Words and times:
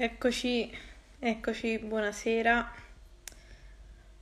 Eccoci, 0.00 0.72
eccoci, 1.18 1.80
buonasera. 1.80 2.72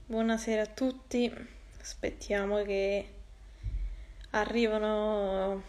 Buonasera 0.06 0.62
a 0.62 0.66
tutti. 0.66 1.30
Aspettiamo 1.78 2.62
che 2.62 3.08
arrivano 4.30 5.62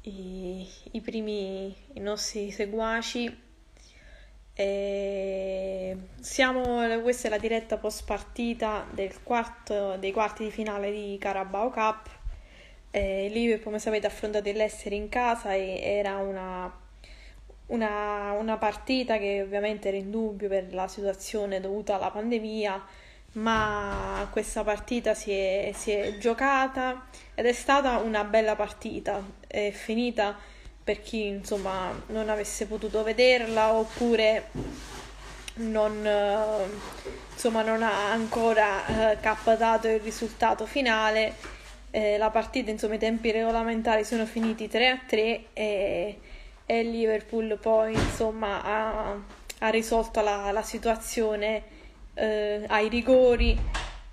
i, 0.00 0.66
i 0.90 1.00
primi 1.00 1.76
i 1.92 2.00
nostri 2.00 2.50
seguaci. 2.50 3.40
E 4.52 5.96
siamo, 6.18 7.00
questa 7.00 7.28
è 7.28 7.30
la 7.30 7.38
diretta 7.38 7.76
post 7.76 8.04
partita 8.04 8.84
del 8.90 9.22
quarto, 9.22 9.96
dei 9.96 10.10
quarti 10.10 10.42
di 10.42 10.50
finale 10.50 10.90
di 10.90 11.16
Carabao 11.20 11.70
Cup. 11.70 12.08
Eh, 12.90 13.28
Liverpool, 13.28 13.62
come 13.62 13.78
sapete, 13.78 14.06
ha 14.06 14.10
affrontato 14.10 14.50
l'Essere 14.50 14.96
in 14.96 15.08
casa 15.08 15.54
e 15.54 15.78
era 15.82 16.16
una 16.16 16.86
una, 17.68 18.32
una 18.32 18.56
partita 18.56 19.18
che 19.18 19.42
ovviamente 19.42 19.88
era 19.88 19.96
in 19.96 20.10
dubbio 20.10 20.48
per 20.48 20.72
la 20.72 20.88
situazione 20.88 21.60
dovuta 21.60 21.96
alla 21.96 22.10
pandemia, 22.10 22.84
ma 23.32 24.26
questa 24.30 24.64
partita 24.64 25.14
si 25.14 25.32
è, 25.32 25.70
si 25.74 25.90
è 25.90 26.18
giocata 26.18 27.06
ed 27.34 27.46
è 27.46 27.52
stata 27.52 27.98
una 27.98 28.24
bella 28.24 28.56
partita. 28.56 29.22
È 29.46 29.70
finita 29.70 30.36
per 30.82 31.00
chi 31.02 31.26
insomma 31.26 31.92
non 32.08 32.28
avesse 32.30 32.66
potuto 32.66 33.02
vederla 33.02 33.74
oppure 33.74 34.46
non, 35.58 36.08
insomma, 37.32 37.62
non 37.62 37.82
ha 37.82 38.10
ancora 38.10 39.12
eh, 39.12 39.20
captato 39.20 39.88
il 39.88 40.00
risultato 40.00 40.66
finale. 40.66 41.34
Eh, 41.90 42.18
la 42.18 42.30
partita, 42.30 42.70
insomma, 42.70 42.94
i 42.94 42.98
tempi 42.98 43.30
regolamentari 43.30 44.04
sono 44.04 44.26
finiti 44.26 44.68
3 44.68 44.88
a 44.88 45.00
3 45.06 45.44
e 45.52 46.18
e 46.70 46.80
il 46.80 46.90
Liverpool 46.90 47.56
poi 47.58 47.94
insomma 47.94 48.62
ha, 48.62 49.18
ha 49.60 49.68
risolto 49.70 50.20
la, 50.20 50.52
la 50.52 50.60
situazione 50.60 51.62
eh, 52.12 52.62
ai 52.66 52.90
rigori 52.90 53.58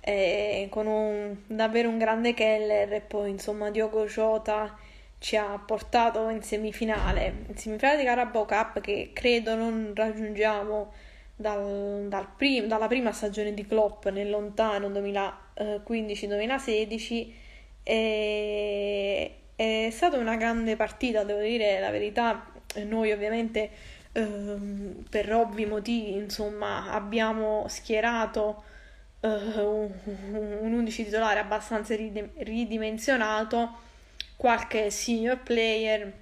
eh, 0.00 0.66
con 0.70 0.86
un, 0.86 1.36
davvero 1.46 1.90
un 1.90 1.98
grande 1.98 2.32
Keller 2.32 2.94
e 2.94 3.02
poi 3.02 3.28
insomma 3.28 3.70
Diogo 3.70 4.06
Jota 4.06 4.74
ci 5.18 5.36
ha 5.36 5.62
portato 5.64 6.30
in 6.30 6.42
semifinale, 6.42 7.44
in 7.48 7.58
semifinale 7.58 7.98
di 7.98 8.04
Carabao 8.04 8.46
Cup 8.46 8.80
che 8.80 9.10
credo 9.12 9.54
non 9.54 9.92
raggiungiamo 9.94 10.92
dal, 11.36 12.06
dal 12.08 12.26
prim- 12.34 12.68
dalla 12.68 12.86
prima 12.86 13.12
stagione 13.12 13.52
di 13.52 13.66
Klopp 13.66 14.06
nel 14.06 14.30
lontano 14.30 14.88
2015-2016 14.88 17.32
e 17.82 19.40
è 19.56 19.88
stata 19.90 20.18
una 20.18 20.36
grande 20.36 20.76
partita, 20.76 21.24
devo 21.24 21.40
dire 21.40 21.80
la 21.80 21.90
verità. 21.90 22.46
Noi 22.84 23.10
ovviamente 23.10 23.70
ehm, 24.12 25.06
per 25.08 25.32
ovvi 25.32 25.64
motivi, 25.64 26.12
insomma, 26.12 26.92
abbiamo 26.92 27.64
schierato 27.68 28.62
eh, 29.20 29.28
un, 29.28 29.90
un 30.60 30.72
11 30.74 31.04
titolare 31.04 31.40
abbastanza 31.40 31.96
ridimensionato, 31.96 33.78
qualche 34.36 34.90
senior 34.90 35.42
player, 35.42 36.12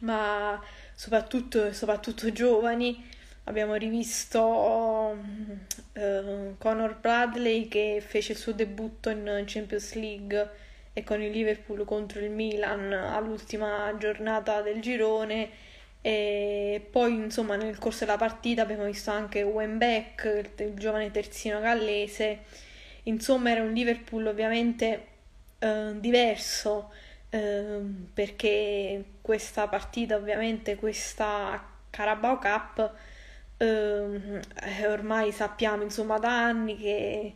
ma 0.00 0.60
soprattutto, 0.94 1.72
soprattutto 1.72 2.32
giovani. 2.32 3.06
Abbiamo 3.44 3.76
rivisto 3.76 4.42
uh, 4.44 5.16
Conor 6.58 6.98
Bradley 7.00 7.68
che 7.68 8.02
fece 8.06 8.32
il 8.32 8.38
suo 8.38 8.52
debutto 8.52 9.08
in 9.08 9.44
Champions 9.46 9.94
League 9.94 10.50
e 10.98 11.04
con 11.04 11.22
il 11.22 11.30
Liverpool 11.30 11.84
contro 11.84 12.20
il 12.20 12.30
Milan 12.30 12.92
all'ultima 12.92 13.94
giornata 13.98 14.62
del 14.62 14.80
girone. 14.80 15.66
E 16.00 16.86
poi 16.90 17.14
insomma 17.14 17.56
nel 17.56 17.78
corso 17.78 18.04
della 18.04 18.16
partita 18.16 18.62
abbiamo 18.62 18.84
visto 18.84 19.10
anche 19.10 19.42
Wenbeck, 19.42 20.24
il, 20.24 20.66
il 20.66 20.74
giovane 20.74 21.10
terzino 21.10 21.60
gallese. 21.60 22.40
Insomma 23.04 23.50
era 23.50 23.62
un 23.62 23.72
Liverpool 23.72 24.26
ovviamente 24.26 25.06
eh, 25.58 25.92
diverso 25.94 26.90
eh, 27.30 27.80
perché 28.12 29.04
questa 29.20 29.68
partita 29.68 30.16
ovviamente 30.16 30.76
questa 30.76 31.62
Carabao 31.90 32.38
Cup 32.38 32.92
eh, 33.58 34.86
ormai 34.86 35.32
sappiamo 35.32 35.82
insomma 35.82 36.18
da 36.18 36.44
anni 36.44 36.76
che 36.76 37.34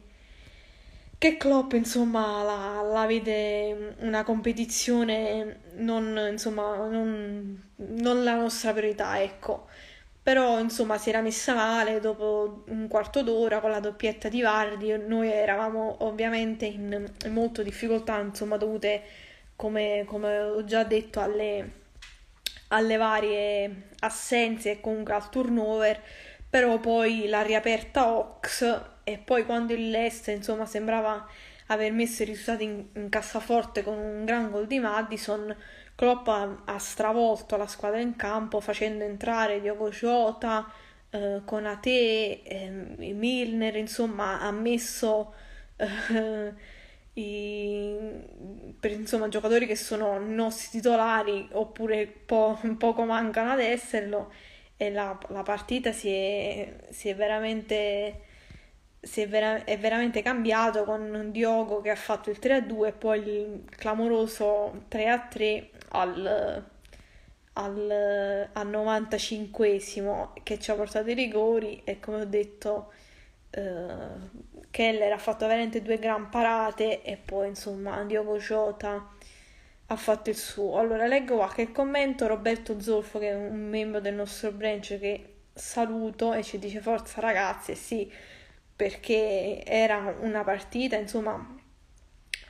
che 1.23 1.37
Klopp, 1.37 1.75
insomma, 1.75 2.43
la, 2.43 2.83
la 2.83 3.07
vede 3.07 3.95
una 4.01 4.25
competizione 4.25 5.61
non, 5.75 6.31
insomma, 6.33 6.75
non, 6.89 7.71
non 7.77 8.25
la 8.25 8.35
nostra 8.35 8.73
priorità, 8.73 9.23
ecco. 9.23 9.69
Però, 10.21 10.59
insomma, 10.59 10.99
si 10.99 11.11
era 11.11 11.21
messa 11.21 11.55
male 11.55 12.01
dopo 12.01 12.65
un 12.71 12.89
quarto 12.89 13.23
d'ora 13.23 13.61
con 13.61 13.71
la 13.71 13.79
doppietta 13.79 14.29
di 14.29 14.41
Vardi. 14.41 14.97
Noi 14.99 15.31
eravamo 15.31 15.99
ovviamente 16.01 16.65
in, 16.65 17.09
in 17.25 17.33
molto 17.33 17.63
difficoltà, 17.63 18.19
insomma, 18.19 18.57
dovute, 18.57 19.03
come, 19.55 20.03
come 20.05 20.41
ho 20.41 20.65
già 20.65 20.83
detto, 20.83 21.21
alle, 21.21 21.71
alle 22.69 22.97
varie 22.97 23.91
assenze 24.01 24.73
e 24.73 24.81
comunque 24.81 25.15
al 25.15 25.31
turnover. 25.31 26.03
Però 26.53 26.79
poi 26.81 27.29
la 27.29 27.41
riaperta 27.41 28.13
Ox 28.13 28.83
e 29.05 29.17
poi 29.17 29.47
quando 29.47 29.73
il 29.73 29.89
Leicester 29.89 30.37
insomma 30.37 30.67
sembrava 30.67 31.27
aver 31.69 31.93
messo 31.93 32.25
i 32.25 32.27
risultati 32.27 32.65
in, 32.65 32.89
in 32.93 33.09
cassaforte 33.09 33.83
con 33.83 33.97
un 33.97 34.27
gran 34.27 34.51
gol 34.51 34.67
di 34.67 34.79
Madison 34.79 35.57
Klopp 35.95 36.29
ha, 36.29 36.63
ha, 36.67 36.79
stravolto 36.79 37.57
la 37.57 37.67
squadra 37.67 38.01
in 38.01 38.17
campo 38.17 38.61
facendo 38.61 39.03
entrare 39.03 39.63
Diogo 39.63 39.89
Jota 39.89 40.71
eh, 41.09 41.41
Conate 41.47 42.43
eh, 42.43 42.71
Milner 43.15 43.77
insomma 43.77 44.41
ha 44.41 44.51
messo 44.51 45.33
eh, 45.77 46.53
i, 47.19 47.97
per 48.79 48.91
insomma 48.91 49.29
giocatori 49.29 49.67
che 49.67 49.77
sono 49.77 50.19
nostri 50.19 50.69
titolari 50.81 51.49
oppure 51.53 52.07
po- 52.07 52.59
poco 52.77 53.05
mancano 53.07 53.53
ad 53.53 53.61
esserlo 53.61 54.31
e 54.77 54.91
la, 54.91 55.19
la 55.29 55.43
partita 55.43 55.93
si 55.93 56.09
è, 56.11 56.77
si 56.91 57.09
è 57.09 57.15
veramente 57.15 58.31
è, 59.01 59.29
vera- 59.29 59.65
è, 59.65 59.79
veramente 59.79 60.23
cambiato 60.23 60.85
con 60.85 61.31
Diogo 61.33 61.81
che 61.81 61.91
ha 61.91 61.97
fatto 61.97 62.31
il 62.31 62.39
3-2 62.41 62.87
e 62.87 62.93
poi 62.93 63.19
il 63.19 63.65
clamoroso 63.69 64.85
3-3 64.91 65.69
al, 65.91 66.65
al, 67.55 68.49
al 68.53 68.69
95esimo 68.69 70.31
che 70.43 70.59
ci 70.59 70.71
ha 70.71 70.75
portato 70.75 71.11
i 71.11 71.15
rigori 71.15 71.83
e 71.85 71.99
come 72.01 72.23
ho 72.23 72.25
detto 72.25 72.93
eh, 73.51 74.41
Keller 74.71 75.13
ha 75.13 75.19
fatto 75.19 75.47
veramente 75.47 75.83
due 75.83 75.99
gran 75.99 76.29
parate 76.31 77.03
e 77.03 77.17
poi 77.17 77.49
insomma 77.49 78.03
Diogo 78.05 78.39
Jota 78.39 79.11
ha 79.93 79.97
fatto 79.97 80.31
il 80.31 80.37
suo. 80.37 80.79
Allora 80.79 81.07
leggo 81.07 81.37
qualche 81.37 81.73
commento, 81.73 82.27
Roberto 82.27 82.81
Zolfo 82.81 83.19
che 83.19 83.31
è 83.31 83.35
un 83.35 83.69
membro 83.69 84.01
del 84.01 84.15
nostro 84.15 84.53
branch 84.53 84.99
che 84.99 85.35
saluto 85.55 86.33
e 86.33 86.43
ci 86.43 86.59
dice 86.59 86.81
forza 86.81 87.21
ragazzi, 87.21 87.75
sì 87.75 88.11
perché 88.75 89.63
era 89.65 90.17
una 90.21 90.43
partita, 90.43 90.97
insomma, 90.97 91.57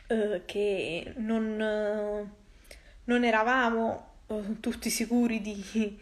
eh, 0.07 0.43
che 0.47 1.13
non, 1.17 1.61
eh, 1.61 2.31
non 3.05 3.25
eravamo 3.25 4.15
eh, 4.29 4.61
tutti 4.61 4.89
sicuri 4.89 5.43
di, 5.43 5.99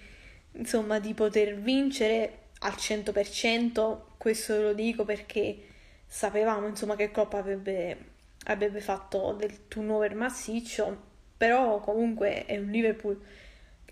insomma, 0.53 1.01
di 1.01 1.15
poter 1.15 1.57
vincere 1.57 2.49
al 2.61 2.75
100%, 2.75 4.03
questo 4.19 4.61
lo 4.61 4.73
dico 4.73 5.05
perché 5.05 5.67
sapevamo 6.07 6.69
insomma, 6.69 6.95
che 6.95 7.11
Klopp 7.11 7.33
avrebbe, 7.35 7.97
avrebbe 8.45 8.81
fatto 8.81 9.33
del 9.33 9.67
turnover 9.67 10.15
massiccio, 10.15 11.09
però 11.41 11.81
comunque 11.81 12.45
è 12.45 12.59
un 12.59 12.69
Liverpool 12.71 13.19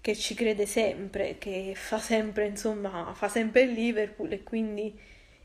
che 0.01 0.15
ci 0.15 0.35
crede 0.35 0.67
sempre, 0.67 1.39
che 1.39 1.73
fa 1.75 1.99
sempre, 1.99 2.47
insomma, 2.47 3.13
fa 3.15 3.29
sempre 3.29 3.63
il 3.63 3.73
Liverpool 3.73 4.31
e 4.33 4.43
quindi 4.43 4.87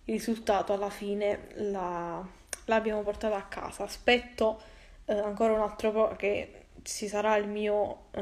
il 0.06 0.14
risultato 0.14 0.74
alla 0.74 0.90
fine 0.90 1.48
la, 1.56 2.26
l'abbiamo 2.66 3.04
portato 3.04 3.36
a 3.36 3.44
casa. 3.44 3.84
Aspetto 3.84 4.62
eh, 5.06 5.14
ancora 5.14 5.54
un 5.54 5.62
altro 5.62 5.92
po' 5.92 6.16
che 6.18 6.66
ci 6.84 7.08
sarà 7.08 7.38
il 7.38 7.48
mio 7.48 8.08
eh, 8.12 8.22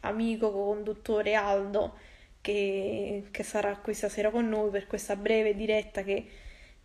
amico 0.00 0.52
conduttore 0.52 1.34
Aldo 1.34 1.96
che, 2.40 3.26
che 3.32 3.42
sarà 3.42 3.76
qui 3.78 3.94
stasera 3.94 4.30
con 4.30 4.48
noi 4.48 4.70
per 4.70 4.86
questa 4.86 5.16
breve 5.16 5.54
diretta 5.56 6.02
che 6.04 6.28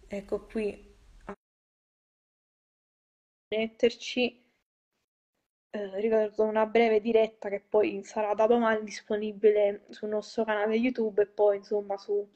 ecco 0.07 0.45
qui 0.45 0.95
metterci. 3.51 4.46
Eh, 5.69 6.00
ricordo 6.00 6.44
una 6.44 6.66
breve 6.66 7.02
diretta 7.02 7.50
che 7.50 7.64
poi 7.68 8.04
sarà 8.04 8.34
da 8.34 8.48
domani 8.48 8.84
disponibile 8.84 9.86
sul 9.90 10.10
nostro 10.10 10.44
canale 10.46 10.75
YouTube 10.75 11.22
e 11.22 11.28
poi 11.28 11.58
insomma 11.58 11.98
su 11.98 12.28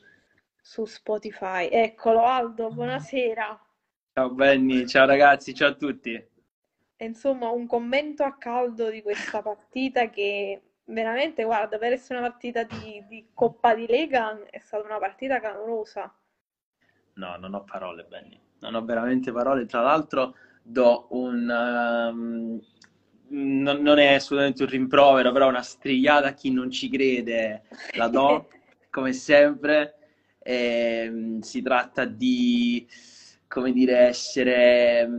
su 0.62 0.86
Spotify. 0.86 1.68
Eccolo 1.68 2.24
Aldo, 2.24 2.70
buonasera. 2.70 3.60
Ciao 4.14 4.30
Benny, 4.30 4.86
ciao 4.86 5.06
ragazzi, 5.06 5.54
ciao 5.54 5.70
a 5.70 5.74
tutti. 5.74 6.14
E, 6.14 7.06
insomma, 7.06 7.50
un 7.50 7.66
commento 7.66 8.24
a 8.24 8.38
caldo 8.38 8.90
di 8.90 9.02
questa 9.02 9.42
partita 9.42 10.10
che 10.10 10.62
veramente, 10.86 11.44
guarda, 11.44 11.78
per 11.78 11.94
essere 11.94 12.20
una 12.20 12.30
partita 12.30 12.64
di, 12.64 13.04
di 13.08 13.30
Coppa 13.34 13.74
di 13.74 13.88
Lega 13.88 14.46
è 14.50 14.60
stata 14.60 14.86
una 14.86 15.00
partita 15.00 15.40
clamorosa. 15.40 16.14
No, 17.14 17.36
non 17.38 17.54
ho 17.56 17.64
parole, 17.64 18.04
Benny. 18.04 18.40
Non 18.60 18.76
ho 18.76 18.86
veramente 18.86 19.32
parole. 19.32 19.66
Tra 19.66 19.82
l'altro, 19.82 20.36
do 20.62 21.08
un. 21.10 21.50
Um, 21.50 22.62
non, 23.32 23.82
non, 23.82 24.00
è 24.00 24.14
assolutamente 24.14 24.64
un 24.64 24.70
rimprovero, 24.70 25.32
però 25.32 25.48
una 25.48 25.62
strigliata 25.62 26.28
a 26.28 26.34
chi 26.34 26.52
non 26.52 26.70
ci 26.70 26.90
crede 26.90 27.64
la 27.96 28.08
do, 28.08 28.48
come 28.90 29.14
sempre. 29.14 29.96
E, 30.40 31.04
ehm, 31.06 31.40
si 31.40 31.62
tratta 31.62 32.06
di 32.06 32.88
come 33.52 33.74
dire, 33.74 33.98
essere, 33.98 35.10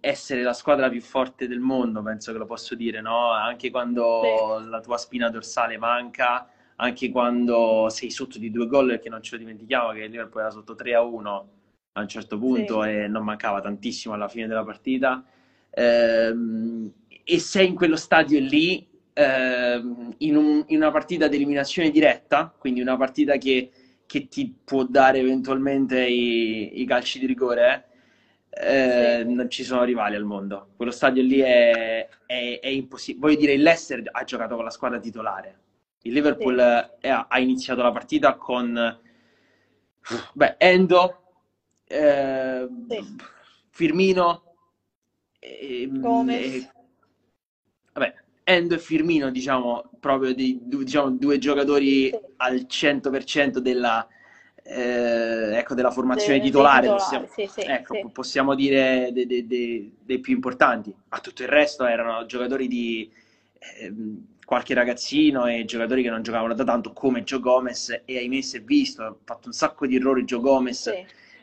essere, 0.00 0.42
la 0.42 0.52
squadra 0.52 0.90
più 0.90 1.00
forte 1.00 1.48
del 1.48 1.58
mondo, 1.58 2.02
penso 2.02 2.32
che 2.32 2.38
lo 2.38 2.44
posso 2.44 2.74
dire, 2.74 3.00
no? 3.00 3.30
Anche 3.30 3.70
quando 3.70 4.60
sì. 4.60 4.68
la 4.68 4.80
tua 4.80 4.98
spina 4.98 5.30
dorsale 5.30 5.78
manca, 5.78 6.46
anche 6.76 7.10
quando 7.10 7.86
sei 7.88 8.10
sotto 8.10 8.38
di 8.38 8.50
due 8.50 8.66
gol, 8.66 8.88
perché 8.88 9.08
non 9.08 9.22
ce 9.22 9.36
lo 9.36 9.38
dimentichiamo 9.38 9.92
che 9.92 10.00
il 10.00 10.10
Liverpool 10.10 10.42
era 10.42 10.50
sotto 10.50 10.74
3 10.74 10.94
a 10.94 11.00
1 11.00 11.48
a 11.92 12.00
un 12.02 12.08
certo 12.08 12.38
punto 12.38 12.82
sì. 12.82 12.90
e 12.90 13.08
non 13.08 13.24
mancava 13.24 13.62
tantissimo 13.62 14.12
alla 14.12 14.28
fine 14.28 14.46
della 14.46 14.64
partita. 14.64 15.24
Ehm, 15.70 16.92
e 17.30 17.38
sei 17.38 17.68
in 17.68 17.74
quello 17.74 17.96
stadio 17.96 18.40
lì, 18.40 18.88
ehm, 19.12 20.14
in, 20.18 20.36
un, 20.36 20.64
in 20.68 20.76
una 20.76 20.90
partita 20.90 21.28
di 21.28 21.36
eliminazione 21.36 21.90
diretta, 21.90 22.54
quindi 22.56 22.80
una 22.80 22.96
partita 22.96 23.36
che 23.36 23.70
che 24.08 24.26
ti 24.26 24.56
può 24.64 24.84
dare 24.84 25.18
eventualmente 25.18 26.02
i, 26.02 26.80
i 26.80 26.86
calci 26.86 27.18
di 27.18 27.26
rigore, 27.26 27.88
eh, 28.48 29.22
sì. 29.22 29.34
non 29.34 29.50
ci 29.50 29.64
sono 29.64 29.84
rivali 29.84 30.16
al 30.16 30.24
mondo. 30.24 30.70
Quello 30.76 30.90
stadio 30.90 31.22
lì 31.22 31.40
è, 31.40 32.08
è, 32.24 32.58
è 32.60 32.68
impossibile. 32.68 33.26
Voglio 33.26 33.40
dire, 33.40 33.52
il 33.52 33.60
Leicester 33.60 34.02
ha 34.10 34.24
giocato 34.24 34.54
con 34.54 34.64
la 34.64 34.70
squadra 34.70 34.98
titolare. 34.98 35.58
Il 36.02 36.14
Liverpool 36.14 36.56
sì. 36.56 37.06
è, 37.06 37.10
ha 37.10 37.38
iniziato 37.38 37.82
la 37.82 37.92
partita 37.92 38.34
con 38.36 38.98
beh, 40.32 40.54
Endo, 40.56 41.34
eh, 41.84 42.66
sì. 42.88 43.16
Firmino, 43.68 44.54
e, 45.38 45.82
e, 45.82 46.70
vabbè, 47.98 48.14
Endo 48.44 48.74
e 48.74 48.78
Firmino, 48.78 49.30
diciamo, 49.30 49.90
proprio 50.00 50.32
di, 50.32 50.58
diciamo, 50.62 51.10
due 51.10 51.38
giocatori 51.38 52.08
sì. 52.08 52.18
al 52.36 52.66
100% 52.66 53.58
della, 53.58 54.06
eh, 54.62 55.56
ecco, 55.58 55.74
della 55.74 55.90
formazione 55.90 56.38
De, 56.38 56.44
titolare, 56.44 56.88
titolare, 56.88 57.02
possiamo, 57.02 57.26
sì, 57.30 57.46
sì, 57.46 57.66
ecco, 57.66 58.10
possiamo 58.10 58.54
dire 58.54 59.10
dei, 59.12 59.26
dei, 59.26 59.96
dei, 60.00 60.18
più 60.20 60.34
importanti. 60.34 60.94
A 61.08 61.20
tutto 61.20 61.42
il 61.42 61.48
resto 61.48 61.84
erano 61.84 62.24
giocatori 62.24 62.68
di 62.68 63.10
eh, 63.58 63.92
qualche 64.44 64.72
ragazzino 64.72 65.46
e 65.46 65.66
giocatori 65.66 66.02
che 66.02 66.08
non 66.08 66.22
giocavano 66.22 66.54
da 66.54 66.64
tanto, 66.64 66.92
come 66.94 67.24
Gio 67.24 67.40
Gomez, 67.40 68.02
e 68.04 68.16
ahimè 68.16 68.40
si 68.40 68.56
è 68.56 68.62
visto, 68.62 69.02
ha 69.02 69.14
fatto 69.24 69.48
un 69.48 69.52
sacco 69.52 69.86
di 69.86 69.96
errori 69.96 70.24
Gio 70.24 70.40
Gomez, 70.40 70.90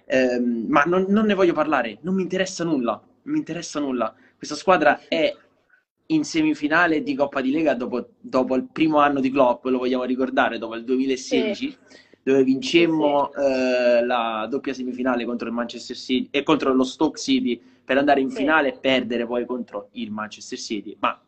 eh, 0.05 0.39
ma 0.39 0.83
non, 0.85 1.05
non 1.09 1.25
ne 1.25 1.33
voglio 1.35 1.53
parlare, 1.53 1.99
non 2.01 2.15
mi 2.15 2.23
interessa 2.23 2.63
nulla, 2.63 2.93
non 2.93 3.33
mi 3.33 3.37
interessa 3.37 3.79
nulla. 3.79 4.11
Questa 4.35 4.55
squadra 4.55 5.01
è 5.07 5.35
in 6.07 6.23
semifinale 6.23 7.01
di 7.01 7.15
Coppa 7.15 7.41
di 7.41 7.51
Lega 7.51 7.73
dopo, 7.73 8.09
dopo, 8.19 8.55
il 8.55 8.67
primo 8.71 8.99
anno 8.99 9.19
di 9.19 9.31
Klopp, 9.31 9.65
lo 9.65 9.79
vogliamo 9.79 10.03
ricordare, 10.03 10.57
dopo 10.57 10.75
il 10.75 10.83
2016, 10.83 11.55
sì. 11.55 11.77
dove 12.21 12.43
vincemmo 12.43 13.31
sì. 13.33 13.41
eh, 13.41 14.05
la 14.05 14.47
doppia 14.49 14.73
semifinale 14.73 15.25
contro 15.25 15.47
il 15.47 15.53
Manchester 15.53 15.95
City 15.95 16.27
e 16.31 16.43
contro 16.43 16.73
lo 16.73 16.83
Stoke 16.83 17.19
City 17.19 17.59
per 17.83 17.97
andare 17.97 18.21
in 18.21 18.29
sì. 18.29 18.37
finale 18.37 18.69
e 18.69 18.77
perdere 18.79 19.25
poi 19.25 19.45
contro 19.45 19.89
il 19.93 20.11
Manchester 20.11 20.57
City. 20.57 20.95
Ma 20.99 21.19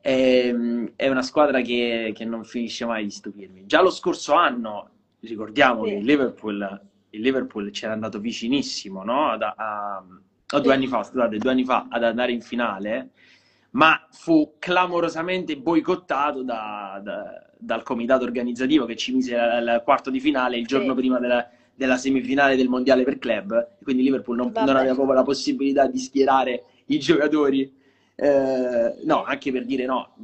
è, 0.00 0.46
ehm, 0.46 0.92
è 0.96 1.08
una 1.08 1.22
squadra 1.22 1.60
che, 1.60 2.12
che, 2.14 2.24
non 2.24 2.44
finisce 2.44 2.84
mai 2.84 3.04
di 3.04 3.10
stupirmi. 3.10 3.66
Già 3.66 3.80
lo 3.80 3.90
scorso 3.90 4.34
anno, 4.34 4.88
ricordiamo 5.20 5.84
che 5.84 5.92
il 5.92 6.04
Liverpool, 6.04 6.80
il 7.10 7.20
Liverpool 7.20 7.70
c'era 7.70 7.92
andato 7.92 8.18
vicinissimo, 8.18 9.02
no? 9.02 9.30
a, 9.30 9.54
a, 9.56 10.04
o 10.52 10.60
due 10.60 10.72
anni 10.74 10.86
fa, 10.86 11.02
scusate, 11.02 11.38
due 11.38 11.50
anni 11.50 11.64
fa 11.64 11.86
ad 11.88 12.02
andare 12.02 12.32
in 12.32 12.40
finale 12.40 13.10
ma 13.72 14.06
fu 14.10 14.56
clamorosamente 14.58 15.56
boicottato 15.56 16.42
da, 16.42 17.00
da, 17.02 17.50
dal 17.56 17.82
comitato 17.82 18.24
organizzativo 18.24 18.84
che 18.86 18.96
ci 18.96 19.12
mise 19.12 19.36
al 19.36 19.82
quarto 19.84 20.10
di 20.10 20.18
finale 20.18 20.58
il 20.58 20.66
giorno 20.66 20.94
sì. 20.94 21.00
prima 21.00 21.18
della, 21.18 21.48
della, 21.74 21.96
semifinale 21.96 22.56
del 22.56 22.68
mondiale 22.68 23.04
per 23.04 23.18
club. 23.18 23.76
Quindi 23.82 24.02
Liverpool 24.02 24.36
non, 24.36 24.52
non, 24.54 24.76
aveva 24.76 24.94
proprio 24.94 25.14
la 25.14 25.22
possibilità 25.22 25.86
di 25.86 25.98
schierare 25.98 26.64
i 26.86 26.98
giocatori. 26.98 27.72
Eh, 28.16 28.94
no, 29.04 29.22
anche 29.24 29.52
per 29.52 29.64
dire 29.64 29.84
no. 29.86 30.14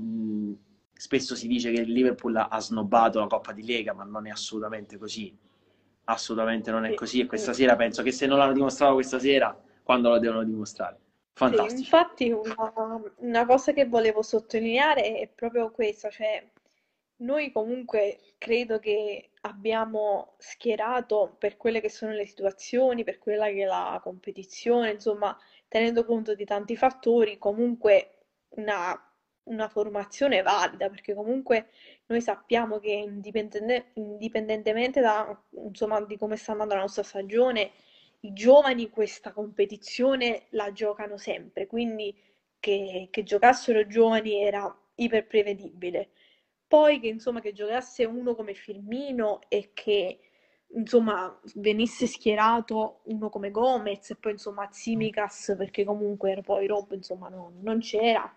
Spesso 0.99 1.35
si 1.35 1.47
dice 1.47 1.71
che 1.73 1.83
il 1.83 1.93
Liverpool 1.93 2.35
ha 2.37 2.61
snobbato 2.61 3.21
la 3.21 3.27
Coppa 3.27 3.53
di 3.53 3.65
Lega, 3.65 3.93
ma 3.93 4.05
non 4.05 4.27
è 4.27 4.31
assolutamente 4.31 4.97
così. 4.97 5.37
Assolutamente 6.05 6.71
non 6.71 6.85
è 6.85 6.95
così. 6.95 7.21
E 7.21 7.27
questa 7.27 7.53
sera 7.53 7.77
penso 7.77 8.03
che 8.03 8.13
se 8.13 8.27
non 8.27 8.39
l'hanno 8.39 8.55
dimostrato 8.55 8.95
questa 8.95 9.19
sera, 9.19 9.57
quando 9.83 10.09
lo 10.09 10.19
devono 10.19 10.43
dimostrare? 10.43 10.99
Fantastico. 11.37 11.69
Sì, 11.69 11.83
infatti 11.83 12.31
una, 12.31 13.03
una, 13.17 13.45
cosa 13.45 13.73
che 13.75 13.85
volevo 13.85 14.23
sottolineare 14.23 15.19
è 15.19 15.29
proprio 15.29 15.71
questa, 15.71 16.09
cioè 16.09 16.43
noi 17.17 17.53
comunque 17.53 18.21
credo 18.39 18.79
che 18.79 19.33
abbiamo 19.43 20.37
schierato 20.39 21.37
per 21.39 21.59
quelle 21.59 21.83
che 21.83 21.91
sono 21.91 22.13
le 22.13 22.25
situazioni, 22.25 23.05
per 23.05 23.19
quella 23.19 23.49
che 23.49 23.65
è 23.65 23.67
la 23.67 24.01
competizione, 24.03 24.93
insomma, 24.93 25.37
tenendo 25.69 26.07
conto 26.07 26.35
di 26.35 26.47
tanti 26.47 26.75
fattori, 26.75 27.37
comunque 27.37 28.13
una, 28.57 28.99
una 29.45 29.69
formazione 29.69 30.41
valida, 30.41 30.89
perché 30.89 31.13
comunque 31.13 31.69
noi 32.07 32.23
sappiamo 32.23 32.79
che 32.79 32.93
indipendente, 32.93 33.91
indipendentemente 33.95 35.03
da, 35.03 35.39
insomma, 35.51 36.01
di 36.01 36.17
come 36.17 36.37
sta 36.37 36.53
andando 36.53 36.75
la 36.75 36.81
nostra 36.81 37.03
stagione, 37.03 37.73
i 38.21 38.33
giovani 38.33 38.91
questa 38.91 39.33
competizione 39.33 40.47
la 40.51 40.73
giocano 40.73 41.17
sempre, 41.17 41.67
quindi 41.67 42.15
che, 42.59 43.09
che 43.11 43.23
giocassero 43.23 43.87
giovani 43.87 44.43
era 44.43 44.75
iper 44.97 45.27
prevedibile. 45.27 46.11
Poi 46.67 46.99
che 47.01 47.09
insomma 47.09 47.41
che 47.41 47.53
giocasse 47.53 48.05
uno 48.05 48.35
come 48.35 48.55
Firmino 48.55 49.41
e 49.49 49.71
che 49.73 50.21
insomma 50.75 51.39
venisse 51.55 52.07
schierato 52.07 53.01
uno 53.05 53.29
come 53.29 53.51
Gomez 53.51 54.11
e 54.11 54.17
poi 54.17 54.33
insomma 54.33 54.67
Tsimikas 54.67 55.55
perché 55.57 55.85
comunque 55.85 56.41
poi 56.43 56.67
Rob 56.67 56.93
insomma 56.93 57.29
no, 57.29 57.53
non 57.61 57.79
c'era 57.79 58.29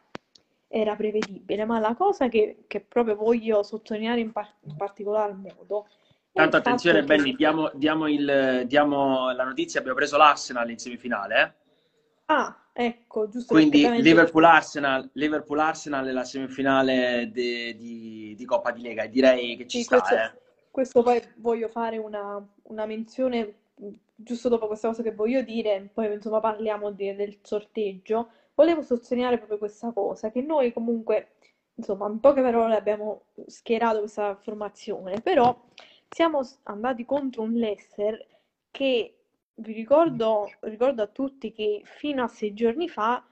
era 0.68 0.96
prevedibile 0.96 1.66
ma 1.66 1.80
la 1.80 1.96
cosa 1.96 2.28
che, 2.30 2.66
che 2.68 2.82
proprio 2.82 3.16
voglio 3.16 3.64
sottolineare 3.64 4.20
in, 4.20 4.32
par- 4.32 4.58
in 4.62 4.76
particolar 4.76 5.34
modo 5.34 5.88
Tanto 6.32 6.58
attenzione, 6.58 7.04
Benny, 7.04 7.36
diamo, 7.36 7.72
diamo, 7.74 8.08
il, 8.08 8.64
diamo, 8.66 9.32
la 9.32 9.44
notizia, 9.44 9.80
abbiamo 9.80 9.98
preso 9.98 10.18
l'Arsenal 10.18 10.70
in 10.70 10.78
semifinale. 10.78 11.42
Eh? 11.42 11.60
Ah, 12.26 12.56
ecco, 12.72 13.28
giusto. 13.28 13.54
Quindi 13.54 13.88
Liverpool-Arsenal, 14.02 15.10
Liverpool-Arsenal 15.14 16.06
è 16.06 16.12
la 16.12 16.24
semifinale 16.24 17.30
de, 17.34 17.76
di, 17.76 18.36
di, 18.38 18.46
Coppa 18.46 18.72
di 18.72 18.82
Lega 18.82 19.04
e 19.04 19.10
direi 19.10 19.58
che 19.58 19.68
ci 19.68 19.80
sì, 19.80 19.84
sta. 19.84 20.00
Questo, 20.00 20.16
eh. 20.16 20.32
questo, 20.70 21.04
poi 21.04 21.22
voglio 21.38 21.68
fare 21.68 21.98
una, 21.98 22.42
una, 22.64 22.86
menzione 22.86 23.56
giusto 24.16 24.48
dopo 24.50 24.68
questa 24.68 24.90
cosa 24.90 25.02
che 25.02 25.14
voglio 25.14 25.42
dire, 25.42 25.90
poi 25.92 26.14
insomma 26.14 26.40
parliamo 26.40 26.92
di, 26.92 27.16
del 27.16 27.40
sorteggio. 27.42 28.30
Volevo 28.54 28.84
sottolineare 28.84 29.38
proprio 29.38 29.58
questa 29.58 29.92
cosa, 29.92 30.30
che 30.30 30.42
noi 30.42 30.72
comunque, 30.72 31.32
insomma, 31.76 32.08
in 32.08 32.20
poche 32.20 32.42
parole 32.42 32.76
abbiamo 32.76 33.24
schierato 33.48 34.00
questa 34.00 34.36
formazione, 34.36 35.22
però 35.22 35.58
siamo 36.10 36.42
andati 36.64 37.06
contro 37.06 37.44
un 37.44 37.54
Leicester 37.54 38.26
che 38.72 39.14
vi 39.56 39.74
ricordo, 39.74 40.50
ricordo 40.62 41.04
a 41.04 41.08
tutti 41.08 41.52
che 41.52 41.82
fino 41.86 42.24
a 42.24 42.28
sei 42.28 42.54
giorni 42.54 42.90
fa 42.90 43.24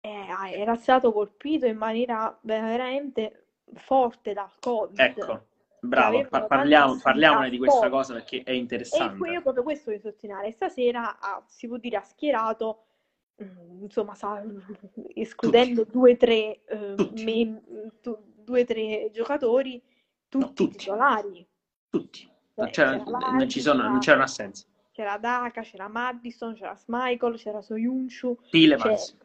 eh, 0.00 0.26
era 0.52 0.74
stato 0.76 1.12
colpito 1.12 1.66
in 1.66 1.76
maniera 1.76 2.36
veramente 2.42 3.46
forte 3.74 4.32
dal 4.32 4.52
Covid. 4.60 4.98
Ecco, 4.98 5.46
bravo, 5.80 6.26
par- 6.28 6.46
parliamo, 6.46 6.98
parliamone 7.00 7.50
di 7.50 7.58
questa 7.58 7.88
cosa 7.88 8.14
perché 8.14 8.42
è 8.44 8.52
interessante. 8.52 9.28
E 9.28 9.32
io 9.32 9.42
proprio 9.42 9.62
questo 9.62 9.90
voglio 9.90 10.02
sottolineare. 10.02 10.50
Stasera 10.52 11.18
ha, 11.18 11.42
si 11.46 11.66
può 11.66 11.78
dire 11.78 11.96
ha 11.96 12.02
schierato, 12.02 12.84
mm, 13.42 13.82
insomma, 13.82 14.14
sa, 14.14 14.42
escludendo 15.14 15.84
due 15.84 16.12
o 16.12 16.16
tre, 16.16 16.60
eh, 16.64 16.94
due, 18.44 18.64
tre 18.66 19.08
giocatori, 19.10 19.82
tutti, 20.28 20.44
no, 20.44 20.52
tutti. 20.52 20.76
titolari 20.76 21.48
tutti. 21.98 22.28
Non, 22.54 22.70
c'era, 22.70 22.96
non, 22.96 23.48
ci 23.48 23.60
sono, 23.60 23.82
non 23.88 23.98
c'era 23.98 24.16
un'assenza. 24.16 24.64
C'era 24.92 25.18
Daka, 25.18 25.62
c'era 25.62 25.88
Madison, 25.88 26.54
c'era 26.54 26.76
Smichael, 26.76 27.36
c'era 27.36 27.60
Soyunshu. 27.60 28.36
Tilemans. 28.50 29.16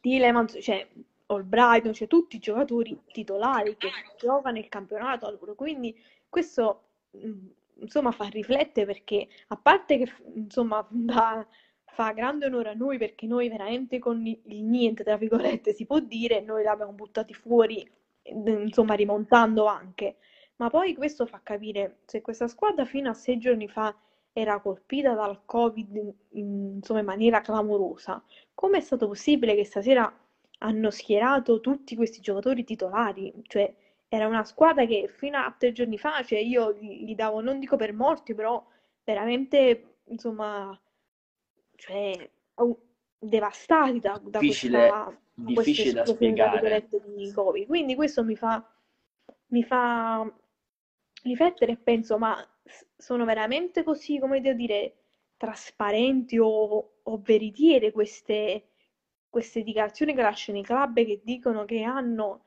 Tilemans, 0.00 0.56
c'è 0.58 0.86
Albrighton, 1.26 1.92
c'è 1.92 2.06
tutti 2.06 2.36
i 2.36 2.40
giocatori 2.40 2.98
titolari 3.12 3.76
che 3.76 3.90
giocano 4.18 4.56
nel 4.56 4.68
campionato. 4.68 5.26
Allora, 5.26 5.54
quindi 5.54 5.96
questo 6.28 6.82
mm, 7.16 7.46
insomma 7.80 8.10
fa 8.10 8.26
riflettere 8.26 8.86
perché 8.86 9.28
a 9.48 9.56
parte 9.56 9.98
che 9.98 10.12
insomma 10.34 10.86
da, 10.90 11.46
fa 11.86 12.12
grande 12.12 12.46
onore 12.46 12.70
a 12.70 12.74
noi 12.74 12.98
perché 12.98 13.26
noi 13.26 13.48
veramente 13.48 13.98
con 13.98 14.26
il 14.26 14.64
niente, 14.64 15.04
tra 15.04 15.16
virgolette, 15.16 15.72
si 15.72 15.86
può 15.86 16.00
dire, 16.00 16.40
noi 16.40 16.62
l'abbiamo 16.62 16.92
buttati 16.92 17.34
fuori 17.34 17.88
insomma 18.22 18.94
rimontando 18.94 19.66
anche. 19.66 20.16
Ma 20.60 20.68
poi 20.68 20.94
questo 20.94 21.24
fa 21.24 21.40
capire 21.42 22.00
se 22.04 22.20
questa 22.20 22.46
squadra 22.46 22.84
fino 22.84 23.08
a 23.08 23.14
sei 23.14 23.38
giorni 23.38 23.66
fa 23.66 23.96
era 24.32 24.60
colpita 24.60 25.14
dal 25.14 25.40
Covid 25.46 26.14
in, 26.32 26.74
insomma, 26.76 27.00
in 27.00 27.06
maniera 27.06 27.40
clamorosa, 27.40 28.22
come 28.54 28.76
è 28.76 28.80
stato 28.82 29.06
possibile 29.06 29.54
che 29.54 29.64
stasera 29.64 30.12
hanno 30.58 30.90
schierato 30.90 31.60
tutti 31.60 31.96
questi 31.96 32.20
giocatori 32.20 32.62
titolari? 32.64 33.32
Cioè, 33.46 33.74
era 34.06 34.26
una 34.26 34.44
squadra 34.44 34.84
che 34.84 35.08
fino 35.08 35.38
a 35.38 35.54
tre 35.56 35.72
giorni 35.72 35.96
fa, 35.96 36.22
cioè 36.24 36.40
io 36.40 36.76
li 36.78 37.14
davo, 37.14 37.40
non 37.40 37.58
dico 37.58 37.76
per 37.76 37.94
morti, 37.94 38.34
però 38.34 38.62
veramente, 39.02 40.00
insomma, 40.08 40.78
cioè, 41.76 42.30
devastati 43.18 43.98
da, 43.98 44.20
da 44.22 44.38
difficile, 44.38 44.88
questa, 44.88 45.20
difficile 45.32 45.92
da 45.92 46.04
spiegare. 46.04 46.88
di 47.16 47.32
Covid. 47.32 47.66
Quindi 47.66 47.94
questo 47.94 48.22
mi 48.22 48.36
fa, 48.36 48.62
mi 49.46 49.62
fa 49.62 50.30
riflettere 51.22 51.72
e 51.72 51.76
penso, 51.76 52.18
ma 52.18 52.36
sono 52.96 53.24
veramente 53.24 53.82
così, 53.82 54.18
come 54.18 54.40
devo 54.40 54.56
dire, 54.56 54.94
trasparenti 55.36 56.38
o, 56.38 56.92
o 57.02 57.20
veritiere 57.22 57.92
queste, 57.92 58.68
queste 59.28 59.62
dichiarazioni 59.62 60.14
che 60.14 60.22
lasciano 60.22 60.58
i 60.58 60.62
club 60.62 61.04
che 61.04 61.20
dicono 61.24 61.64
che 61.64 61.82
hanno 61.82 62.44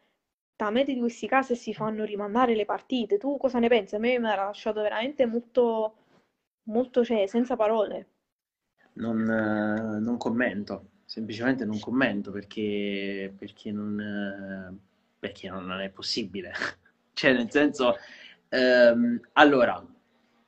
talmente 0.56 0.94
di 0.94 1.00
questi 1.00 1.27
casi 1.27 1.53
e 1.53 1.56
si 1.56 1.74
fanno 1.74 2.03
rimandare 2.03 2.56
le 2.56 2.65
partite. 2.65 3.18
Tu 3.18 3.38
cosa 3.38 3.60
ne 3.60 3.68
pensi? 3.68 3.96
A 3.96 4.00
me 4.00 4.20
mi 4.20 4.30
ha 4.30 4.36
lasciato 4.36 4.82
veramente 4.82 5.25
molto, 5.25 5.96
molto, 6.63 7.03
cioè, 7.03 7.25
senza 7.27 7.56
parole. 7.56 8.08
Non, 8.94 9.24
non 9.24 10.18
commento, 10.18 10.89
semplicemente 11.06 11.65
non 11.65 11.80
commento 11.80 12.32
perché, 12.32 13.34
perché, 13.36 13.72
non, 13.72 14.80
perché 15.18 15.50
non 15.50 15.72
è 15.82 15.89
possibile. 15.89 16.53
cioè, 17.13 17.34
nel 17.34 17.50
senso, 17.50 17.96
ehm, 18.53 19.19
allora, 19.33 19.83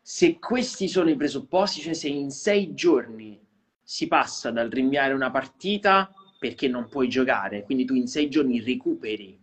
se 0.02 0.38
questi 0.38 0.88
sono 0.88 1.10
i 1.10 1.16
presupposti, 1.16 1.82
cioè 1.82 1.94
se 1.94 2.08
in 2.08 2.30
sei 2.30 2.74
giorni 2.74 3.40
si 3.82 4.08
passa 4.08 4.52
dal 4.52 4.70
rinviare 4.70 5.14
una 5.14 5.32
partita 5.32 6.12
perché 6.38 6.68
non 6.68 6.88
puoi 6.88 7.08
giocare, 7.10 7.64
quindi 7.64 7.86
tu 7.86 7.96
in 7.96 8.08
sei 8.08 8.30
giorni 8.30 8.62
recuperi 8.62 9.42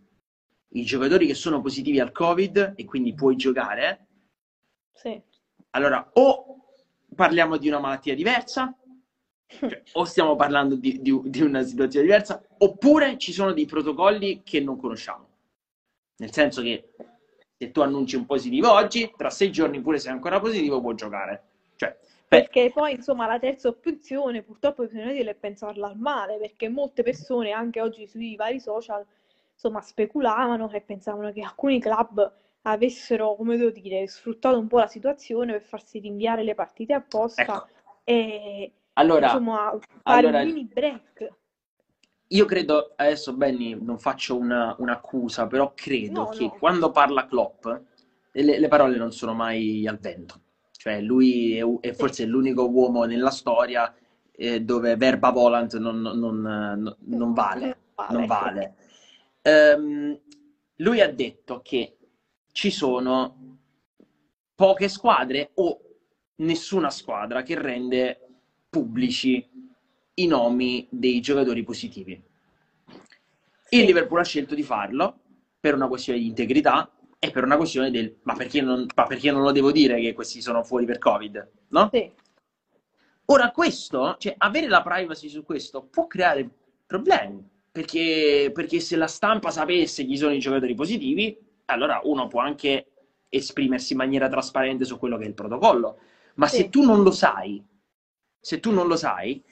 i 0.75 0.85
giocatori 0.85 1.27
che 1.27 1.35
sono 1.35 1.61
positivi 1.61 2.01
al 2.01 2.13
Covid 2.13 2.75
e 2.77 2.85
quindi 2.85 3.13
puoi 3.13 3.37
giocare, 3.37 4.07
sì. 4.93 5.21
allora 5.71 6.11
o 6.15 6.65
parliamo 7.15 7.57
di 7.57 7.69
una 7.69 7.79
malattia 7.79 8.15
diversa, 8.15 8.75
cioè, 9.47 9.83
o 9.93 10.05
stiamo 10.05 10.35
parlando 10.35 10.77
di, 10.77 11.03
di, 11.03 11.21
di 11.25 11.43
una 11.43 11.63
situazione 11.63 12.07
diversa, 12.07 12.43
oppure 12.59 13.19
ci 13.19 13.33
sono 13.33 13.53
dei 13.53 13.67
protocolli 13.67 14.43
che 14.43 14.61
non 14.61 14.79
conosciamo. 14.79 15.29
Nel 16.17 16.33
senso 16.33 16.63
che 16.63 16.95
se 17.63 17.71
tu 17.71 17.81
annunci 17.81 18.17
un 18.17 18.27
positivo 18.27 18.73
oggi, 18.73 19.13
tra 19.17 19.31
sei 19.31 19.53
giorni, 19.53 19.81
pure 19.81 19.99
se 19.99 20.09
è 20.09 20.13
ancora 20.13 20.41
positivo, 20.41 20.81
può 20.81 20.95
giocare. 20.95 21.43
Cioè, 21.77 21.97
perché 22.27 22.73
poi, 22.75 22.95
insomma, 22.95 23.27
la 23.27 23.39
terza 23.39 23.69
opzione, 23.69 24.43
purtroppo 24.43 24.83
bisogna 24.83 25.13
dire, 25.13 25.31
è 25.31 25.35
pensarla 25.35 25.87
al 25.87 25.97
male, 25.97 26.39
perché 26.39 26.69
molte 26.69 27.05
persone, 27.05 27.53
anche 27.53 27.81
oggi 27.81 28.09
sui 28.09 28.35
vari 28.35 28.59
social, 28.59 29.05
insomma, 29.53 29.81
speculavano 29.81 30.69
e 30.73 30.81
pensavano 30.81 31.31
che 31.31 31.43
alcuni 31.43 31.79
club 31.79 32.33
avessero, 32.63 33.37
come 33.37 33.57
devo 33.57 33.71
dire, 33.71 34.09
sfruttato 34.09 34.59
un 34.59 34.67
po' 34.67 34.79
la 34.79 34.89
situazione 34.89 35.53
per 35.53 35.63
farsi 35.63 36.01
rinviare 36.01 36.43
le 36.43 36.55
partite 36.55 36.95
apposta 36.95 37.43
ecco. 37.43 37.69
e, 38.03 38.73
allora, 38.95 39.27
insomma, 39.27 39.79
fare 40.03 40.27
allora, 40.27 40.41
un 40.41 40.47
mini 40.47 40.65
break. 40.65 41.33
Io 42.33 42.45
credo, 42.47 42.93
adesso 42.97 43.35
Benny, 43.35 43.77
non 43.81 43.99
faccio 43.99 44.37
una, 44.39 44.75
un'accusa, 44.79 45.47
però 45.47 45.73
credo 45.75 46.23
no, 46.23 46.29
che 46.29 46.45
no. 46.45 46.57
quando 46.59 46.91
parla 46.91 47.27
Klopp 47.27 47.67
le, 48.33 48.59
le, 48.59 48.69
parole 48.69 48.97
non 48.97 49.13
sono 49.13 49.35
mai 49.35 49.87
al 49.87 49.99
vento. 49.99 50.41
Cioè 50.73 51.01
lui 51.01 51.57
è, 51.57 51.65
è 51.81 51.93
forse 51.93 52.25
l'unico 52.25 52.69
uomo 52.69 53.05
nella 53.05 53.31
storia 53.31 53.95
eh, 54.33 54.61
dove 54.63 54.97
verba 54.97 55.31
volant 55.31 55.77
non, 55.79 56.01
non, 56.01 56.41
non, 56.41 56.97
non 56.99 57.33
vale. 57.33 57.81
Non 58.09 58.27
vale. 58.27 58.75
Um, 59.43 60.19
lui 60.77 61.01
ha 61.01 61.13
detto 61.13 61.61
che 61.63 61.97
ci 62.51 62.71
sono 62.71 63.59
poche 64.55 64.89
squadre 64.89 65.51
o 65.55 65.81
nessuna 66.37 66.91
squadra 66.91 67.43
che 67.43 67.61
rende 67.61 68.27
pubblici 68.69 69.62
i 70.15 70.27
nomi 70.27 70.87
dei 70.91 71.21
giocatori 71.21 71.63
positivi. 71.63 72.23
Il 73.71 73.85
Liverpool 73.85 74.21
ha 74.21 74.25
scelto 74.25 74.55
di 74.55 74.63
farlo 74.63 75.19
per 75.59 75.75
una 75.75 75.89
questione 75.89 76.19
di 76.19 76.27
integrità 76.27 76.91
e 77.19 77.31
per 77.31 77.45
una 77.45 77.57
questione 77.57 77.91
del 77.91 78.17
ma 78.23 78.35
perché 78.35 78.61
non, 78.61 78.85
ma 78.95 79.05
perché 79.05 79.31
non 79.31 79.43
lo 79.43 79.53
devo 79.53 79.71
dire 79.71 80.01
che 80.01 80.13
questi 80.13 80.43
sono 80.43 80.63
fuori 80.63 80.85
per 80.85 80.99
Covid? 80.99 81.51
No? 81.69 81.89
Sì. 81.93 82.11
Ora, 83.27 83.51
questo, 83.51 84.17
cioè 84.19 84.35
avere 84.37 84.69
la 84.69 84.83
privacy 84.83 85.29
su 85.29 85.45
questo 85.45 85.85
può 85.85 86.07
creare 86.07 86.49
problemi. 86.87 87.49
Perché, 87.73 88.51
perché 88.53 88.81
se 88.81 88.97
la 88.97 89.07
stampa 89.07 89.51
sapesse 89.51 90.05
chi 90.05 90.19
sono 90.19 90.35
i 90.35 90.39
giocatori 90.39 90.75
positivi, 90.75 91.35
allora 91.67 92.01
uno 92.05 92.27
può 92.27 92.41
anche 92.41 92.89
esprimersi 93.31 93.93
in 93.93 93.99
maniera 93.99 94.29
trasparente 94.29 94.85
su 94.85 94.99
quello 94.99 95.17
che 95.17 95.25
è 95.25 95.29
il 95.29 95.35
protocollo. 95.35 95.99
Ma 96.35 96.49
sì. 96.49 96.57
se 96.57 96.69
tu 96.69 96.83
non 96.83 97.03
lo 97.03 97.11
sai, 97.11 97.65
se 98.39 98.61
tu 98.61 98.73
non 98.73 98.89
lo 98.89 98.97
sai, 98.97 99.43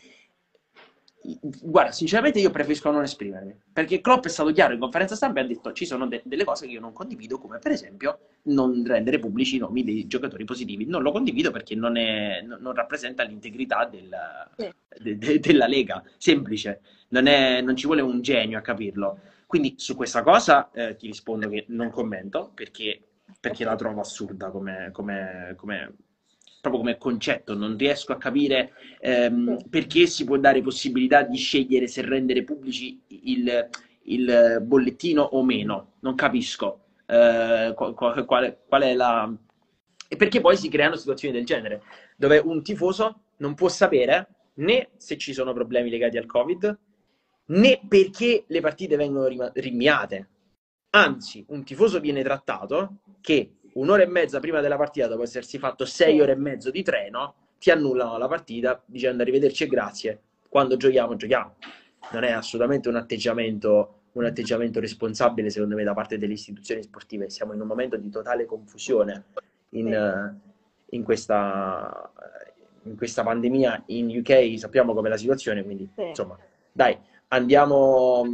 guarda, 1.63 1.93
sinceramente 1.93 2.41
io 2.41 2.51
preferisco 2.51 2.91
non 2.91 3.03
esprimermi, 3.03 3.55
perché 3.73 4.01
Klopp 4.01 4.25
è 4.25 4.29
stato 4.29 4.53
chiaro 4.53 4.73
in 4.73 4.81
conferenza 4.81 5.15
stampa 5.15 5.41
e 5.41 5.45
ha 5.45 5.47
detto 5.47 5.73
ci 5.73 5.85
sono 5.85 6.07
de- 6.07 6.23
delle 6.25 6.45
cose 6.45 6.67
che 6.67 6.73
io 6.73 6.81
non 6.81 6.93
condivido, 6.93 7.39
come 7.39 7.59
per 7.59 7.73
esempio 7.73 8.19
non 8.45 8.83
rendere 8.87 9.19
pubblici 9.19 9.57
i 9.57 9.59
nomi 9.59 9.85
dei 9.85 10.07
giocatori 10.07 10.45
positivi. 10.45 10.87
Non 10.87 11.03
lo 11.03 11.13
condivido 11.13 11.51
perché 11.51 11.75
non, 11.75 11.97
è, 11.97 12.41
non 12.43 12.73
rappresenta 12.75 13.23
l'integrità 13.23 13.85
del, 13.85 14.09
sì. 14.57 14.73
de- 15.03 15.19
de- 15.19 15.41
della 15.41 15.67
Lega, 15.67 16.03
semplice, 16.17 16.81
non, 17.09 17.27
è, 17.27 17.61
non, 17.61 17.77
ci 17.77 17.87
vuole 17.87 18.01
un 18.01 18.23
genio 18.23 18.59
a 18.59 18.63
capirlo. 18.63 19.19
Quindi 19.47 19.75
su 19.77 19.97
questa 19.97 20.23
cosa 20.23 20.71
eh, 20.73 20.97
ti 20.97 21.07
rispondo 21.07 21.49
che 21.49 21.65
non 21.69 21.91
commento 21.91 22.51
perché, 22.55 23.03
perché 23.39 23.65
la 23.65 23.75
trovo 23.75 24.01
assurda 24.01 24.51
come, 24.51 24.91
come, 24.93 25.55
come 25.57 25.95
proprio 26.61 26.83
come 26.83 26.99
concetto, 26.99 27.55
non 27.55 27.77
riesco 27.77 28.13
a 28.13 28.19
capire 28.19 28.73
ehm, 29.01 29.69
perché 29.69 30.07
si 30.07 30.25
può 30.25 30.37
dare 30.37 30.61
possibilità 30.61 31.23
di 31.23 31.37
scegliere 31.37 31.87
se 31.87 32.03
rendere 32.03 32.45
pubblici 32.45 33.01
il, 33.09 33.69
il 34.05 34.59
bollettino 34.63 35.23
o 35.23 35.43
meno, 35.43 35.95
non 36.01 36.15
capisco 36.15 36.85
eh, 37.07 37.73
qual, 37.75 37.95
qual, 37.95 38.59
qual, 38.67 38.83
è 38.83 38.95
la... 38.95 39.33
E 40.09 40.17
perché 40.17 40.41
poi 40.41 40.57
si 40.57 40.69
creano 40.69 40.97
situazioni 40.97 41.35
del 41.35 41.45
genere, 41.45 41.83
dove 42.17 42.39
un 42.39 42.63
tifoso 42.63 43.23
non 43.39 43.55
può 43.55 43.69
sapere 43.69 44.29
né 44.55 44.91
se 44.97 45.17
ci 45.17 45.33
sono 45.33 45.53
problemi 45.53 45.89
legati 45.89 46.19
al 46.19 46.27
Covid, 46.27 46.79
né 47.47 47.81
perché 47.89 48.45
le 48.47 48.61
partite 48.61 48.97
vengono 48.97 49.51
rinviate. 49.55 50.29
Anzi, 50.91 51.45
un 51.49 51.65
tifoso 51.65 52.01
viene 52.01 52.23
trattato 52.23 52.99
che 53.21 53.59
un'ora 53.75 54.03
e 54.03 54.07
mezza 54.07 54.41
prima 54.41 54.61
della 54.61 54.77
partita, 54.77 55.07
dopo 55.07 55.23
essersi 55.23 55.59
fatto 55.59 55.85
sei 55.85 56.21
ore 56.21 56.33
e 56.33 56.37
mezzo 56.37 56.71
di 56.71 56.83
treno, 56.83 57.35
ti 57.59 57.71
annullano 57.71 58.17
la 58.17 58.27
partita 58.27 58.83
dicendo 58.87 59.23
arrivederci 59.23 59.65
e 59.65 59.67
grazie. 59.67 60.21
Quando 60.49 60.77
giochiamo, 60.77 61.15
giochiamo. 61.17 61.55
Non 62.13 62.25
è 62.25 62.31
assolutamente 62.33 62.89
un 62.89 62.97
atteggiamento, 62.97 64.01
un 64.13 64.25
atteggiamento 64.25 64.81
responsabile, 64.81 65.51
secondo 65.51 65.77
me, 65.77 65.85
da 65.85 65.95
parte 65.95 66.19
delle 66.19 66.33
istituzioni 66.33 66.83
sportive. 66.83 67.29
Siamo 67.29 67.53
in 67.53 67.61
un 67.61 67.67
momento 67.67 67.97
di 67.97 68.09
totale 68.09 68.47
confusione 68.47 69.25
in, 69.71 70.35
in, 70.91 71.03
questa, 71.05 72.11
in 72.85 72.97
questa 72.97 73.23
pandemia. 73.23 73.85
In 73.87 74.09
UK 74.09 74.59
sappiamo 74.59 74.95
com'è 74.95 75.09
la 75.09 75.19
situazione, 75.19 75.63
quindi 75.63 75.89
sì. 75.95 76.09
insomma, 76.09 76.37
dai, 76.73 76.99
andiamo 77.29 78.25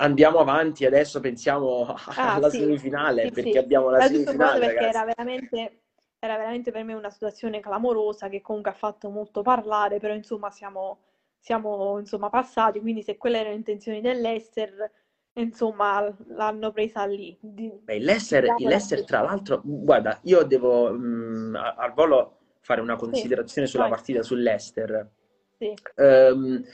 andiamo 0.00 0.38
avanti, 0.38 0.84
adesso 0.84 1.20
pensiamo 1.20 1.84
ah, 2.16 2.34
alla 2.34 2.50
sì, 2.50 2.58
semifinale, 2.58 3.26
sì, 3.26 3.30
perché 3.32 3.52
sì. 3.52 3.58
abbiamo 3.58 3.90
la, 3.90 3.98
la 3.98 4.06
semifinale. 4.06 4.66
Perché 4.66 4.86
era 4.88 5.04
veramente, 5.04 5.82
era 6.18 6.36
veramente, 6.36 6.72
per 6.72 6.84
me 6.84 6.94
una 6.94 7.10
situazione 7.10 7.60
clamorosa 7.60 8.28
che 8.28 8.40
comunque 8.40 8.70
ha 8.70 8.74
fatto 8.74 9.10
molto 9.10 9.42
parlare, 9.42 9.98
però 9.98 10.14
insomma 10.14 10.50
siamo, 10.50 11.00
siamo 11.38 11.98
insomma, 11.98 12.30
passati, 12.30 12.80
quindi 12.80 13.02
se 13.02 13.16
quelle 13.16 13.36
erano 13.36 13.52
le 13.52 13.58
intenzioni 13.58 14.00
dell'Ester, 14.00 14.90
insomma 15.34 16.14
l'hanno 16.28 16.72
presa 16.72 17.04
lì. 17.04 17.38
Beh, 17.40 17.98
l'Ester, 17.98 18.54
l'Ester 18.58 19.04
tra 19.04 19.20
l'altro, 19.20 19.60
guarda, 19.62 20.18
io 20.24 20.42
devo 20.42 20.92
mh, 20.92 20.98
mm, 20.98 21.54
al 21.54 21.92
volo 21.94 22.38
fare 22.60 22.80
una 22.80 22.96
considerazione 22.96 23.66
sulla 23.66 23.84
vai. 23.84 23.92
partita 23.92 24.22
sull'Ester. 24.22 25.10
Sì. 25.58 25.74
Um, 25.96 26.64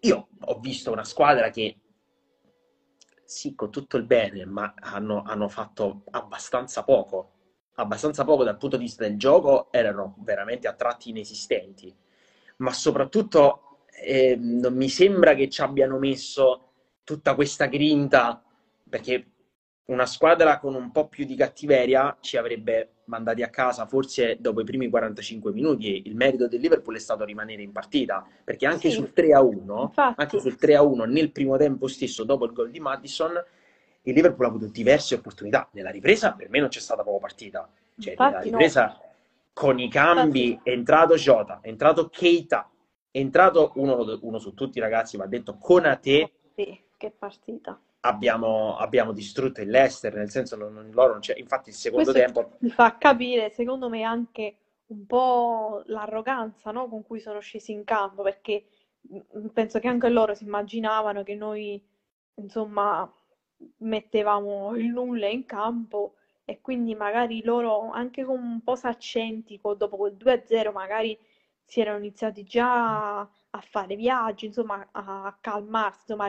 io 0.00 0.28
ho 0.40 0.58
visto 0.58 0.90
una 0.90 1.04
squadra 1.04 1.50
che 1.50 1.79
sì, 3.30 3.54
con 3.54 3.70
tutto 3.70 3.96
il 3.96 4.02
bene, 4.02 4.44
ma 4.44 4.74
hanno, 4.76 5.22
hanno 5.24 5.48
fatto 5.48 6.02
abbastanza 6.10 6.82
poco. 6.82 7.30
Abbastanza 7.74 8.24
poco 8.24 8.42
dal 8.42 8.56
punto 8.56 8.76
di 8.76 8.82
vista 8.82 9.06
del 9.06 9.16
gioco, 9.16 9.70
erano 9.70 10.16
veramente 10.18 10.66
a 10.66 10.72
tratti 10.74 11.10
inesistenti. 11.10 11.94
Ma 12.56 12.72
soprattutto 12.72 13.82
eh, 14.02 14.34
non 14.36 14.74
mi 14.74 14.88
sembra 14.88 15.34
che 15.34 15.48
ci 15.48 15.62
abbiano 15.62 15.96
messo 15.98 16.72
tutta 17.04 17.36
questa 17.36 17.66
grinta, 17.66 18.42
perché 18.88 19.30
una 19.86 20.06
squadra 20.06 20.58
con 20.58 20.74
un 20.74 20.90
po' 20.92 21.08
più 21.08 21.24
di 21.24 21.34
cattiveria 21.34 22.16
ci 22.20 22.36
avrebbe 22.36 22.90
mandati 23.06 23.42
a 23.42 23.48
casa 23.48 23.86
forse 23.86 24.36
dopo 24.38 24.60
i 24.60 24.64
primi 24.64 24.88
45 24.88 25.52
minuti. 25.52 26.02
Il 26.06 26.14
merito 26.14 26.46
del 26.46 26.60
Liverpool 26.60 26.94
è 26.94 27.00
stato 27.00 27.24
rimanere 27.24 27.62
in 27.62 27.72
partita 27.72 28.24
perché 28.44 28.66
anche 28.66 28.88
Sì, 28.88 28.94
sul 28.94 29.12
3 29.12 29.32
a 29.32 29.40
1, 29.42 29.82
infatti. 29.82 30.20
anche 30.20 30.38
sul 30.38 30.56
3 30.56 30.76
a 30.76 30.82
1 30.82 31.04
nel 31.04 31.32
primo 31.32 31.56
tempo 31.56 31.88
stesso, 31.88 32.22
dopo 32.22 32.44
il 32.44 32.52
gol 32.52 32.70
di 32.70 32.78
Madison, 32.78 33.32
il 34.02 34.14
Liverpool 34.14 34.46
ha 34.46 34.48
avuto 34.48 34.66
diverse 34.68 35.16
opportunità. 35.16 35.68
Nella 35.72 35.90
ripresa 35.90 36.32
per 36.34 36.48
me 36.50 36.60
non 36.60 36.68
c'è 36.68 36.78
stata 36.80 37.02
proprio 37.02 37.20
partita. 37.20 37.68
Cioè, 37.98 38.14
nella 38.16 38.28
Infatti 38.28 38.50
no. 38.50 38.56
ripresa 38.58 39.00
con 39.52 39.78
i 39.80 39.90
cambi 39.90 40.50
Infatti 40.52 40.70
è 40.70 40.72
entrato 40.72 41.14
Jota, 41.16 41.58
è 41.60 41.68
entrato 41.68 42.08
Keita, 42.08 42.70
è 43.10 43.18
entrato 43.18 43.72
uno, 43.74 44.18
uno 44.22 44.38
su 44.38 44.54
tutti 44.54 44.78
ragazzi, 44.78 45.16
va 45.16 45.26
detto 45.26 45.56
Konate 45.58 46.30
sì, 46.54 46.80
che 46.96 47.10
partita. 47.10 47.78
Abbiamo, 48.00 48.76
abbiamo 48.76 49.12
distrutto 49.12 49.60
il 49.60 49.68
Leicester, 49.70 50.14
nel 50.14 50.30
senso 50.30 50.56
non, 50.56 50.72
non- 50.72 50.90
loro 50.92 51.12
non 51.12 51.20
c'è. 51.20 51.34
Infatti 51.38 51.70
il 51.70 51.74
secondo 51.74 52.12
Questo 52.12 52.12
tempo 52.12 52.58
mi 52.58 52.70
fa 52.70 52.96
capire, 52.98 53.50
secondo 53.50 53.88
me, 53.88 54.02
anche 54.02 54.56
un 54.86 55.06
po' 55.06 55.82
l'arroganza, 55.86 56.70
no, 56.70 56.88
con 56.88 57.02
cui 57.04 57.20
sono 57.20 57.40
scesi 57.40 57.72
in 57.72 57.84
campo, 57.84 58.22
perché 58.22 58.64
mm, 59.12 59.46
penso 59.52 59.78
che 59.78 59.88
anche 59.88 60.08
loro 60.08 60.34
si 60.34 60.44
immaginavano 60.44 61.22
che 61.22 61.34
noi, 61.34 61.82
insomma, 62.34 63.10
mettevamo 63.78 64.74
il 64.76 64.86
nulla 64.86 65.26
in 65.28 65.44
campo 65.46 66.14
e 66.44 66.60
quindi 66.60 66.94
magari 66.94 67.42
loro, 67.44 67.90
anche 67.90 68.24
con 68.24 68.38
un 68.42 68.62
po' 68.62 68.76
saccenti, 68.76 69.58
dopo 69.62 69.96
quel 69.96 70.14
2-0, 70.16 70.72
magari 70.72 71.18
si 71.64 71.80
erano 71.80 71.98
iniziati 71.98 72.42
già 72.44 73.20
a 73.20 73.60
fare 73.60 73.94
viaggi, 73.96 74.46
insomma, 74.46 74.88
a 74.92 75.36
calmarsi, 75.40 76.00
insomma, 76.02 76.24
a 76.26 76.28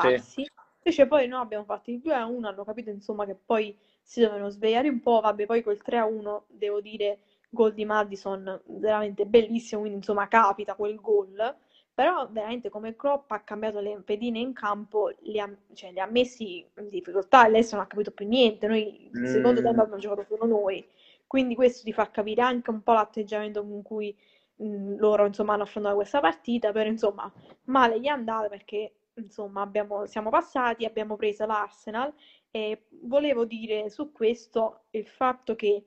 sì, 0.00 0.08
rilassarsi. 0.20 0.46
Invece 0.84 1.06
poi 1.06 1.28
noi 1.28 1.40
abbiamo 1.40 1.64
fatto 1.64 1.90
il 1.90 2.00
2-1, 2.00 2.48
hanno 2.48 2.64
capito, 2.64 2.90
insomma, 2.90 3.24
che 3.24 3.36
poi 3.36 3.76
si 4.02 4.20
dovevano 4.20 4.48
svegliare 4.50 4.88
un 4.88 5.00
po', 5.00 5.20
vabbè, 5.20 5.46
poi 5.46 5.62
quel 5.62 5.80
3-1, 5.82 6.44
devo 6.48 6.80
dire, 6.80 7.20
gol 7.50 7.72
di 7.74 7.84
Madison, 7.84 8.60
veramente 8.66 9.24
bellissimo, 9.26 9.80
quindi 9.82 9.98
insomma 9.98 10.26
capita 10.28 10.74
quel 10.74 10.96
gol, 11.00 11.56
però 11.94 12.26
veramente 12.30 12.68
come 12.70 12.96
Klopp 12.96 13.30
ha 13.30 13.40
cambiato 13.40 13.78
le 13.80 14.00
pedine 14.04 14.38
in 14.40 14.52
campo, 14.54 15.12
li 15.20 15.38
ha, 15.38 15.48
cioè, 15.74 15.92
li 15.92 16.00
ha 16.00 16.06
messi 16.06 16.66
in 16.78 16.88
difficoltà 16.88 17.46
lei 17.46 17.66
non 17.70 17.80
ha 17.82 17.86
capito 17.86 18.10
più 18.10 18.26
niente, 18.26 18.66
noi 18.66 19.10
il 19.20 19.28
secondo 19.28 19.60
tempo 19.60 19.80
Mm, 19.80 19.82
abbiamo 19.82 20.00
giocato 20.00 20.24
solo 20.28 20.46
noi, 20.46 20.84
quindi 21.26 21.54
questo 21.54 21.84
ti 21.84 21.92
fa 21.92 22.10
capire 22.10 22.42
anche 22.42 22.70
un 22.70 22.82
po' 22.82 22.92
l'atteggiamento 22.94 23.62
con 23.62 23.82
cui 23.82 24.16
mh, 24.56 24.96
loro 24.96 25.26
insomma 25.26 25.54
hanno 25.54 25.62
affrontato 25.64 25.94
questa 25.96 26.20
partita, 26.20 26.72
però 26.72 26.88
insomma 26.88 27.30
male 27.64 28.00
gli 28.00 28.04
è 28.06 28.08
andata 28.08 28.48
perché 28.48 28.92
insomma 29.14 29.62
abbiamo, 29.62 30.06
siamo 30.06 30.30
passati, 30.30 30.84
abbiamo 30.84 31.16
preso 31.16 31.46
l'Arsenal 31.46 32.12
e 32.50 32.86
volevo 33.02 33.44
dire 33.44 33.90
su 33.90 34.12
questo 34.12 34.84
il 34.90 35.06
fatto 35.06 35.54
che 35.54 35.86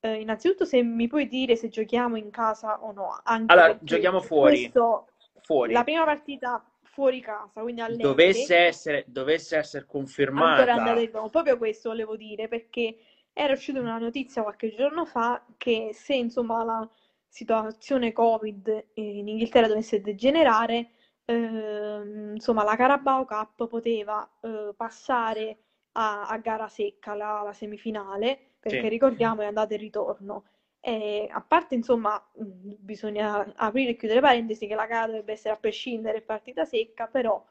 eh, 0.00 0.20
innanzitutto 0.20 0.64
se 0.64 0.82
mi 0.82 1.06
puoi 1.06 1.28
dire 1.28 1.56
se 1.56 1.68
giochiamo 1.68 2.16
in 2.16 2.30
casa 2.30 2.82
o 2.82 2.92
no, 2.92 3.20
anche 3.22 3.52
Allora, 3.52 3.78
giochiamo 3.80 4.20
fuori, 4.20 4.70
questo, 4.70 5.08
la 5.32 5.40
fuori. 5.42 5.82
prima 5.84 6.04
partita 6.04 6.64
fuori 6.82 7.20
casa, 7.20 7.60
quindi 7.60 7.82
Dovesse 7.82 8.00
all'Emirates, 8.02 8.50
essere, 8.50 9.04
dovesse 9.06 9.56
essere 9.56 9.82
ancora 9.82 9.98
confermata, 9.98 10.72
in 10.72 11.10
Roma, 11.10 11.28
proprio 11.28 11.58
questo 11.58 11.90
volevo 11.90 12.16
dire 12.16 12.48
perché 12.48 12.96
era 13.32 13.52
uscita 13.52 13.80
una 13.80 13.98
notizia 13.98 14.42
qualche 14.42 14.74
giorno 14.74 15.04
fa 15.04 15.44
che 15.58 15.90
se 15.92 16.14
insomma 16.14 16.64
la 16.64 16.88
situazione 17.28 18.12
Covid 18.12 18.86
in 18.94 19.28
Inghilterra 19.28 19.68
dovesse 19.68 20.00
degenerare, 20.00 20.92
ehm, 21.26 22.34
insomma 22.34 22.62
la 22.64 22.76
Carabao 22.76 23.24
Cup 23.24 23.66
poteva 23.68 24.28
eh, 24.40 24.72
passare 24.76 25.58
a, 25.92 26.26
a 26.28 26.38
gara 26.38 26.68
secca 26.68 27.14
la, 27.14 27.42
la 27.42 27.52
semifinale, 27.52 28.38
perché 28.60 28.82
sì. 28.82 28.88
ricordiamo 28.88 29.42
è 29.42 29.46
andata 29.46 29.74
e 29.74 29.76
ritorno. 29.78 30.44
E 30.80 31.28
a 31.30 31.40
parte, 31.40 31.74
insomma, 31.74 32.22
bisogna 32.34 33.52
aprire 33.56 33.90
e 33.92 33.96
chiudere 33.96 34.20
parentesi 34.20 34.66
che 34.68 34.74
la 34.76 34.86
gara 34.86 35.06
dovrebbe 35.06 35.32
essere 35.32 35.54
a 35.54 35.58
prescindere 35.58 36.22
partita 36.22 36.64
secca, 36.64 37.08
però 37.08 37.44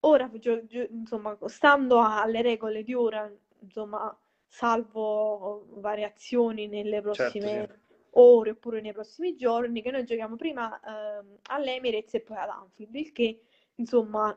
ora, 0.00 0.30
insomma, 0.90 1.36
stando 1.46 2.00
alle 2.00 2.42
regole 2.42 2.82
di 2.82 2.94
ora, 2.94 3.30
insomma, 3.60 4.14
salvo 4.46 5.66
variazioni 5.80 6.68
nelle 6.68 7.00
Certo, 7.10 7.48
sì. 7.48 7.85
Ore 8.18 8.50
oppure 8.50 8.80
nei 8.80 8.92
prossimi 8.92 9.34
giorni, 9.36 9.82
che 9.82 9.90
noi 9.90 10.04
giochiamo 10.04 10.36
prima 10.36 10.80
ehm, 10.80 11.38
all'Emirates 11.50 12.14
e 12.14 12.20
poi 12.20 12.36
ad 12.36 12.48
Anfield, 12.48 12.94
il 12.94 13.12
che, 13.12 13.40
insomma, 13.76 14.36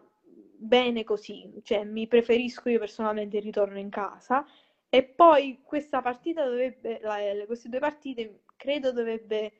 bene 0.57 1.03
così, 1.03 1.49
cioè 1.63 1.83
mi 1.85 2.07
preferisco 2.07 2.69
io 2.69 2.79
personalmente 2.79 3.37
il 3.37 3.43
ritorno 3.43 3.79
in 3.79 3.89
casa. 3.89 4.45
E 4.91 5.03
poi 5.03 5.61
questa 5.63 6.01
partita 6.01 6.43
dovrebbe, 6.43 6.99
la- 7.01 7.45
queste 7.45 7.69
due 7.69 7.79
partite 7.79 8.41
credo 8.55 8.91
dovrebbe, 8.91 9.51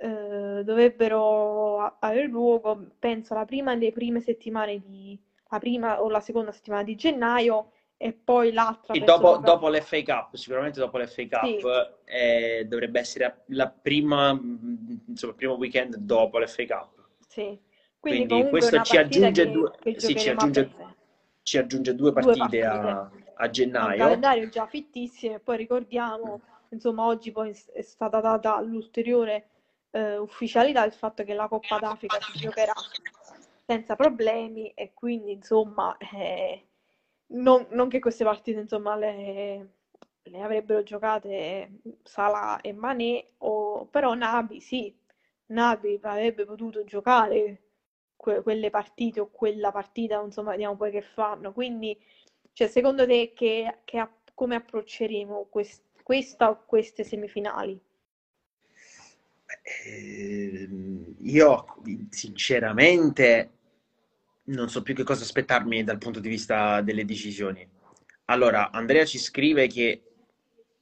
eh, 0.00 0.62
dovrebbero 0.64 1.78
avere 1.98 2.26
luogo, 2.26 2.92
penso, 2.98 3.34
la 3.34 3.44
prima 3.44 3.74
delle 3.76 3.92
prime 3.92 4.20
settimane 4.20 4.78
di, 4.80 5.18
la 5.50 5.58
prima 5.58 6.02
o 6.02 6.08
la 6.10 6.20
seconda 6.20 6.52
settimana 6.52 6.82
di 6.84 6.94
gennaio 6.94 7.72
e 8.00 8.12
poi 8.12 8.52
l'altra 8.52 8.94
Sì, 8.94 9.00
dopo, 9.00 9.40
proprio 9.40 9.52
dopo 9.52 9.68
l'FA 9.68 10.02
Cup, 10.02 10.34
sicuramente 10.36 10.78
dopo 10.80 10.98
l'FA 10.98 11.14
sì, 11.14 11.28
Cup 11.28 11.98
eh, 12.04 12.64
dovrebbe 12.66 13.00
essere 13.00 13.42
la 13.46 13.68
prima, 13.68 14.32
mh, 14.32 15.02
insomma, 15.08 15.32
il 15.32 15.38
primo 15.38 15.54
weekend 15.54 15.96
dopo 15.96 16.38
l'FA 16.38 16.64
Cup. 16.64 17.06
sì. 17.28 17.58
Quindi 18.00 18.26
Quindi 18.26 18.46
è 18.46 18.48
questo 18.50 18.82
ci 18.82 18.96
aggiunge 18.96 19.44
che, 19.44 19.50
due, 19.50 19.72
che 19.82 19.98
sì, 19.98 20.16
ci 20.16 20.28
aggiunge, 20.30 20.70
ci 21.42 21.58
aggiunge 21.58 21.94
due 21.94 22.12
Due 22.12 22.22
partite 22.22 22.60
partite. 22.60 22.66
a, 22.66 23.10
a 23.34 23.50
gennaio. 23.50 23.98
calendario 23.98 24.48
già 24.48 24.66
fittissimo 24.66 25.34
e 25.34 25.40
poi 25.40 25.56
ricordiamo, 25.56 26.40
insomma, 26.68 27.04
oggi 27.04 27.32
poi 27.32 27.50
è 27.72 27.82
stata 27.82 28.20
data 28.20 28.60
l'ulteriore 28.60 29.48
eh, 29.90 30.16
ufficialità 30.16 30.82
del 30.82 30.92
fatto 30.92 31.24
che 31.24 31.34
la 31.34 31.48
Coppa 31.48 31.78
d'Africa 31.78 32.20
si 32.20 32.38
giocherà 32.38 32.72
senza 33.66 33.96
problemi 33.96 34.70
e 34.70 34.92
quindi, 34.94 35.32
insomma, 35.32 35.96
eh, 35.98 36.62
non, 37.28 37.66
non 37.70 37.88
che 37.88 37.98
queste 38.00 38.24
partite, 38.24 38.60
insomma, 38.60 38.96
le, 38.96 39.68
le 40.22 40.40
avrebbero 40.42 40.82
giocate 40.82 41.80
Salah 42.02 42.60
e 42.60 42.72
Mané, 42.72 43.32
o, 43.38 43.86
però 43.86 44.14
Nabi 44.14 44.60
sì, 44.60 44.94
Nabi 45.46 45.98
avrebbe 46.02 46.44
potuto 46.44 46.84
giocare 46.84 47.62
que- 48.16 48.42
quelle 48.42 48.70
partite 48.70 49.20
o 49.20 49.30
quella 49.30 49.70
partita, 49.72 50.20
insomma, 50.22 50.50
vediamo 50.52 50.76
poi 50.76 50.90
che 50.90 51.02
fanno. 51.02 51.52
Quindi, 51.52 51.96
cioè, 52.52 52.68
secondo 52.68 53.06
te 53.06 53.32
che, 53.34 53.78
che 53.84 53.98
app- 53.98 54.30
come 54.34 54.54
approcceremo 54.56 55.46
quest- 55.50 55.84
questa 56.02 56.50
o 56.50 56.64
queste 56.66 57.04
semifinali? 57.04 57.78
Ehm, 59.86 61.14
io 61.20 61.64
sinceramente 62.10 63.50
non 64.48 64.68
so 64.68 64.82
più 64.82 64.94
che 64.94 65.02
cosa 65.04 65.24
aspettarmi 65.24 65.84
dal 65.84 65.98
punto 65.98 66.20
di 66.20 66.28
vista 66.28 66.80
delle 66.80 67.04
decisioni. 67.04 67.66
Allora, 68.26 68.70
Andrea 68.70 69.04
ci 69.04 69.18
scrive 69.18 69.66
che 69.66 70.02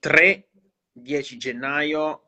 3-10 0.00 1.36
gennaio 1.36 2.22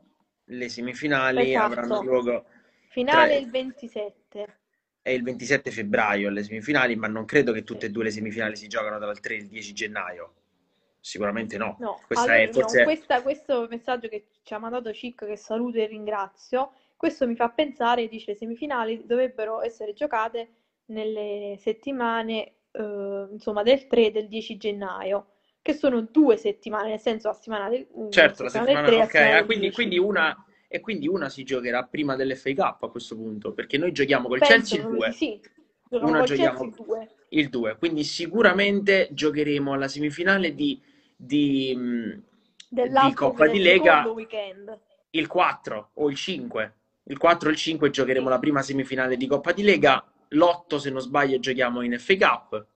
le 0.44 0.68
semifinali 0.68 1.54
avranno 1.54 1.94
Esatto. 1.94 2.02
luogo 2.08 2.44
Finale 2.88 3.28
tra 3.28 3.38
il 3.38 3.50
27. 3.50 4.58
è 5.02 5.10
il 5.10 5.22
27 5.22 5.70
febbraio 5.70 6.30
le 6.30 6.42
semifinali, 6.42 6.96
ma 6.96 7.06
non 7.06 7.24
credo 7.24 7.52
che 7.52 7.62
tutte 7.64 7.86
e 7.86 7.90
due 7.90 8.04
le 8.04 8.10
semifinali 8.10 8.56
si 8.56 8.66
giocano 8.68 8.98
dal 8.98 9.20
3 9.20 9.36
al 9.36 9.46
10 9.46 9.72
gennaio. 9.72 10.32
Sicuramente 11.00 11.56
no. 11.56 11.76
No, 11.78 12.00
allora 12.08 12.36
è 12.36 12.46
no, 12.46 12.52
forse 12.52 12.82
questa- 12.82 13.22
questo 13.22 13.66
messaggio 13.70 14.08
che 14.08 14.26
ci 14.42 14.54
ha 14.54 14.58
mandato 14.58 14.92
Cic, 14.92 15.24
che 15.26 15.36
saluto 15.36 15.78
e 15.78 15.86
ringrazio, 15.86 16.72
questo 16.96 17.26
mi 17.26 17.36
fa 17.36 17.48
pensare, 17.50 18.08
dice, 18.08 18.32
le 18.32 18.36
semifinali 18.36 19.06
dovrebbero 19.06 19.62
essere 19.62 19.92
giocate 19.94 20.48
nelle 20.88 21.56
settimane, 21.58 22.54
eh, 22.70 23.28
insomma, 23.30 23.62
del 23.62 23.86
3 23.86 24.06
e 24.06 24.10
del 24.10 24.28
10 24.28 24.56
gennaio, 24.56 25.32
che 25.62 25.72
sono 25.74 26.00
due 26.02 26.36
settimane, 26.36 26.90
nel 26.90 27.00
senso 27.00 27.28
la 27.28 27.34
settimana 27.34 27.68
del, 27.68 27.86
mm, 27.96 28.10
certo, 28.10 28.42
la 28.44 28.48
settimana 28.48 28.82
del 28.82 28.84
settimana 28.84 28.86
3 28.86 28.94
e 28.94 28.98
la 28.98 29.04
ok, 29.04 29.10
settimana 29.10 29.38
ah, 29.38 29.44
quindi, 29.44 29.60
10. 29.62 29.74
quindi 29.74 29.98
una 29.98 30.44
e 30.70 30.80
quindi 30.80 31.08
una 31.08 31.28
si 31.30 31.44
giocherà 31.44 31.82
prima 31.84 32.14
dell'FA 32.14 32.52
Cup 32.54 32.82
a 32.82 32.90
questo 32.90 33.16
punto, 33.16 33.52
perché 33.54 33.78
noi 33.78 33.92
giochiamo 33.92 34.28
col 34.28 34.38
Penso 34.38 34.54
Chelsea 34.54 34.76
il 34.76 34.82
proprio 34.82 35.00
di 35.00 35.08
2, 35.08 35.16
sì. 35.16 35.40
Una 35.90 36.22
giochiamo 36.22 36.62
il 36.64 36.70
2. 36.72 37.08
il 37.30 37.48
2, 37.48 37.76
quindi 37.78 38.04
sicuramente 38.04 39.08
giocheremo 39.10 39.72
alla 39.72 39.88
semifinale 39.88 40.54
di, 40.54 40.78
di, 41.16 41.74
mh, 41.74 42.22
di 42.68 43.14
Coppa 43.14 43.48
di 43.48 43.58
Lega 43.60 44.06
weekend. 44.08 44.78
il 45.10 45.26
4 45.26 45.90
o 45.94 46.10
il 46.10 46.16
5. 46.16 46.74
Il 47.04 47.16
4 47.16 47.48
e 47.48 47.52
il 47.52 47.56
5 47.58 47.88
giocheremo 47.88 48.26
Sì. 48.26 48.30
la 48.30 48.38
prima 48.38 48.60
semifinale 48.60 49.16
di 49.16 49.26
Coppa 49.26 49.52
di 49.52 49.62
Lega, 49.62 50.04
l'8 50.30 50.76
se 50.76 50.90
non 50.90 51.00
sbaglio 51.00 51.38
giochiamo 51.38 51.82
in 51.82 51.98
FA 51.98 52.16
Cup, 52.16 52.66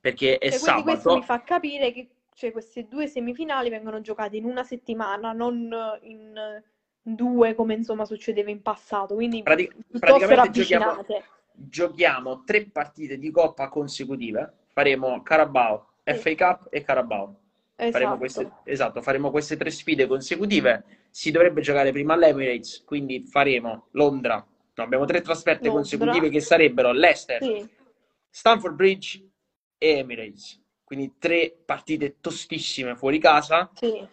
perché 0.00 0.38
è 0.38 0.50
Cioè, 0.50 0.60
quindi 0.60 0.82
questo 0.82 1.08
mi 1.14 1.22
sabato. 1.22 1.40
fa 1.40 1.42
capire 1.42 1.92
che 1.92 2.08
cioè, 2.34 2.52
queste 2.52 2.86
due 2.86 3.06
semifinali 3.06 3.68
vengono 3.68 4.00
giocate 4.00 4.36
in 4.36 4.44
una 4.44 4.62
settimana, 4.62 5.32
non 5.32 5.70
in 6.02 6.62
due 7.02 7.54
come 7.54 7.74
insomma 7.74 8.04
succedeva 8.04 8.50
in 8.50 8.62
passato, 8.62 9.14
quindi 9.14 9.42
Prati- 9.42 9.66
piuttosto 9.66 9.98
praticamente 9.98 10.50
giochiamo, 10.50 11.06
giochiamo 11.52 12.44
tre 12.44 12.64
partite 12.66 13.18
di 13.18 13.30
Coppa 13.30 13.68
consecutive, 13.68 14.54
faremo 14.72 15.22
Carabao, 15.22 15.88
Sì. 16.04 16.14
FA 16.14 16.34
Cup 16.34 16.66
e 16.70 16.82
Carabao. 16.82 17.36
Faremo 17.80 17.94
Esatto. 18.14 18.16
queste, 18.18 18.50
esatto, 18.64 19.00
faremo 19.02 19.30
queste 19.30 19.56
tre 19.56 19.70
sfide 19.70 20.06
consecutive. 20.06 20.84
Si 21.08 21.30
dovrebbe 21.30 21.62
giocare 21.62 21.92
prima 21.92 22.12
all'Emirates, 22.12 22.84
quindi 22.84 23.20
faremo 23.22 23.88
Londra. 23.92 24.46
No, 24.80 24.86
abbiamo 24.86 25.04
tre 25.04 25.20
trasferte 25.20 25.64
Londra. 25.68 25.82
consecutive 25.82 26.28
che 26.30 26.40
sarebbero 26.40 26.92
Leicester, 26.92 27.42
Sì, 27.42 27.68
Stamford 28.30 28.74
Bridge 28.74 29.28
e 29.76 29.88
Emirates. 29.98 30.58
Quindi 30.82 31.14
tre 31.18 31.54
partite 31.64 32.16
tostissime 32.20 32.96
fuori 32.96 33.18
casa, 33.18 33.70
sì. 33.74 34.04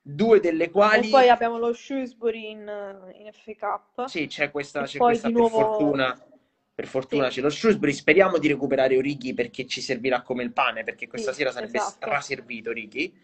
due 0.00 0.40
delle 0.40 0.64
E 0.64 0.70
quali 0.70 1.08
poi 1.10 1.28
abbiamo 1.28 1.58
lo 1.58 1.72
Shrewsbury 1.72 2.50
in, 2.50 3.12
in 3.14 3.56
Cup. 3.58 4.06
sì, 4.06 4.26
c'è 4.26 4.50
questa, 4.50 4.82
E 4.82 4.86
c'è 4.86 4.98
questa 4.98 5.28
per 5.28 5.36
nuovo- 5.36 5.58
fortuna. 5.58 6.18
Per 6.74 6.86
fortuna 6.88 7.28
Sì. 7.28 7.34
c'è 7.36 7.40
lo 7.42 7.50
Shrewsbury. 7.50 7.92
Speriamo 7.92 8.38
di 8.38 8.48
recuperare 8.48 8.96
Orighi 8.96 9.32
perché 9.32 9.64
ci 9.66 9.80
servirà 9.80 10.22
come 10.22 10.42
il 10.42 10.50
pane, 10.52 10.82
perché 10.82 11.06
questa 11.06 11.32
sera 11.32 11.52
sarebbe 11.52 11.76
esatto. 11.78 11.92
straservito 11.92 12.70
Orighi. 12.70 13.16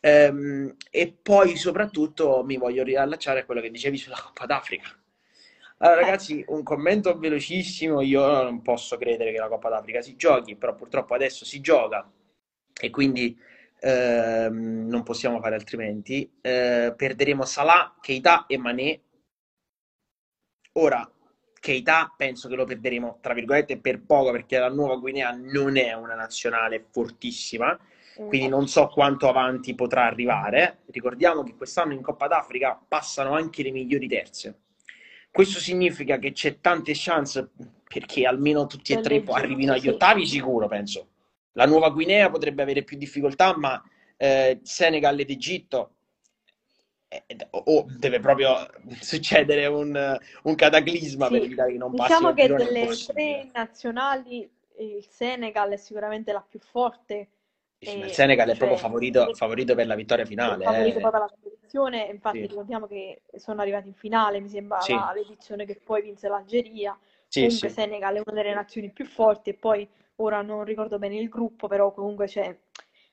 Ehm, 0.00 0.74
e 0.90 1.12
poi 1.12 1.56
soprattutto 1.56 2.42
mi 2.44 2.56
voglio 2.56 2.82
riallacciare 2.82 3.40
a 3.40 3.44
quello 3.44 3.60
che 3.60 3.70
dicevi 3.70 3.96
sulla 3.98 4.18
Coppa 4.20 4.46
d'Africa. 4.46 4.88
Allora, 5.80 6.00
ragazzi, 6.00 6.44
un 6.48 6.62
commento 6.64 7.16
velocissimo. 7.18 8.00
Io 8.00 8.42
non 8.42 8.62
posso 8.62 8.96
credere 8.96 9.32
che 9.32 9.38
la 9.38 9.48
Coppa 9.48 9.68
d'Africa 9.68 10.00
si 10.00 10.16
giochi, 10.16 10.56
però 10.56 10.74
purtroppo 10.74 11.14
adesso 11.14 11.44
si 11.44 11.60
gioca 11.60 12.10
e 12.80 12.90
quindi 12.90 13.38
ehm, 13.80 14.86
non 14.88 15.02
possiamo 15.04 15.40
fare 15.40 15.54
altrimenti. 15.54 16.30
Eh, 16.40 16.94
perderemo 16.96 17.44
Salah, 17.44 17.96
Keita 18.00 18.46
e 18.46 18.58
Mané. 18.58 19.00
Ora, 20.72 21.08
Keita 21.60 22.12
penso 22.16 22.48
che 22.48 22.56
lo 22.56 22.64
perderemo, 22.64 23.18
tra 23.20 23.34
virgolette, 23.34 23.78
per 23.78 24.02
poco, 24.04 24.32
perché 24.32 24.58
la 24.58 24.70
Nuova 24.70 24.96
Guinea 24.96 25.30
non 25.30 25.76
è 25.76 25.92
una 25.92 26.14
nazionale 26.14 26.86
fortissima, 26.90 27.78
quindi 28.26 28.48
non 28.48 28.66
so 28.66 28.88
quanto 28.88 29.28
avanti 29.28 29.74
potrà 29.76 30.06
arrivare. 30.06 30.80
Ricordiamo 30.86 31.44
che 31.44 31.54
quest'anno 31.56 31.92
in 31.92 32.02
Coppa 32.02 32.26
d'Africa 32.26 32.80
passano 32.86 33.34
anche 33.34 33.62
le 33.62 33.70
migliori 33.70 34.08
terze. 34.08 34.62
Questo 35.30 35.60
significa 35.60 36.18
che 36.18 36.32
c'è 36.32 36.60
tante 36.60 36.92
chance 36.94 37.50
perché 37.84 38.26
almeno 38.26 38.66
tutti 38.66 38.92
e 38.92 39.00
Per 39.00 39.04
tre 39.04 39.32
arrivino 39.32 39.72
agli 39.72 39.88
ottavi 39.88 40.26
sicuro, 40.26 40.68
penso. 40.68 41.08
La 41.52 41.66
Nuova 41.66 41.90
Guinea 41.90 42.30
potrebbe 42.30 42.62
avere 42.62 42.82
più 42.82 42.96
difficoltà, 42.96 43.56
ma 43.56 43.82
eh, 44.16 44.60
Senegal 44.62 45.18
ed 45.18 45.30
Egitto 45.30 45.92
eh, 47.08 47.24
o 47.50 47.86
deve 47.88 48.20
proprio 48.20 48.54
succedere 49.00 49.66
un, 49.66 50.18
un 50.42 50.54
cataclisma 50.54 51.28
per 51.28 51.40
Sì. 51.40 51.46
evitare 51.46 51.72
che 51.72 51.78
non 51.78 51.94
passi 51.94 52.12
Diciamo 52.12 52.34
che 52.34 52.46
delle 52.48 52.86
tre 53.06 53.50
nazionali 53.52 54.50
il 54.78 55.06
Senegal 55.08 55.70
è 55.70 55.76
sicuramente 55.76 56.32
la 56.32 56.44
più 56.46 56.60
forte. 56.60 57.28
E- 57.78 57.92
il 57.92 58.10
Senegal 58.10 58.46
è 58.46 58.50
cioè, 58.50 58.58
proprio 58.58 58.78
favorito, 58.78 59.34
favorito 59.34 59.74
per 59.74 59.86
la 59.86 59.94
vittoria 59.94 60.24
finale. 60.24 60.64
favorito 60.64 60.98
eh. 60.98 61.00
proprio 61.00 61.22
alla 61.22 61.32
competizione, 61.68 62.04
infatti 62.10 62.40
Sì. 62.40 62.46
ricordiamo 62.46 62.86
che 62.86 63.22
sono 63.36 63.60
arrivati 63.60 63.88
in 63.88 63.94
finale, 63.94 64.40
mi 64.40 64.48
sembra 64.48 64.78
Sì. 64.80 64.94
l'edizione 65.14 65.64
che 65.66 65.76
poi 65.82 66.02
vinse 66.02 66.28
l'Algeria. 66.28 66.98
Sì, 67.28 67.40
Comunque 67.40 67.68
sì. 67.68 67.74
Senegal 67.74 68.16
è 68.16 68.22
una 68.24 68.42
delle 68.42 68.54
nazioni 68.54 68.90
più 68.90 69.04
forti 69.04 69.50
e 69.50 69.54
poi 69.54 69.86
ora 70.16 70.42
non 70.42 70.64
ricordo 70.64 70.98
bene 70.98 71.16
il 71.18 71.28
gruppo, 71.28 71.68
però 71.68 71.92
comunque 71.92 72.26
cioè, 72.26 72.56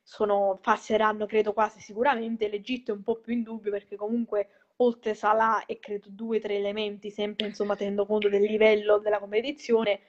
sono, 0.02 0.58
passeranno 0.62 1.26
credo 1.26 1.54
quasi 1.54 1.80
sicuramente. 1.82 2.48
L'Egitto 2.48 2.92
è 2.92 2.96
un 2.96 3.04
po' 3.04 3.16
più 3.18 3.34
in 3.34 3.44
dubbio 3.44 3.72
perché 3.72 3.96
comunque 3.96 4.48
oltre 4.78 5.14
Salah 5.14 5.66
e 5.66 5.80
credo 5.80 6.08
due 6.10 6.38
o 6.38 6.40
tre 6.42 6.56
elementi, 6.56 7.10
sempre 7.12 7.48
insomma 7.48 7.76
tenendo 7.76 8.06
conto 8.06 8.30
del 8.30 8.42
livello 8.42 8.98
della 9.00 9.20
competizione, 9.20 10.00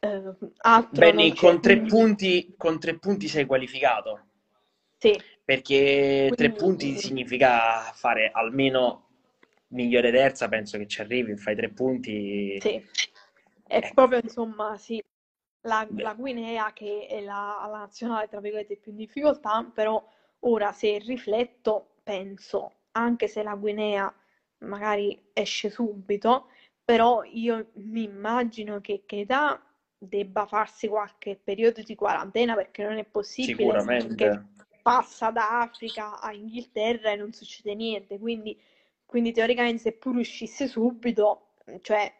eh, 0.00 0.22
altro 0.58 1.02
Benny, 1.10 1.32
c'è. 1.32 1.36
con 1.40 1.60
tre 1.60 1.80
punti, 1.82 2.54
con 2.56 2.78
tre 2.78 2.98
punti 2.98 3.28
sei 3.28 3.44
qualificato. 3.46 4.20
sì, 4.98 5.12
Perché 5.46 6.32
tre 6.36 6.50
punti 6.50 6.96
significa 6.96 7.92
fare 7.94 8.30
almeno 8.32 9.04
migliore 9.68 10.10
terza, 10.10 10.48
penso 10.48 10.76
che 10.76 10.88
ci 10.88 11.00
arrivi, 11.00 11.36
fai 11.36 11.54
tre 11.54 11.68
punti. 11.68 12.58
sì. 12.60 12.84
È 13.66 13.78
Ecco. 13.78 13.94
proprio 13.94 14.20
insomma 14.22 14.76
sì, 14.76 15.02
la, 15.62 15.86
la 15.96 16.14
Guinea 16.14 16.72
che 16.72 17.06
è 17.08 17.20
la, 17.20 17.66
la 17.70 17.78
nazionale 17.78 18.28
tra 18.28 18.40
virgolette 18.40 18.76
più 18.76 18.90
in 18.90 18.96
difficoltà, 18.98 19.70
però 19.72 20.04
ora 20.40 20.72
se 20.72 20.98
rifletto 20.98 21.94
penso, 22.02 22.72
anche 22.92 23.28
se 23.28 23.42
la 23.42 23.54
Guinea 23.54 24.12
magari 24.58 25.30
esce 25.32 25.70
subito, 25.70 26.48
però 26.84 27.22
io 27.24 27.70
mi 27.74 28.02
immagino 28.04 28.80
che 28.80 29.02
Keita 29.06 29.60
debba 29.98 30.46
farsi 30.46 30.88
qualche 30.88 31.36
periodo 31.42 31.82
di 31.82 31.94
quarantena 31.94 32.54
perché 32.54 32.82
non 32.82 32.98
è 32.98 33.04
possibile 33.04 33.84
che. 34.14 34.40
Passa 34.86 35.30
da 35.32 35.58
Africa 35.62 36.20
a 36.20 36.32
Inghilterra 36.32 37.10
e 37.10 37.16
non 37.16 37.32
succede 37.32 37.74
niente, 37.74 38.20
quindi, 38.20 38.56
quindi 39.04 39.32
teoricamente 39.32 39.82
se 39.82 39.92
pure 39.92 40.20
uscisse 40.20 40.68
subito, 40.68 41.54
cioè 41.80 42.12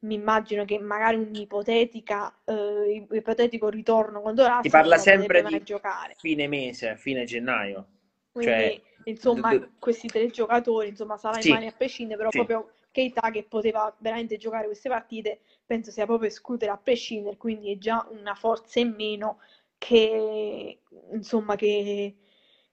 mi 0.00 0.14
immagino 0.14 0.64
che 0.64 0.78
magari 0.78 1.16
un'ipotetica, 1.16 2.32
eh, 2.44 3.04
ipotetico 3.10 3.68
ritorno 3.68 4.20
con 4.20 4.30
Si 4.30 4.36
Dorazio 4.36 4.70
parla 4.70 4.96
sempre 4.98 5.42
di 5.42 5.62
giocare. 5.64 6.14
fine 6.14 6.46
mese, 6.46 6.96
fine 6.96 7.24
gennaio. 7.24 7.88
Quindi, 8.30 8.52
Cioè, 8.52 8.80
insomma, 9.04 9.54
d- 9.56 9.58
d- 9.58 9.68
questi 9.80 10.06
tre 10.08 10.28
giocatori, 10.28 10.88
insomma, 10.88 11.18
e 11.36 11.42
Sì. 11.42 11.48
Mane 11.48 11.66
a 11.66 11.72
prescindere, 11.76 12.18
però 12.18 12.30
Sì. 12.30 12.38
proprio 12.38 12.70
Keita 12.92 13.30
che 13.30 13.42
poteva 13.42 13.92
veramente 13.98 14.36
giocare 14.36 14.66
queste 14.66 14.88
partite, 14.88 15.40
penso 15.66 15.90
sia 15.90 16.06
proprio 16.06 16.28
escludere 16.28 16.70
a 16.70 16.76
prescindere, 16.76 17.36
quindi 17.36 17.72
è 17.72 17.78
già 17.78 18.06
una 18.10 18.34
forza 18.34 18.78
in 18.78 18.94
meno 18.96 19.38
che, 19.86 20.80
insomma, 21.12 21.56
che, 21.56 22.16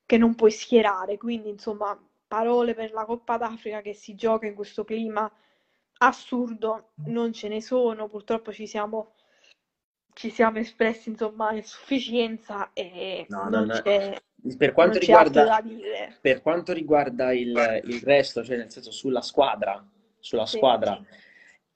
che 0.05 0.17
non 0.17 0.35
puoi 0.35 0.51
schierare. 0.51 1.17
Quindi, 1.17 1.49
insomma, 1.49 1.97
parole 2.27 2.73
per 2.73 2.91
la 2.93 3.05
Coppa 3.05 3.37
d'Africa 3.37 3.81
che 3.81 3.93
si 3.93 4.15
gioca 4.15 4.45
in 4.47 4.55
questo 4.55 4.83
clima 4.83 5.31
assurdo 5.99 6.93
non 7.03 7.33
ce 7.33 7.47
ne 7.47 7.61
sono, 7.61 8.07
purtroppo 8.07 8.51
ci 8.53 8.65
siamo, 8.67 9.13
ci 10.13 10.29
siamo 10.29 10.59
espressi, 10.59 11.09
insomma, 11.09 11.49
a 11.49 11.61
sufficienza 11.61 12.71
e 12.73 13.27
No, 13.27 13.49
non 13.49 13.49
non- 13.49 13.81
c'è 13.81 14.17
per 14.57 14.71
quanto 14.73 14.97
non 14.97 14.99
riguarda, 14.99 15.43
da 15.45 15.61
dire. 15.61 16.17
per 16.19 16.41
quanto 16.41 16.73
riguarda 16.73 17.31
il, 17.33 17.81
il 17.85 18.01
resto, 18.01 18.43
cioè 18.43 18.57
nel 18.57 18.71
senso 18.71 18.91
sulla 18.91 19.21
squadra, 19.21 19.83
sulla 20.19 20.45
Sì. 20.45 20.57
squadra, 20.57 20.99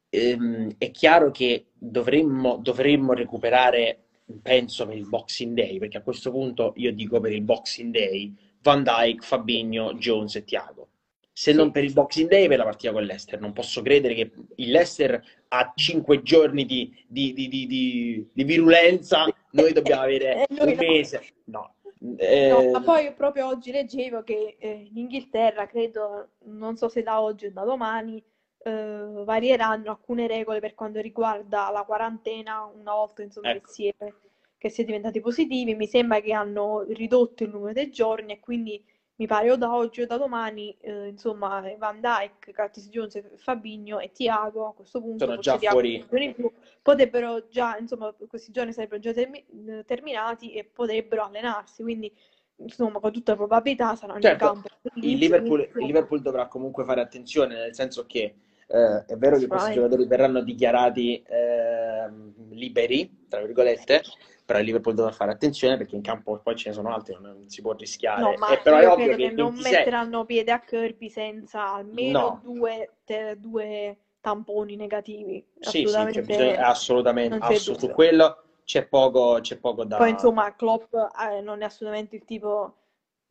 ehm, 0.09 0.75
è 0.77 0.91
chiaro 0.91 1.31
che 1.31 1.67
dovremmo, 1.73 2.57
dovremmo 2.57 3.13
recuperare, 3.13 4.04
penso, 4.41 4.85
per 4.87 4.97
il 4.97 5.07
Boxing 5.07 5.55
Day, 5.55 5.77
perché 5.77 5.97
a 5.97 6.01
questo 6.01 6.31
punto 6.31 6.73
io 6.77 6.91
dico 6.93 7.19
per 7.19 7.31
il 7.31 7.41
Boxing 7.41 7.91
Day 7.93 8.33
Van 8.61 8.83
Dijk, 8.83 9.23
Fabinho, 9.23 9.93
Jones 9.95 10.35
e 10.35 10.43
Thiago. 10.43 10.87
Se 11.31 11.51
Sì. 11.51 11.57
non 11.57 11.69
per 11.71 11.83
il 11.83 11.93
Boxing 11.93 12.29
Day, 12.29 12.47
per 12.47 12.57
la 12.57 12.63
partita 12.63 12.91
con 12.93 13.03
l'Ester. 13.03 13.39
Non 13.39 13.51
posso 13.53 13.81
credere 13.81 14.13
che 14.15 14.31
il 14.55 14.71
Leicester 14.71 15.21
ha 15.49 15.71
cinque 15.75 16.21
giorni 16.23 16.65
di, 16.65 16.95
di- 17.07 17.33
di- 17.33 17.47
di- 17.47 18.43
virulenza, 18.43 19.25
noi 19.51 19.73
dobbiamo 19.73 20.01
avere 20.03 20.43
E 20.43 20.45
noi 20.49 20.71
un 20.71 20.77
no. 20.77 20.91
mese. 20.91 21.21
No. 21.45 21.75
No, 21.97 22.15
Eh, 22.17 22.69
ma 22.71 22.81
poi 22.81 23.13
proprio 23.13 23.47
oggi 23.47 23.71
leggevo 23.71 24.21
che 24.23 24.57
eh, 24.59 24.87
in 24.91 24.97
Inghilterra, 24.97 25.65
credo, 25.65 26.29
non 26.45 26.75
so 26.77 26.87
se 26.87 27.01
da 27.03 27.21
oggi 27.21 27.47
o 27.47 27.51
da 27.51 27.63
domani, 27.63 28.23
eh, 28.67 29.23
varieranno 29.23 29.91
alcune 29.91 30.25
regole 30.25 30.59
per 30.59 30.73
quanto 30.73 30.99
riguarda 30.99 31.69
la 31.69 31.83
quarantena 31.83 32.63
una 32.65 32.93
volta 32.93 33.21
insomma, 33.21 33.51
che 33.51 33.57
Ecco. 33.57 33.71
si 33.71 33.87
è, 33.87 34.13
che 34.57 34.69
si 34.69 34.81
è 34.81 34.85
diventati 34.85 35.19
positivi. 35.19 35.75
Mi 35.75 35.85
sembra 35.85 36.19
che 36.19 36.33
hanno 36.33 36.81
ridotto 36.81 37.43
il 37.43 37.51
numero 37.51 37.73
dei 37.73 37.91
giorni 37.91 38.33
e 38.33 38.39
quindi 38.39 38.83
mi 39.17 39.27
pare 39.27 39.51
o 39.51 39.55
da 39.55 39.73
oggi 39.73 40.01
o 40.01 40.07
da 40.07 40.17
domani, 40.17 40.75
eh, 40.81 41.07
insomma, 41.07 41.63
Van 41.77 42.01
Dijk, 42.01 42.51
Curtis 42.53 42.89
Jones, 42.89 43.21
Fabinho 43.37 43.99
e 43.99 44.11
Thiago 44.11 44.67
a 44.67 44.73
questo 44.73 44.99
punto, 44.99 45.25
Sono 45.25 45.37
già 45.39 45.57
fuori. 45.57 46.05
in 46.09 46.33
più, 46.33 46.51
potrebbero 46.81 47.47
già, 47.47 47.77
insomma, 47.77 48.13
questi 48.27 48.51
giorni 48.51 48.73
sarebbero 48.73 48.99
già 48.99 49.13
termi- 49.13 49.45
eh, 49.67 49.85
terminati 49.85 50.51
e 50.53 50.65
potrebbero 50.65 51.23
allenarsi, 51.23 51.81
quindi 51.81 52.11
insomma, 52.57 52.99
con 52.99 53.13
tutta 53.13 53.35
probabilità 53.35 53.95
saranno 53.95 54.17
in 54.17 54.23
Certo, 54.23 54.45
campo 54.45 54.67
per 54.81 54.91
il 54.95 55.17
Liverpool, 55.17 55.61
il 55.61 55.85
Liverpool 55.85 56.21
dovrà 56.21 56.47
comunque 56.47 56.83
fare 56.83 56.99
attenzione, 56.99 57.55
nel 57.55 57.73
senso 57.73 58.05
che 58.05 58.35
eh, 58.67 59.05
è 59.05 59.15
vero 59.17 59.37
che 59.37 59.47
questi 59.47 59.73
giocatori 59.73 60.05
verranno 60.07 60.41
dichiarati 60.41 61.23
ehm, 61.25 62.33
liberi, 62.51 63.25
tra 63.29 63.41
virgolette, 63.41 64.01
però 64.45 64.59
il 64.59 64.65
Liverpool 64.65 64.95
dovrà 64.95 65.11
fare 65.11 65.31
attenzione 65.31 65.77
perché 65.77 65.95
in 65.95 66.01
campo 66.01 66.39
poi 66.39 66.55
ce 66.55 66.69
ne 66.69 66.75
sono 66.75 66.93
altri, 66.93 67.17
non 67.19 67.49
si 67.49 67.61
può 67.61 67.73
rischiare. 67.73 68.21
No, 68.21 68.33
ma 68.37 68.49
E 68.53 68.59
però 68.61 68.77
è 68.77 68.83
io 68.83 68.91
ovvio 68.93 69.05
credo 69.05 69.17
che 69.21 69.29
che 69.29 69.33
non 69.35 69.49
26 69.53 69.71
metteranno 69.73 70.25
piede 70.25 70.51
a 70.51 70.59
Kirby 70.59 71.09
senza 71.09 71.73
almeno 71.73 72.19
No. 72.19 72.39
due, 72.43 72.89
te- 73.05 73.35
due 73.39 73.97
tamponi 74.21 74.75
negativi. 74.75 75.45
Sì, 75.59 75.69
sì, 75.69 75.83
Assolutamente 75.85 76.21
bisogno- 76.21 76.65
assolutamente, 76.65 77.29
non 77.29 77.39
c'è 77.47 77.53
asso- 77.53 77.73
su 77.73 77.79
dubbio. 77.79 77.95
quello 77.95 78.43
c'è 78.63 78.85
poco, 78.87 79.37
c'è 79.41 79.57
poco 79.57 79.83
da... 79.83 79.97
Poi 79.97 80.09
insomma 80.09 80.55
Klopp 80.55 80.93
eh, 80.93 81.41
non 81.41 81.61
è 81.61 81.65
assolutamente 81.65 82.15
il 82.15 82.25
tipo 82.25 82.73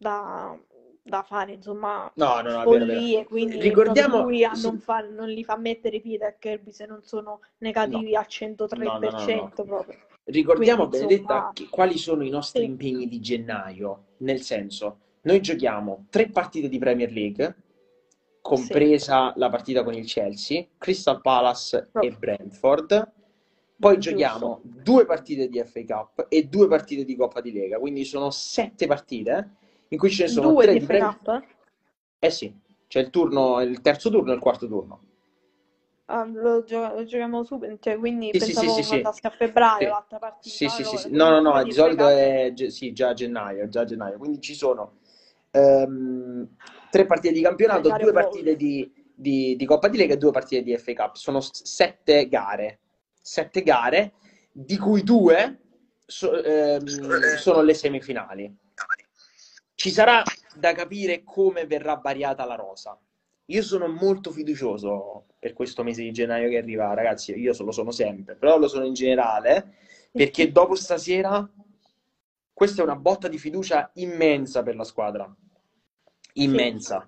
da, 0.08 0.58
da 1.02 1.22
fare 1.22 1.52
insomma 1.52 2.10
No, 2.16 2.40
no, 2.42 2.50
no, 2.64 2.70
vero, 2.70 2.84
è 2.84 2.86
vero. 2.86 3.24
quindi 3.28 3.56
Ricordiamo- 3.58 4.20
lui 4.22 4.44
a 4.44 4.52
sì. 4.54 4.66
non, 4.66 4.78
fa- 4.80 5.00
non 5.08 5.28
li 5.30 5.42
fa 5.44 5.56
mettere 5.56 6.00
piede 6.00 6.26
a 6.26 6.34
Kirby 6.38 6.72
se 6.72 6.84
non 6.86 7.02
sono 7.02 7.40
negativi 7.58 8.14
al 8.14 8.26
103% 8.26 8.76
No, 8.76 8.98
no, 8.98 9.10
no, 9.10 9.34
no. 9.34 9.52
proprio. 9.64 9.98
Ricordiamo, 10.24 10.88
Quindi, 10.88 11.06
Benedetta, 11.06 11.34
insomma, 11.34 11.50
che- 11.54 11.68
quali 11.70 11.98
sono 11.98 12.22
i 12.24 12.30
nostri 12.30 12.60
sì, 12.62 12.66
impegni 12.66 13.08
di 13.08 13.20
gennaio, 13.20 14.04
nel 14.18 14.40
senso, 14.42 14.98
noi 15.22 15.40
giochiamo 15.40 16.06
tre 16.10 16.28
partite 16.28 16.68
di 16.68 16.78
Premier 16.78 17.10
League, 17.10 17.44
sì, 17.54 18.40
compresa 18.40 19.32
la 19.36 19.48
partita 19.50 19.82
con 19.82 19.94
il 19.94 20.06
Chelsea, 20.06 20.64
Crystal 20.78 21.20
Palace 21.20 21.76
e 21.78 21.88
proprio 21.90 22.16
Brentford, 22.18 23.12
poi 23.78 23.98
giusto. 23.98 24.10
giochiamo 24.10 24.60
due 24.62 25.04
partite 25.04 25.48
di 25.48 25.62
FA 25.62 25.84
Cup 25.84 26.26
e 26.30 26.44
due 26.44 26.68
partite 26.68 27.04
di 27.04 27.16
Coppa 27.16 27.40
di 27.42 27.52
Lega, 27.52 27.78
quindi 27.78 28.04
sono 28.04 28.30
sette 28.30 28.86
partite 28.86 29.56
in 29.88 29.98
cui 29.98 30.10
ce 30.10 30.24
ne 30.24 30.28
sono 30.28 30.48
Due 30.48 30.64
tre 30.64 30.72
di 30.74 30.86
Premier 30.86 31.18
Cup? 31.20 31.44
Eh 32.18 32.30
sì, 32.30 32.52
c'è 32.88 33.00
il 33.00 33.10
turno, 33.10 33.60
il 33.60 33.80
terzo 33.80 34.10
turno 34.10 34.32
e 34.32 34.34
il 34.34 34.40
quarto 34.40 34.66
turno. 34.66 35.00
Ah, 36.06 36.24
lo, 36.24 36.62
gio- 36.64 36.92
lo 36.94 37.04
giochiamo 37.04 37.44
subito, 37.44 37.78
cioè, 37.80 37.98
quindi 37.98 38.30
Sì, 38.32 38.40
sì, 38.40 38.52
sì, 38.54 38.68
sì, 38.68 38.82
pensavo 38.82 38.82
sì. 38.82 38.94
andasse 38.94 39.26
a 39.26 39.30
febbraio 39.30 39.88
Sì, 39.88 39.90
l'altra 39.90 40.18
sì, 40.40 40.50
partita, 40.50 40.68
sì, 40.68 40.84
sì, 40.84 40.96
sì. 40.98 41.08
allora, 41.08 41.12
No, 41.12 41.40
no, 41.40 41.40
no, 41.40 41.62
di 41.62 41.72
solito 41.72 42.06
è 42.08 42.50
ge- 42.54 42.70
sì, 42.70 42.92
già 42.92 43.08
a 43.10 43.12
gennaio, 43.14 43.68
già 43.68 43.80
a 43.82 43.84
gennaio. 43.84 44.18
Quindi 44.18 44.40
ci 44.40 44.54
sono 44.54 44.98
ehm, 45.50 46.46
tre 46.90 47.06
partite 47.06 47.32
di 47.32 47.40
campionato, 47.42 47.90
due 47.90 48.12
partite 48.12 48.56
di, 48.56 48.90
di- 49.14 49.56
di 49.56 49.64
Coppa 49.66 49.88
di 49.88 49.96
Lega 49.96 50.14
e 50.14 50.16
due 50.18 50.30
partite 50.30 50.62
di 50.62 50.76
FA 50.76 50.92
Cup. 50.94 51.14
Sono 51.16 51.40
s- 51.40 51.62
sette 51.62 52.28
gare, 52.28 52.80
sette 53.20 53.62
gare, 53.62 54.14
di 54.52 54.76
cui 54.76 55.02
due 55.02 55.58
so- 56.06 56.42
ehm, 56.42 57.34
sono 57.34 57.62
le 57.62 57.74
semifinali. 57.74 58.54
Ci 59.84 59.90
sarà 59.90 60.22
da 60.56 60.72
capire 60.72 61.24
come 61.24 61.66
verrà 61.66 61.96
variata 61.96 62.46
la 62.46 62.54
rosa. 62.54 62.98
Io 63.48 63.62
sono 63.62 63.86
molto 63.86 64.30
fiducioso 64.30 65.26
per 65.38 65.52
questo 65.52 65.82
mese 65.82 66.00
di 66.00 66.10
gennaio 66.10 66.48
che 66.48 66.56
arriva, 66.56 66.94
ragazzi. 66.94 67.38
Io 67.38 67.52
lo 67.58 67.70
sono 67.70 67.90
sempre, 67.90 68.34
però 68.34 68.56
lo 68.56 68.66
sono 68.66 68.86
in 68.86 68.94
generale 68.94 69.74
perché 70.10 70.48
dopo 70.52 70.74
stasera 70.74 71.46
questa 72.50 72.80
è 72.80 72.84
una 72.84 72.96
botta 72.96 73.28
di 73.28 73.36
fiducia 73.36 73.90
immensa 73.96 74.62
per 74.62 74.74
la 74.74 74.84
squadra. 74.84 75.30
Sì, 76.32 76.44
Immensa. 76.44 77.06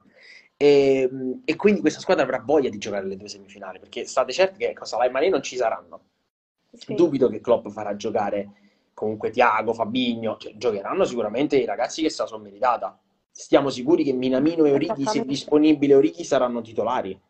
E, 0.54 1.08
e 1.46 1.56
quindi 1.56 1.80
questa 1.80 2.00
squadra 2.00 2.24
avrà 2.24 2.42
voglia 2.44 2.68
di 2.68 2.76
giocare 2.76 3.06
le 3.06 3.16
due 3.16 3.28
semifinali 3.28 3.78
perché 3.78 4.04
state 4.04 4.32
certi 4.34 4.58
che 4.58 4.74
cosa 4.74 4.96
Salah 4.96 5.06
e 5.06 5.10
Mané 5.10 5.30
non 5.30 5.42
ci 5.42 5.56
saranno. 5.56 6.08
sì, 6.74 6.92
Dubito 6.92 7.30
che 7.30 7.40
Klopp 7.40 7.68
farà 7.68 7.96
giocare 7.96 8.65
comunque 8.96 9.28
Tiago, 9.28 9.74
Fabinho, 9.74 10.38
cioè, 10.38 10.56
giocheranno 10.56 11.04
sicuramente 11.04 11.58
i 11.58 11.66
ragazzi 11.66 12.00
che 12.00 12.08
se 12.08 12.22
la 12.22 12.28
sono 12.28 12.42
meritata. 12.42 12.98
Stiamo 13.30 13.68
sicuri 13.68 14.02
che 14.02 14.14
Minamino 14.14 14.64
e 14.64 14.72
Orighi, 14.72 15.04
se 15.04 15.22
disponibile 15.26 15.94
Orighi, 15.94 16.24
saranno 16.24 16.62
titolari. 16.62 17.20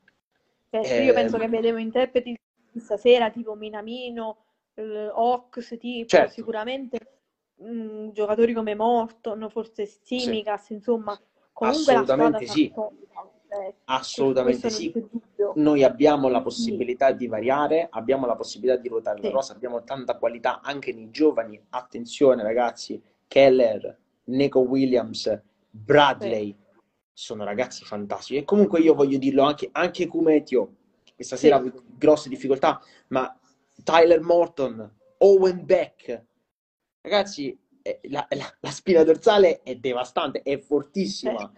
Cioè, 0.71 1.01
io 1.01 1.13
penso 1.13 1.37
Eh, 1.37 1.41
che 1.41 1.49
vedremo 1.49 1.79
interpreti 1.79 2.39
stasera 2.77 3.31
tipo 3.31 3.55
Minamino, 3.55 4.45
eh, 4.75 5.09
Ox, 5.13 5.77
tipo 5.77 6.07
certo, 6.07 6.35
sicuramente 6.35 6.99
mh, 7.57 8.11
giocatori 8.11 8.53
come 8.53 8.77
Morton, 8.77 9.49
forse 9.51 9.87
sì, 9.87 9.99
Tsimikas, 10.03 10.71
insomma, 10.71 11.21
comunque 11.53 11.95
la 11.95 12.05
squadra 12.05 12.27
assolutamente 12.27 12.47
sarà 12.47 12.53
sì. 12.53 12.67
eh, 12.67 12.73
su 12.75 13.36
Assolutamente 13.85 14.69
questo 14.69 14.99
non 14.99 15.23
sì. 15.55 15.61
Noi 15.61 15.85
abbiamo 15.85 16.29
la 16.29 16.43
possibilità 16.43 17.13
di 17.13 17.27
variare, 17.29 17.87
abbiamo 17.91 18.27
la 18.27 18.35
possibilità 18.37 18.77
di 18.77 18.89
ruotare 18.89 19.21
la 19.21 19.29
sì, 19.29 19.33
rosa, 19.33 19.53
abbiamo 19.53 19.85
tanta 19.85 20.17
qualità 20.19 20.61
anche 20.61 20.93
nei 20.93 21.11
giovani. 21.11 21.61
Attenzione, 21.71 22.43
ragazzi, 22.43 23.01
Keller, 23.27 23.97
Neco 24.25 24.61
Williams, 24.61 25.23
sì, 25.23 25.41
Bradley 25.71 26.57
sono 27.13 27.45
ragazzi 27.45 27.85
fantastici. 27.85 28.37
E 28.37 28.45
comunque 28.45 28.81
io 28.81 28.95
voglio 28.95 29.19
dirlo 29.19 29.43
anche, 29.43 29.69
anche 29.73 30.07
come 30.07 30.43
Tio, 30.43 30.75
questa 31.15 31.37
sera 31.37 31.57
ha 31.57 31.61
sì, 31.61 31.67
avuto 31.69 31.83
grosse 31.97 32.29
difficoltà, 32.29 32.81
ma 33.09 33.35
Tyler 33.83 34.21
Morton, 34.21 34.91
Owen 35.19 35.65
Beck, 35.65 36.25
ragazzi, 37.01 37.59
eh, 37.83 38.01
la, 38.05 38.27
la- 38.31 38.57
la 38.61 38.71
spina 38.71 39.03
dorsale 39.03 39.63
è 39.63 39.77
devastante, 39.77 40.43
è 40.43 40.59
sì, 40.59 40.63
fortissima. 40.63 41.51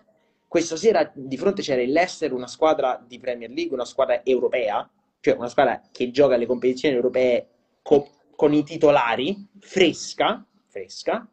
Questa 0.49 0.77
sera 0.77 1.11
di 1.15 1.37
fronte 1.37 1.61
c'era 1.61 1.83
il 1.83 1.93
Leicester, 1.93 2.33
una 2.33 2.47
squadra 2.47 3.03
di 3.07 3.19
Premier 3.19 3.51
League, 3.51 3.75
una 3.75 3.85
squadra 3.85 4.25
europea, 4.25 4.89
cioè 5.21 5.35
una 5.37 5.49
squadra 5.49 5.83
che 5.93 6.11
gioca 6.11 6.35
alle 6.37 6.47
competizioni 6.47 6.95
europee 6.95 7.47
co- 7.83 8.09
con 8.35 8.55
i 8.55 8.63
titolari, 8.65 9.47
fresca, 9.61 10.45
fresca, 10.67 11.29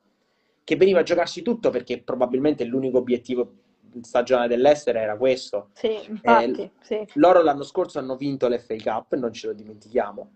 che 0.63 0.75
veniva 0.75 0.99
a 0.99 1.03
giocarsi 1.03 1.41
tutto 1.43 1.69
perché 1.69 2.01
probabilmente 2.01 2.65
l'unico 2.65 2.97
obiettivo 2.97 3.53
stagionale 4.01 4.49
dell'Ester 4.49 4.97
era 4.97 5.15
questo. 5.15 5.69
sì, 5.73 5.93
Eh, 5.93 6.01
infatti, 6.09 6.69
sì, 6.81 7.07
loro 7.13 7.41
l'anno 7.41 7.63
scorso 7.63 7.99
hanno 7.99 8.17
vinto 8.17 8.49
l'FA 8.49 8.75
Cup, 8.75 9.15
non 9.15 9.31
ce 9.31 9.47
lo 9.47 9.53
dimentichiamo. 9.53 10.31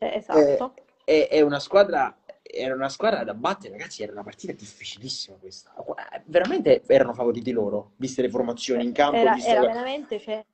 eh, 0.00 0.06
Eh, 0.06 0.16
esatto. 0.16 0.74
è, 1.04 1.28
è 1.30 1.40
una 1.40 1.60
squadra, 1.60 2.14
era 2.50 2.74
una 2.74 2.88
squadra 2.88 3.24
da 3.24 3.34
battere, 3.34 3.72
ragazzi, 3.76 4.02
era 4.02 4.12
una 4.12 4.22
partita 4.22 4.52
difficilissima 4.52 5.36
questa. 5.36 5.72
Veramente 6.24 6.82
erano 6.86 7.12
favoriti 7.12 7.52
loro, 7.52 7.92
viste 7.96 8.22
le 8.22 8.30
formazioni 8.30 8.84
in 8.84 8.92
campo, 8.92 9.16
Era, 9.16 9.36
era 9.36 9.60
che- 9.60 9.66
veramente, 9.66 10.18
cioè, 10.18 10.44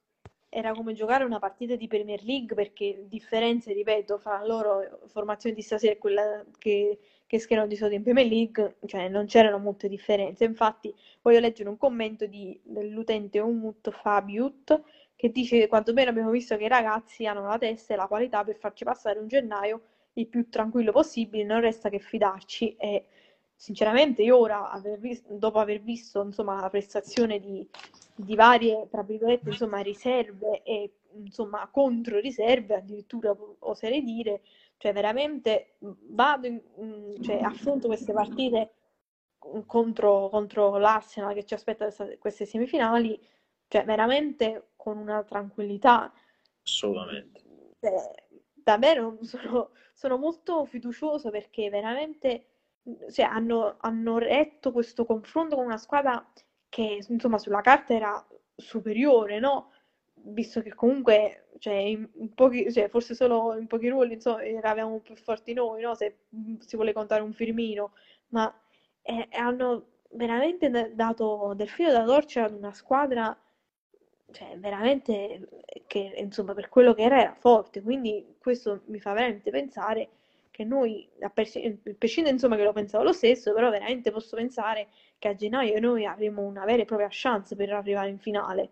era 0.49 0.73
come 0.73 0.93
giocare 0.93 1.25
una 1.25 1.39
partita 1.39 1.75
di 1.77 1.87
Premier 1.89 2.23
League 2.23 2.55
perché 2.55 3.05
differenze, 3.09 3.73
ripeto, 3.73 4.19
fra 4.19 4.45
loro 4.45 5.01
formazione 5.07 5.55
di 5.55 5.63
stasera 5.63 5.93
e 5.93 5.99
quella 5.99 6.45
che, 6.59 6.99
che 7.27 7.39
schierano 7.39 7.67
di 7.69 7.77
solito 7.77 7.97
in 7.97 8.03
Premier 8.03 8.27
League, 8.27 8.77
cioè 8.87 9.09
non 9.09 9.27
c'erano 9.27 9.59
molte 9.59 9.89
differenze. 9.89 10.45
Infatti, 10.45 10.95
voglio 11.23 11.41
leggere 11.41 11.69
un 11.69 11.77
commento 11.77 12.27
di- 12.27 12.59
dell'utente 12.63 13.39
Umut 13.41 13.91
Fabiut 13.91 14.81
che 15.17 15.31
dice 15.31 15.59
che 15.59 15.67
quantomeno 15.69 16.11
abbiamo 16.11 16.31
visto 16.31 16.57
che 16.57 16.65
i 16.65 16.69
ragazzi 16.69 17.27
hanno 17.27 17.47
la 17.47 17.59
testa 17.59 17.95
e 17.95 17.97
la 17.97 18.07
qualità 18.07 18.45
per 18.45 18.57
farci 18.57 18.85
passare 18.85 19.19
un 19.19 19.29
gennaio 19.29 19.81
il 20.15 20.27
più 20.29 20.49
tranquillo 20.49 20.93
possibile, 20.93 21.45
non 21.45 21.61
resta 21.61 21.89
che 21.89 21.99
fidarci 21.99 22.77
e 22.77 23.07
sinceramente 23.55 24.23
io 24.23 24.39
ora, 24.39 24.71
aver 24.71 24.99
vis- 24.99 25.27
dopo 25.29 25.59
aver 25.59 25.81
visto 25.81 26.23
insomma, 26.23 26.61
la 26.61 26.71
prestazione 26.71 27.41
di, 27.41 27.67
di 28.15 28.35
varie, 28.35 28.89
tra 28.91 29.03
virgolette, 29.03 29.51
insomma, 29.51 29.81
riserve 29.81 30.63
e 30.63 30.93
insomma, 31.15 31.69
contro 31.71 32.19
riserve, 32.19 32.77
addirittura 32.77 33.37
oserei 33.61 34.03
dire, 34.03 34.43
cioè 34.77 34.93
veramente 34.93 35.77
vado 35.79 36.47
in- 36.47 36.61
in- 36.77 37.23
cioè, 37.23 37.41
affronto 37.41 37.87
queste 37.87 38.13
partite 38.13 38.73
contro, 39.67 40.29
contro 40.31 40.77
l'Arsenal 40.79 41.35
che 41.35 41.45
ci 41.45 41.55
aspetta 41.55 41.89
queste 42.19 42.47
semifinali, 42.47 43.21
cioè 43.69 43.85
veramente 43.85 44.71
con 44.77 44.97
una 44.99 45.23
tranquillità. 45.23 46.13
Assolutamente. 46.63 47.43
Cioè, 48.65 48.79
davvero 48.79 49.19
sono, 49.23 49.71
sono 49.93 50.17
molto 50.19 50.65
fiducioso 50.65 51.31
perché 51.31 51.69
veramente 51.71 52.47
cioè, 53.11 53.25
hanno, 53.27 53.77
hanno 53.81 54.19
retto 54.19 54.73
questo 54.73 55.05
confronto 55.07 55.57
con 55.57 55.65
una 55.65 55.77
squadra 55.79 56.25
che 56.69 56.99
insomma 57.09 57.39
sulla 57.39 57.61
carta 57.61 57.95
era 57.95 58.27
superiore, 58.57 59.39
no? 59.39 59.71
Visto 60.27 60.61
che 60.63 60.75
comunque 60.75 61.49
cioè, 61.59 61.75
in, 61.75 62.09
pochi, 62.35 62.71
cioè, 62.73 62.89
forse 62.89 63.15
solo 63.15 63.57
in 63.57 63.67
pochi 63.67 63.89
ruoli 63.89 64.15
insomma, 64.15 64.43
eravamo 64.45 64.99
più 65.01 65.15
forti 65.17 65.53
noi, 65.53 65.83
no? 65.83 65.95
Se 65.95 66.19
si 66.61 66.77
vuole 66.77 66.93
contare 66.93 67.23
un 67.23 67.33
Firmino, 67.33 67.93
ma 68.29 68.53
eh, 69.03 69.29
hanno 69.33 69.89
veramente 70.11 70.71
da- 70.71 70.89
dato 70.89 71.53
del 71.57 71.69
filo 71.69 71.93
da 71.93 72.05
torcere 72.05 72.47
ad 72.47 72.55
una 72.55 72.73
squadra 72.73 73.37
cioè, 74.35 74.59
veramente 74.59 75.49
che 75.87 76.13
insomma 76.17 76.55
per 76.55 76.69
quello 76.69 76.93
che 76.93 77.03
era 77.03 77.21
era 77.21 77.35
forte, 77.35 77.81
quindi 77.81 78.35
questo 78.39 78.83
mi 78.87 78.99
fa 78.99 79.13
veramente 79.13 79.51
pensare 79.51 80.09
che 80.51 80.65
noi, 80.65 81.09
a 81.21 81.31
prescindere 81.31 82.31
insomma 82.31 82.57
che 82.57 82.65
lo 82.65 82.73
pensavo 82.73 83.05
lo 83.05 83.13
stesso, 83.13 83.53
però 83.55 83.71
veramente 83.71 84.11
posso 84.11 84.37
pensare 84.37 84.89
che 85.19 85.29
a 85.29 85.35
gennaio 85.35 85.81
noi 85.81 86.05
avremo 86.05 86.43
una 86.43 86.65
vera 86.65 86.83
e 86.83 86.85
propria 86.85 87.09
chance 87.11 87.57
per 87.57 87.73
arrivare 87.73 88.09
in 88.09 88.19
finale. 88.19 88.71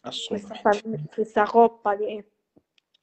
Questa, 0.00 0.54
Assolutamente. 0.54 1.14
questa 1.14 1.44
coppa 1.44 1.96
che, 1.96 2.30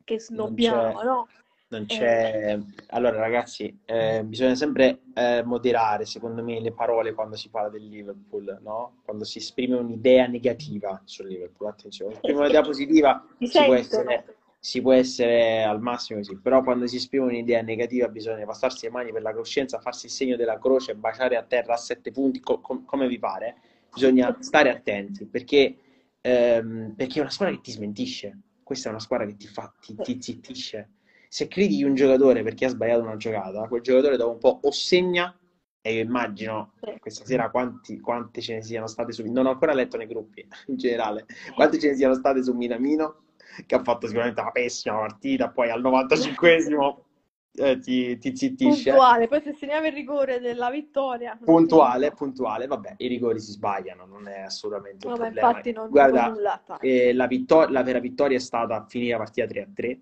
che 0.03 0.19
snobbiamo, 0.19 1.01
no? 1.03 1.27
Non 1.73 1.81
Eh, 1.81 1.85
c'è. 1.87 2.59
Allora, 2.89 3.17
ragazzi, 3.17 3.79
eh, 3.85 4.23
bisogna 4.23 4.55
sempre 4.55 5.01
eh, 5.13 5.43
moderare, 5.43 6.05
secondo 6.05 6.43
me, 6.43 6.59
le 6.61 6.71
parole 6.71 7.13
quando 7.13 7.35
si 7.35 7.49
parla 7.49 7.69
del 7.69 7.87
Liverpool, 7.87 8.59
no? 8.61 9.01
Quando 9.03 9.23
si 9.23 9.39
esprime 9.39 9.75
un'idea 9.75 10.27
negativa 10.27 11.01
sul 11.05 11.27
Liverpool. 11.27 11.69
Attenzione, 11.69 12.13
esprime 12.13 12.39
un'idea 12.39 12.61
positiva 12.63 13.25
si 13.39 13.63
può 13.63 13.73
essere, 13.73 14.25
si 14.59 14.81
può 14.81 14.93
essere 14.93 15.63
al 15.63 15.81
massimo 15.81 16.23
sì, 16.23 16.37
però 16.37 16.61
quando 16.63 16.87
si 16.87 16.97
esprime 16.97 17.25
un'idea 17.25 17.61
negativa 17.61 18.07
bisogna 18.07 18.45
passarsi 18.45 18.85
le 18.85 18.91
mani 18.91 19.11
per 19.11 19.21
la 19.21 19.33
coscienza, 19.33 19.79
farsi 19.79 20.05
il 20.05 20.11
segno 20.11 20.35
della 20.35 20.59
croce, 20.59 20.95
baciare 20.95 21.35
a 21.35 21.43
terra 21.43 21.73
a 21.73 21.77
sette 21.77 22.11
punti, 22.11 22.39
co- 22.39 22.59
com- 22.61 22.85
come 22.85 23.07
vi 23.07 23.19
pare. 23.19 23.55
Bisogna 23.93 24.35
stare 24.39 24.69
attenti 24.69 25.25
perché, 25.25 25.75
ehm, 26.21 26.93
perché 26.95 27.17
è 27.19 27.21
una 27.21 27.29
squadra 27.29 27.55
che 27.55 27.61
ti 27.61 27.71
smentisce. 27.71 28.37
Questa 28.63 28.87
è 28.87 28.91
una 28.91 29.01
squadra 29.01 29.25
che 29.27 29.35
ti 29.35 29.47
fa, 29.47 29.71
ti, 29.79 29.95
ti 29.95 30.17
zittisce. 30.21 30.89
Se 31.33 31.47
critichi 31.47 31.83
un 31.83 31.95
giocatore 31.95 32.43
perché 32.43 32.65
ha 32.65 32.69
sbagliato 32.69 33.01
una 33.01 33.17
giocata, 33.17 33.67
quel 33.67 33.81
giocatore 33.81 34.17
dopo 34.17 34.33
un 34.33 34.37
po' 34.37 34.59
o 34.61 34.69
segna, 34.69 35.35
e 35.81 35.93
io 35.95 36.01
immagino 36.03 36.73
Sì. 36.79 36.95
questa 36.99 37.25
sera 37.25 37.49
quanti, 37.49 37.99
quante 37.99 38.39
ce 38.39 38.53
ne 38.53 38.61
siano 38.61 38.85
state 38.85 39.11
su... 39.13 39.23
Non 39.25 39.47
ho 39.47 39.49
ancora 39.49 39.73
letto 39.73 39.97
nei 39.97 40.05
gruppi, 40.05 40.45
in 40.67 40.77
generale, 40.77 41.25
quante 41.55 41.79
ce 41.79 41.87
ne 41.89 41.95
siano 41.95 42.13
state 42.13 42.43
su 42.43 42.53
Minamino, 42.53 43.23
che 43.65 43.73
ha 43.73 43.81
fatto 43.81 44.05
sicuramente 44.05 44.41
una 44.41 44.51
pessima 44.51 44.97
partita, 44.97 45.49
poi 45.49 45.71
al 45.71 45.81
95esimo 45.81 46.97
eh, 47.53 47.79
ti, 47.79 48.15
ti 48.19 48.35
zittisce. 48.37 48.91
Puntuale, 48.91 49.27
poi 49.27 49.41
se 49.41 49.53
segniamo 49.53 49.87
il 49.87 49.93
rigore 49.93 50.39
della 50.39 50.69
vittoria. 50.69 51.35
Puntuale, 51.43 52.11
puntuale, 52.11 52.67
vabbè, 52.67 52.93
i 52.97 53.07
rigori 53.07 53.39
si 53.39 53.53
sbagliano, 53.53 54.05
non 54.05 54.27
è 54.27 54.41
assolutamente 54.41 55.07
un 55.07 55.13
No, 55.13 55.17
ma 55.17 55.25
problema. 55.25 55.49
infatti 55.49 55.71
non 55.71 55.89
Guarda, 55.89 56.27
nulla. 56.27 56.61
eh, 56.79 57.11
la, 57.11 57.25
vittor- 57.25 57.71
la 57.71 57.81
vera 57.81 57.97
vittoria 57.97 58.37
è 58.37 58.39
stata 58.39 58.85
finire 58.87 59.13
la 59.13 59.17
partita 59.17 59.47
3-3, 59.47 59.99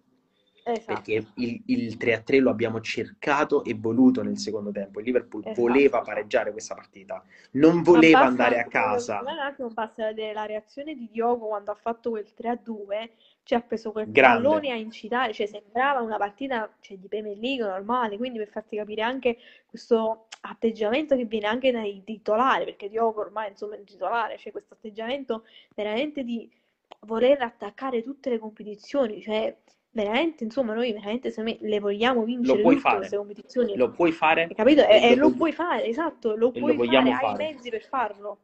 Esatto. 0.64 0.94
perché 0.94 1.26
il, 1.36 1.62
il 1.66 1.98
3-3 1.98 2.40
lo 2.40 2.52
abbiamo 2.52 2.82
cercato 2.82 3.64
e 3.64 3.74
voluto 3.74 4.22
nel 4.22 4.38
secondo 4.38 4.72
tempo. 4.72 5.00
Il 5.00 5.06
Liverpool 5.06 5.44
Esatto. 5.44 5.62
voleva 5.62 6.02
pareggiare 6.02 6.52
questa 6.52 6.76
partita, 6.76 7.24
non 7.52 7.78
Ma 7.78 7.82
voleva 7.82 8.20
basta 8.20 8.28
andare 8.28 8.60
a 8.60 8.66
casa. 8.66 9.22
me 9.24 9.32
Un 9.32 9.40
attimo 9.40 9.70
basta 9.70 10.06
vedere 10.06 10.34
la 10.34 10.46
reazione 10.46 10.96
di 10.96 11.10
Diogo 11.12 11.48
quando 11.48 11.72
ha 11.72 11.76
fatto 11.76 12.12
quel 12.12 12.28
3-2, 12.38 13.10
cioè 13.44 13.58
ha 13.58 13.62
preso 13.62 13.92
quel 13.92 14.12
Grande. 14.12 14.48
pallone 14.48 14.72
a 14.72 14.76
incitare, 14.76 15.34
cioè 15.34 15.48
sembrava 15.48 16.02
una 16.02 16.18
partita 16.18 16.72
cioè, 16.80 16.98
di 16.98 17.08
Premier 17.08 17.38
League 17.38 17.66
normale, 17.66 18.18
quindi 18.18 18.38
per 18.38 18.50
farti 18.50 18.78
capire 18.78 19.02
anche 19.02 19.38
questo 19.66 20.28
atteggiamento 20.42 21.16
che 21.16 21.26
viene 21.26 21.48
anche 21.48 21.72
dai 21.72 22.04
titolari, 22.04 22.66
perché 22.66 22.88
Diogo 22.88 23.22
ormai 23.22 23.50
insomma 23.50 23.76
è 23.76 23.80
un 23.80 23.86
titolare, 23.86 24.36
c'è 24.36 24.52
questo 24.52 24.76
atteggiamento 24.76 25.44
veramente 25.74 26.24
di 26.24 26.50
voler 27.02 27.42
attaccare 27.42 28.04
tutte 28.04 28.30
le 28.30 28.38
competizioni, 28.38 29.22
cioè 29.22 29.56
veramente 29.94 30.44
insomma 30.44 30.74
noi 30.74 30.94
veramente 30.94 31.34
me 31.44 31.58
le 31.60 31.80
vogliamo 31.80 32.24
vincere 32.24 32.62
puoi 32.62 32.78
fare. 32.78 32.98
queste 32.98 33.18
competizioni. 33.18 33.76
Lo 33.76 33.92
puoi 33.92 34.12
fare 34.12 34.44
Hai 34.44 34.56
capito? 34.56 34.86
E, 34.88 34.96
e 35.02 35.12
e 35.12 35.16
lo, 35.16 35.30
lo 35.30 35.36
puoi 35.36 35.52
fare, 35.52 35.86
esatto, 35.86 36.36
lo 36.36 36.54
e 36.54 36.60
lo 36.60 36.66
puoi 36.66 36.76
vogliamo 36.78 37.12
fare, 37.12 37.26
hai 37.26 37.34
i 37.34 37.38
fare. 37.38 37.54
mezzi 37.54 37.70
per 37.70 37.84
farlo. 37.84 38.40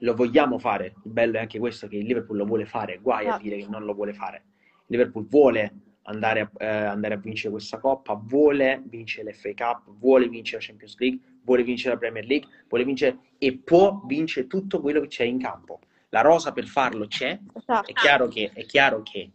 Lo 0.00 0.14
vogliamo 0.14 0.58
fare. 0.58 0.94
Il 1.04 1.10
bello 1.10 1.38
è 1.38 1.40
anche 1.40 1.58
questo, 1.58 1.88
che 1.88 1.96
il 1.96 2.06
Liverpool 2.06 2.36
lo 2.38 2.44
vuole 2.44 2.66
fare, 2.66 2.98
guai 2.98 3.24
a 3.24 3.28
Esatto. 3.30 3.42
dire 3.42 3.56
che 3.56 3.66
non 3.68 3.84
lo 3.84 3.94
vuole 3.94 4.12
fare. 4.14 4.44
Il 4.86 4.96
Liverpool 4.96 5.26
vuole 5.26 5.72
andare 6.02 6.40
a, 6.40 6.50
eh, 6.58 6.66
andare 6.66 7.14
a 7.14 7.16
vincere 7.16 7.50
questa 7.50 7.78
Coppa, 7.80 8.14
vuole 8.14 8.80
vincere 8.86 9.30
l'FA 9.32 9.52
Cup, 9.54 9.90
vuole 9.98 10.28
vincere 10.28 10.60
la 10.60 10.66
Champions 10.66 10.96
League, 10.98 11.18
vuole 11.42 11.64
vincere 11.64 11.94
la 11.94 11.98
Premier 11.98 12.24
League, 12.26 12.48
vuole 12.68 12.84
vincere 12.84 13.18
e 13.38 13.58
può 13.58 14.02
vincere 14.06 14.46
tutto 14.46 14.80
quello 14.80 15.00
che 15.00 15.08
c'è 15.08 15.24
in 15.24 15.38
campo. 15.40 15.80
La 16.10 16.20
rosa 16.20 16.52
per 16.52 16.66
farlo 16.66 17.06
c'è, 17.08 17.30
è 17.30 17.40
Esatto. 17.58 17.92
chiaro 17.92 18.28
che, 18.28 18.50
è 18.54 18.64
chiaro 18.66 19.02
che 19.02 19.32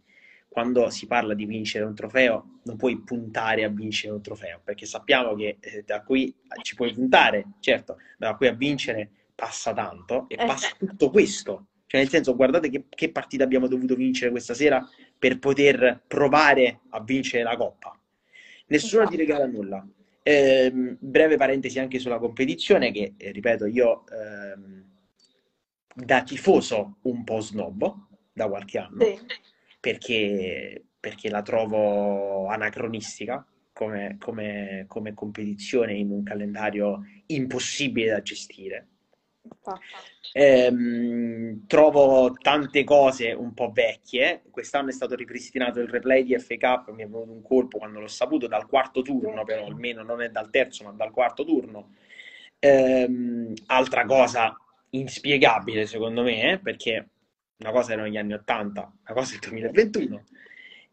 quando 0.54 0.88
si 0.88 1.08
parla 1.08 1.34
di 1.34 1.46
vincere 1.46 1.84
un 1.84 1.96
trofeo 1.96 2.60
non 2.62 2.76
puoi 2.76 3.00
puntare 3.00 3.64
a 3.64 3.68
vincere 3.68 4.12
un 4.12 4.22
trofeo, 4.22 4.60
perché 4.62 4.86
sappiamo 4.86 5.34
che 5.34 5.56
eh, 5.58 5.82
da 5.84 6.04
qui 6.04 6.32
ci 6.62 6.76
puoi 6.76 6.94
puntare, 6.94 7.54
certo, 7.58 7.96
da 8.16 8.36
qui 8.36 8.46
a 8.46 8.52
vincere 8.52 9.10
passa 9.34 9.72
tanto 9.72 10.26
e 10.28 10.36
Eh, 10.38 10.46
passa 10.46 10.68
tutto 10.78 11.10
questo. 11.10 11.66
Cioè, 11.88 12.00
nel 12.00 12.08
senso, 12.08 12.36
guardate 12.36 12.70
che, 12.70 12.84
che 12.88 13.10
partita 13.10 13.42
abbiamo 13.42 13.66
dovuto 13.66 13.96
vincere 13.96 14.30
questa 14.30 14.54
sera 14.54 14.88
per 15.18 15.40
poter 15.40 16.04
provare 16.06 16.82
a 16.90 17.02
vincere 17.02 17.42
la 17.42 17.56
Coppa. 17.56 17.98
Nessuno 18.68 19.08
ti 19.08 19.16
regala 19.16 19.46
nulla. 19.46 19.84
Ehm, 20.22 20.96
breve 21.00 21.36
parentesi 21.36 21.80
anche 21.80 21.98
sulla 21.98 22.20
competizione, 22.20 22.92
che 22.92 23.14
eh, 23.16 23.32
ripeto, 23.32 23.66
io 23.66 24.04
ehm, 24.06 24.84
da 25.96 26.22
tifoso 26.22 26.98
un 27.02 27.24
po' 27.24 27.40
snobbo 27.40 28.06
da 28.32 28.46
qualche 28.46 28.78
anno 28.78 29.04
Sì. 29.04 29.18
Perché, 29.84 30.82
perché 30.98 31.28
la 31.28 31.42
trovo 31.42 32.46
anacronistica 32.46 33.46
come, 33.70 34.16
come- 34.18 34.86
come 34.88 35.12
competizione 35.12 35.92
in 35.92 36.10
un 36.10 36.22
calendario 36.22 37.02
impossibile 37.26 38.12
da 38.12 38.22
gestire. 38.22 38.88
Ehm, 40.32 41.66
trovo 41.66 42.32
tante 42.32 42.82
cose 42.82 43.32
un 43.32 43.52
po' 43.52 43.72
vecchie. 43.72 44.44
Quest'anno 44.50 44.88
è 44.88 44.92
stato 44.92 45.14
ripristinato 45.14 45.80
il 45.80 45.88
replay 45.88 46.24
di 46.24 46.38
FA 46.38 46.56
Cup, 46.56 46.90
mi 46.92 47.02
è 47.02 47.06
venuto 47.06 47.32
un 47.32 47.42
colpo 47.42 47.76
quando 47.76 48.00
l'ho 48.00 48.08
saputo, 48.08 48.46
dal 48.46 48.66
quarto 48.66 49.02
turno, 49.02 49.44
però 49.44 49.66
almeno 49.66 50.02
non 50.02 50.22
è 50.22 50.30
dal 50.30 50.48
terzo, 50.48 50.82
ma 50.84 50.92
dal 50.92 51.10
quarto 51.10 51.44
turno. 51.44 51.90
Ehm, 52.58 53.52
altra 53.66 54.06
cosa 54.06 54.56
inspiegabile 54.90 55.84
secondo 55.84 56.22
me, 56.22 56.52
eh, 56.52 56.58
perché 56.58 57.10
una 57.64 57.72
cosa 57.72 57.92
erano 57.92 58.08
gli 58.08 58.16
anni 58.18 58.34
80, 58.34 58.80
una 59.06 59.14
cosa 59.14 59.32
è 59.32 59.34
il 59.36 59.40
2021. 59.40 60.24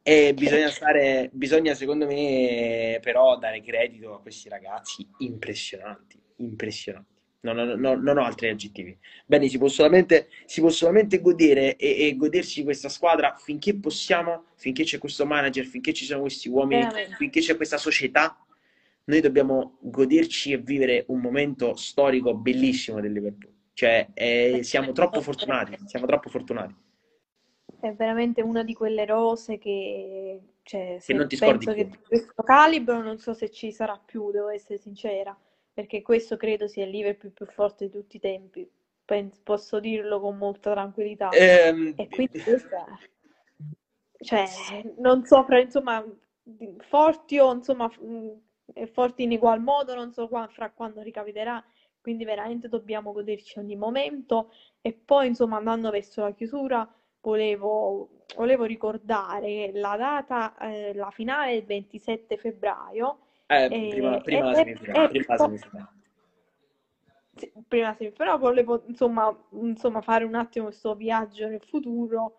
E 0.03 0.33
bisogna 0.33 0.69
stare, 0.69 1.29
bisogna 1.33 1.73
secondo 1.75 2.05
me 2.07 2.97
però 3.01 3.37
dare 3.37 3.61
credito 3.61 4.15
a 4.15 4.21
questi 4.21 4.49
ragazzi 4.49 5.05
impressionanti, 5.19 6.19
impressionanti. 6.37 7.09
Non, 7.41 7.55
non- 7.55 7.79
non- 7.79 8.01
non 8.01 8.17
ho 8.17 8.23
altri 8.23 8.49
aggettivi. 8.49 8.97
Bene, 9.25 9.47
si 9.47 9.57
può 9.57 9.67
solamente, 9.67 10.29
si 10.45 10.61
può 10.61 10.69
solamente 10.69 11.19
godere 11.21 11.75
e, 11.75 12.07
e 12.07 12.15
godersi 12.15 12.63
questa 12.63 12.87
squadra 12.89 13.35
finché 13.37 13.75
possiamo, 13.75 14.45
finché 14.55 14.83
c'è 14.83 14.97
questo 14.97 15.25
manager, 15.25 15.65
finché 15.65 15.91
ci 15.91 16.05
sono 16.05 16.21
questi 16.21 16.49
uomini, 16.49 16.81
Veramente. 16.81 17.15
finché 17.15 17.39
c'è 17.41 17.55
questa 17.55 17.77
società. 17.77 18.37
Noi 19.05 19.19
dobbiamo 19.21 19.77
goderci 19.81 20.51
e 20.53 20.57
vivere 20.57 21.03
un 21.07 21.19
momento 21.19 21.75
storico 21.75 22.35
bellissimo 22.35 23.01
del 23.01 23.11
Liverpool. 23.11 23.51
Cioè, 23.81 24.09
eh, 24.13 24.59
siamo 24.61 24.91
troppo 24.91 25.21
fortunati, 25.21 25.75
siamo 25.87 26.05
troppo 26.05 26.29
fortunati. 26.29 26.75
È 27.79 27.91
veramente 27.93 28.43
una 28.43 28.61
di 28.63 28.75
quelle 28.75 29.05
rose 29.07 29.57
che, 29.57 30.39
cioè, 30.61 30.99
Che 31.03 31.13
non 31.15 31.27
ti 31.27 31.35
scordi 31.35 31.65
penso 31.65 31.73
che 31.73 31.87
più. 31.87 31.97
di 31.97 32.05
questo 32.05 32.43
calibro 32.43 33.01
non 33.01 33.17
so 33.17 33.33
se 33.33 33.49
ci 33.49 33.71
sarà 33.71 33.97
più, 33.97 34.29
devo 34.29 34.49
essere 34.49 34.77
sincera, 34.77 35.35
perché 35.73 36.03
questo 36.03 36.37
credo 36.37 36.67
sia 36.67 36.83
il 36.83 36.91
Liverpool 36.91 37.31
più 37.31 37.47
forte 37.47 37.85
di 37.85 37.91
tutti 37.91 38.17
i 38.17 38.19
tempi. 38.19 38.69
Pen- 39.03 39.31
posso 39.41 39.79
dirlo 39.79 40.19
con 40.19 40.37
molta 40.37 40.73
tranquillità. 40.73 41.31
Ehm, 41.31 41.93
E 41.97 42.07
quindi 42.07 42.39
questa, 42.39 42.85
cioè, 44.23 44.45
non 44.97 45.25
so, 45.25 45.43
fra, 45.43 45.59
insomma, 45.59 46.05
forti 46.81 47.39
o 47.39 47.51
insomma, 47.51 47.87
mh, 47.99 48.85
forti 48.91 49.23
in 49.23 49.31
egual 49.31 49.59
modo, 49.59 49.95
non 49.95 50.13
so 50.13 50.27
qua- 50.27 50.47
fra 50.49 50.69
quando 50.69 51.01
ricapiterà, 51.01 51.63
quindi 52.01 52.25
veramente 52.25 52.67
dobbiamo 52.67 53.11
goderci 53.13 53.59
ogni 53.59 53.75
momento. 53.75 54.51
E 54.81 54.93
poi, 54.93 55.27
insomma, 55.27 55.57
andando 55.57 55.89
verso 55.91 56.21
la 56.21 56.33
chiusura, 56.33 56.87
volevo, 57.21 58.09
volevo 58.35 58.63
ricordare 58.65 59.71
la 59.73 59.95
data, 59.97 60.57
eh, 60.57 60.93
la 60.93 61.11
finale 61.11 61.53
del 61.55 61.65
27 61.65 62.37
febbraio. 62.37 63.19
eh, 63.47 63.69
E, 63.69 63.89
prima, 63.89 64.19
prima 64.21 64.45
la 64.45 64.51
e- 64.53 64.55
semifinale, 64.55 65.03
e- 65.05 65.07
prima 65.09 65.25
la 65.27 65.37
po- 65.37 65.43
semifinale. 65.45 65.89
sì, 67.35 67.51
prima 67.67 67.93
sì, 67.95 68.11
però 68.11 68.37
volevo 68.37 68.83
insomma, 68.87 69.33
insomma 69.51 70.01
fare 70.01 70.23
un 70.25 70.35
attimo 70.35 70.65
questo 70.65 70.95
viaggio 70.95 71.47
nel 71.47 71.61
futuro 71.63 72.37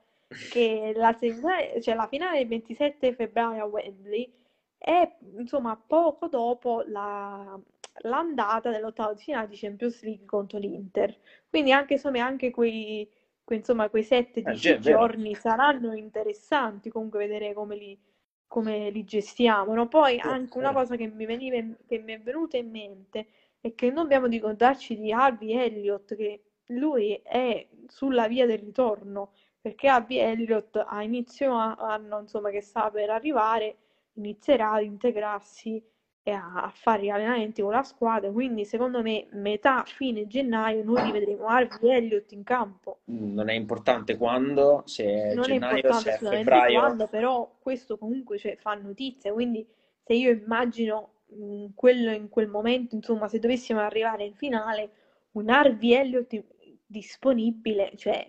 che 0.50 0.92
la, 0.94 1.12
semifinale- 1.14 1.80
cioè, 1.80 1.94
la 1.94 2.06
finale 2.06 2.38
del 2.38 2.48
27 2.48 3.14
febbraio 3.14 3.62
a 3.64 3.66
Wembley 3.66 4.32
è 4.78 5.16
insomma 5.36 5.76
poco 5.76 6.28
dopo 6.28 6.82
la- 6.86 7.58
l'andata 8.02 8.70
dell'ottavo 8.70 9.14
di 9.14 9.20
finale 9.22 9.48
di 9.48 9.56
Champions 9.56 10.02
League 10.02 10.26
contro 10.26 10.58
l'Inter. 10.58 11.16
Quindi 11.48 11.72
anche, 11.72 11.94
insomma, 11.94 12.24
anche 12.24 12.50
quei, 12.50 13.08
quei, 13.44 13.58
insomma, 13.58 13.88
quei 13.90 14.02
Eh, 14.44 14.54
7-10 14.54 14.58
già, 14.58 14.74
è 14.74 14.78
vero. 14.78 15.10
giorni 15.10 15.34
saranno 15.34 15.92
interessanti 15.94 16.90
comunque 16.90 17.18
vedere 17.20 17.52
come 17.54 17.76
li, 17.76 17.98
come 18.46 18.90
li 18.90 19.04
gestiamo, 19.04 19.74
no? 19.74 19.88
Poi 19.88 20.18
Sì, 20.20 20.20
anche 20.20 20.58
una 20.58 20.72
cosa 20.72 20.96
che 20.96 21.06
mi 21.08 21.24
veniva 21.26 21.56
che 21.86 21.98
mi 21.98 22.12
è 22.14 22.20
venuta 22.20 22.56
in 22.56 22.70
mente 22.70 23.26
è 23.60 23.74
che 23.74 23.86
non 23.90 24.02
dobbiamo 24.04 24.26
ricordarci 24.26 24.96
di 24.96 25.12
Harvey 25.12 25.52
Elliott, 25.56 26.14
che 26.16 26.42
lui 26.66 27.14
è 27.22 27.66
sulla 27.86 28.26
via 28.28 28.46
del 28.46 28.58
ritorno, 28.58 29.32
perché 29.60 29.88
Harvey 29.88 30.18
Elliott 30.18 30.76
a 30.84 31.02
inizio 31.02 31.52
anno, 31.54 32.20
insomma, 32.20 32.50
che 32.50 32.60
sta 32.60 32.90
per 32.90 33.10
arrivare, 33.10 33.76
inizierà 34.14 34.72
ad 34.72 34.84
integrarsi 34.84 35.82
e 36.24 36.30
a, 36.30 36.52
a 36.54 36.72
fare 36.74 37.02
gli 37.02 37.08
allenamenti 37.08 37.62
con 37.62 37.72
la 37.72 37.82
squadra, 37.82 38.30
quindi 38.30 38.64
secondo 38.64 39.02
me 39.02 39.26
metà, 39.32 39.82
fine 39.84 40.26
gennaio 40.26 40.84
noi 40.84 41.02
rivedremo 41.02 41.46
Harvey 41.46 41.90
Elliott 41.90 42.30
in 42.32 42.44
campo. 42.44 43.00
Non 43.06 43.48
è 43.48 43.54
importante 43.54 44.16
quando, 44.16 44.82
se 44.86 45.32
Non 45.34 45.44
è 45.44 45.46
gennaio, 45.46 45.74
importante 45.76 46.02
se 46.02 46.10
è 46.10 46.12
assolutamente 46.14 46.50
febbraio. 46.50 46.78
quando, 46.78 47.06
però 47.08 47.52
questo 47.60 47.98
comunque 47.98 48.38
cioè, 48.38 48.56
fa 48.56 48.74
notizia, 48.74 49.32
quindi 49.32 49.66
se 50.04 50.14
io 50.14 50.30
immagino 50.30 51.14
mh, 51.26 51.66
quello 51.74 52.12
in 52.12 52.28
quel 52.28 52.48
momento, 52.48 52.94
insomma, 52.94 53.26
se 53.26 53.40
dovessimo 53.40 53.80
arrivare 53.80 54.24
in 54.24 54.34
finale, 54.34 54.90
un 55.32 55.48
Harvey 55.48 55.92
Elliott 55.92 56.40
disponibile, 56.86 57.92
cioè 57.96 58.24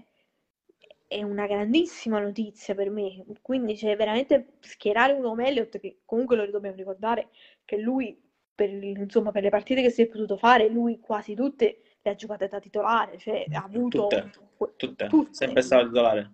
è 1.13 1.23
una 1.23 1.45
grandissima 1.47 2.19
notizia 2.19 2.75
per 2.75 2.89
me. 2.89 3.23
Quindi 3.41 3.75
c'è 3.75 3.95
veramente 3.95 4.53
schierare 4.59 5.13
un 5.13 5.23
uomo 5.23 5.41
Elliott 5.43 5.79
che 5.79 5.99
comunque 6.05 6.35
lo 6.35 6.45
dobbiamo 6.49 6.75
ricordare 6.75 7.29
che 7.65 7.77
lui 7.77 8.19
per, 8.55 8.69
insomma, 8.71 9.31
per 9.31 9.43
le 9.43 9.49
partite 9.49 9.81
che 9.81 9.89
si 9.89 10.01
è 10.03 10.07
potuto 10.07 10.37
fare, 10.37 10.67
lui 10.69 10.99
quasi 10.99 11.33
tutte 11.35 11.81
le 12.01 12.11
ha 12.11 12.15
giocate 12.15 12.47
da 12.47 12.59
titolare, 12.59 13.17
cioè 13.17 13.47
ha 13.51 13.63
avuto 13.63 14.07
Tutte, 14.07 14.29
tutte, 14.77 15.07
tutte. 15.07 15.33
sempre 15.33 15.61
stato 15.61 15.87
titolare. 15.87 16.31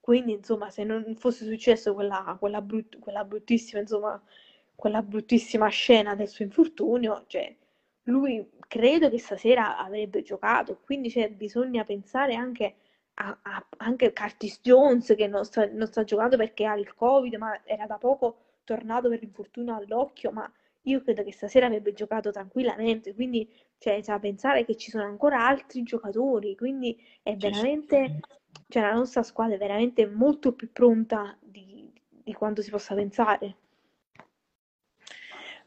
Quindi, 0.00 0.32
insomma, 0.32 0.70
se 0.70 0.84
non 0.84 1.14
fosse 1.16 1.44
successo 1.44 1.92
quella, 1.94 2.36
quella, 2.38 2.62
brut- 2.62 2.98
quella 2.98 3.24
bruttissima, 3.24 3.80
insomma, 3.80 4.20
quella 4.74 5.02
bruttissima 5.02 5.68
scena 5.68 6.14
del 6.14 6.28
suo 6.28 6.44
infortunio, 6.44 7.24
cioè, 7.26 7.54
lui 8.04 8.48
credo 8.66 9.10
che 9.10 9.18
stasera 9.18 9.76
avrebbe 9.78 10.22
giocato, 10.22 10.80
quindi 10.84 11.10
cioè, 11.10 11.30
bisogna 11.30 11.84
pensare 11.84 12.34
anche 12.34 12.76
a, 13.20 13.38
a- 13.42 13.66
anche 13.78 14.12
Curtis 14.12 14.60
Jones 14.62 15.14
che 15.16 15.26
non 15.26 15.44
sta, 15.44 15.66
non 15.66 15.86
sta 15.86 16.04
giocando 16.04 16.36
perché 16.36 16.64
ha 16.66 16.74
il 16.76 16.94
Covid, 16.94 17.34
ma 17.34 17.60
era 17.64 17.86
da 17.86 17.98
poco 17.98 18.38
tornato 18.64 19.08
per 19.08 19.20
l'infortunio 19.20 19.74
all'occhio, 19.76 20.30
ma 20.30 20.50
io 20.82 21.02
credo 21.02 21.22
che 21.24 21.32
stasera 21.32 21.66
avrebbe 21.66 21.92
giocato 21.92 22.30
tranquillamente, 22.30 23.14
quindi 23.14 23.48
cioè, 23.78 24.00
da 24.02 24.18
pensare 24.18 24.64
che 24.64 24.76
ci 24.76 24.90
sono 24.90 25.04
ancora 25.04 25.46
altri 25.46 25.82
giocatori, 25.82 26.56
quindi 26.56 26.98
è 27.22 27.36
veramente, 27.36 28.16
cioè 28.68 28.82
la 28.82 28.94
nostra 28.94 29.22
squadra 29.22 29.54
è 29.56 29.58
veramente 29.58 30.06
molto 30.06 30.52
più 30.52 30.70
pronta 30.72 31.36
di, 31.40 31.90
di 32.08 32.32
quanto 32.32 32.62
si 32.62 32.70
possa 32.70 32.94
pensare. 32.94 33.56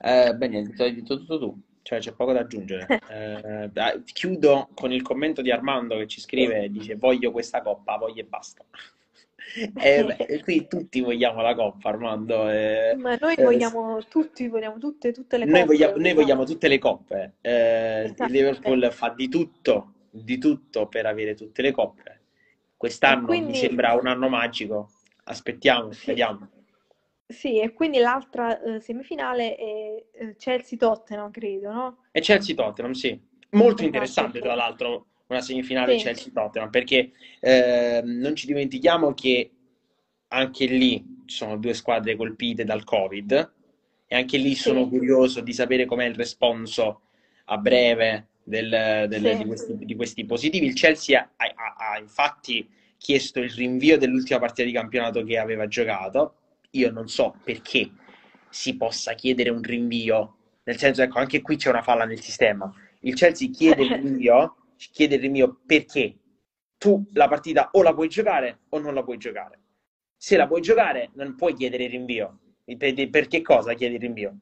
Eh, 0.03 0.33
niente, 0.49 0.83
hai 0.83 0.93
detto 0.95 1.17
tutto 1.17 1.39
tu, 1.39 1.49
cioè 1.81 1.99
c'è 1.99 2.13
poco 2.13 2.33
da 2.33 2.39
aggiungere. 2.41 2.99
Eh, 3.11 4.01
chiudo 4.05 4.69
con 4.73 4.91
il 4.91 5.01
commento 5.01 5.41
di 5.41 5.51
Armando 5.51 5.97
che 5.97 6.07
ci 6.07 6.21
scrive, 6.21 6.69
dice 6.69 6.95
voglio 6.95 7.31
questa 7.31 7.61
coppa, 7.61 7.97
voglio 7.97 8.21
e 8.21 8.25
basta. 8.25 8.63
E, 9.75 10.05
beh, 10.05 10.41
qui 10.43 10.67
tutti 10.67 11.01
vogliamo 11.01 11.41
la 11.41 11.53
coppa, 11.55 11.89
Armando. 11.89 12.49
E, 12.49 12.95
Ma 12.97 13.17
noi 13.19 13.35
eh, 13.35 13.43
vogliamo 13.43 13.99
tutti, 14.07 14.47
vogliamo 14.47 14.77
tutte, 14.77 15.11
tutte 15.11 15.37
le 15.37 15.45
noi 15.45 15.61
coppe. 15.61 15.65
Vogliamo, 15.65 15.97
noi 15.97 16.13
vogliamo 16.13 16.43
tutte 16.45 16.67
le 16.67 16.77
coppe. 16.77 17.33
Eh, 17.41 18.03
esatto. 18.05 18.23
Il 18.25 18.31
Liverpool 18.31 18.89
fa 18.91 19.09
di 19.09 19.27
tutto, 19.27 19.93
di 20.09 20.37
tutto 20.37 20.87
per 20.87 21.05
avere 21.05 21.33
tutte 21.33 21.61
le 21.61 21.71
coppe. 21.71 22.21
Quest'anno 22.77 23.25
quindi... 23.25 23.51
mi 23.51 23.57
sembra 23.57 23.93
un 23.93 24.07
anno 24.07 24.29
magico. 24.29 24.89
Aspettiamo, 25.25 25.91
sì. 25.91 26.05
vediamo. 26.07 26.47
Sì, 27.31 27.59
e 27.59 27.73
quindi 27.73 27.99
l'altra 27.99 28.61
eh, 28.61 28.79
semifinale 28.79 29.55
è 29.55 30.03
eh, 30.13 30.35
Chelsea-Tottenham, 30.37 31.31
credo, 31.31 31.71
no? 31.71 31.97
È 32.11 32.19
Chelsea-Tottenham, 32.19 32.91
sì. 32.91 33.19
Molto 33.51 33.81
esatto, 33.81 33.85
interessante, 33.85 34.39
tra 34.39 34.55
l'altro, 34.55 35.07
una 35.27 35.41
semifinale 35.41 35.97
sì. 35.97 36.05
Chelsea-Tottenham, 36.05 36.69
perché 36.69 37.11
eh, 37.39 38.01
non 38.03 38.35
ci 38.35 38.45
dimentichiamo 38.45 39.13
che 39.13 39.51
anche 40.27 40.65
lì 40.65 41.23
ci 41.25 41.35
sono 41.35 41.57
due 41.57 41.73
squadre 41.73 42.15
colpite 42.15 42.63
dal 42.63 42.83
Covid 42.83 43.53
e 44.07 44.15
anche 44.15 44.37
lì 44.37 44.55
sì. 44.55 44.61
sono 44.63 44.87
curioso 44.87 45.41
di 45.41 45.53
sapere 45.53 45.85
com'è 45.85 46.05
il 46.05 46.15
responso 46.15 47.01
a 47.45 47.57
breve 47.57 48.27
del, 48.43 49.05
del, 49.07 49.25
sì. 49.25 49.37
di, 49.37 49.45
questi, 49.45 49.77
di, 49.77 49.95
questi, 49.95 50.25
positivi. 50.25 50.65
Il 50.65 50.73
Chelsea 50.73 51.19
ha, 51.19 51.45
ha, 51.45 51.93
ha 51.93 51.97
infatti 51.99 52.67
chiesto 52.97 53.39
il 53.39 53.49
rinvio 53.49 53.97
dell'ultima 53.97 54.39
partita 54.39 54.67
di 54.67 54.73
campionato 54.73 55.23
che 55.23 55.37
aveva 55.37 55.67
giocato. 55.67 56.35
Io 56.71 56.91
non 56.91 57.07
so 57.07 57.35
perché 57.43 57.91
si 58.49 58.75
possa 58.75 59.13
chiedere 59.13 59.49
un 59.49 59.61
rinvio, 59.61 60.37
nel 60.63 60.77
senso, 60.77 61.01
ecco, 61.01 61.19
anche 61.19 61.41
qui 61.41 61.55
c'è 61.55 61.69
una 61.69 61.81
falla 61.81 62.05
nel 62.05 62.21
sistema. 62.21 62.71
Il 63.01 63.15
Chelsea 63.15 63.49
chiede 63.49 63.83
il 63.83 63.91
rinvio 64.01 64.55
chiede 64.89 65.15
il 65.15 65.21
rinvio 65.21 65.59
perché 65.65 66.17
tu 66.77 67.05
la 67.13 67.27
partita 67.27 67.69
o 67.73 67.83
la 67.83 67.93
puoi 67.93 68.07
giocare 68.07 68.61
o 68.69 68.79
non 68.79 68.93
la 68.93 69.03
puoi 69.03 69.17
giocare. 69.17 69.59
Se 70.15 70.37
la 70.37 70.47
puoi 70.47 70.61
giocare, 70.61 71.11
non 71.13 71.35
puoi 71.35 71.53
chiedere 71.53 71.83
il 71.83 71.91
rinvio. 71.91 72.39
Per, 72.65 73.27
che 73.27 73.41
cosa 73.41 73.73
chiedi 73.73 73.95
il 73.95 74.01
rinvio? 74.01 74.37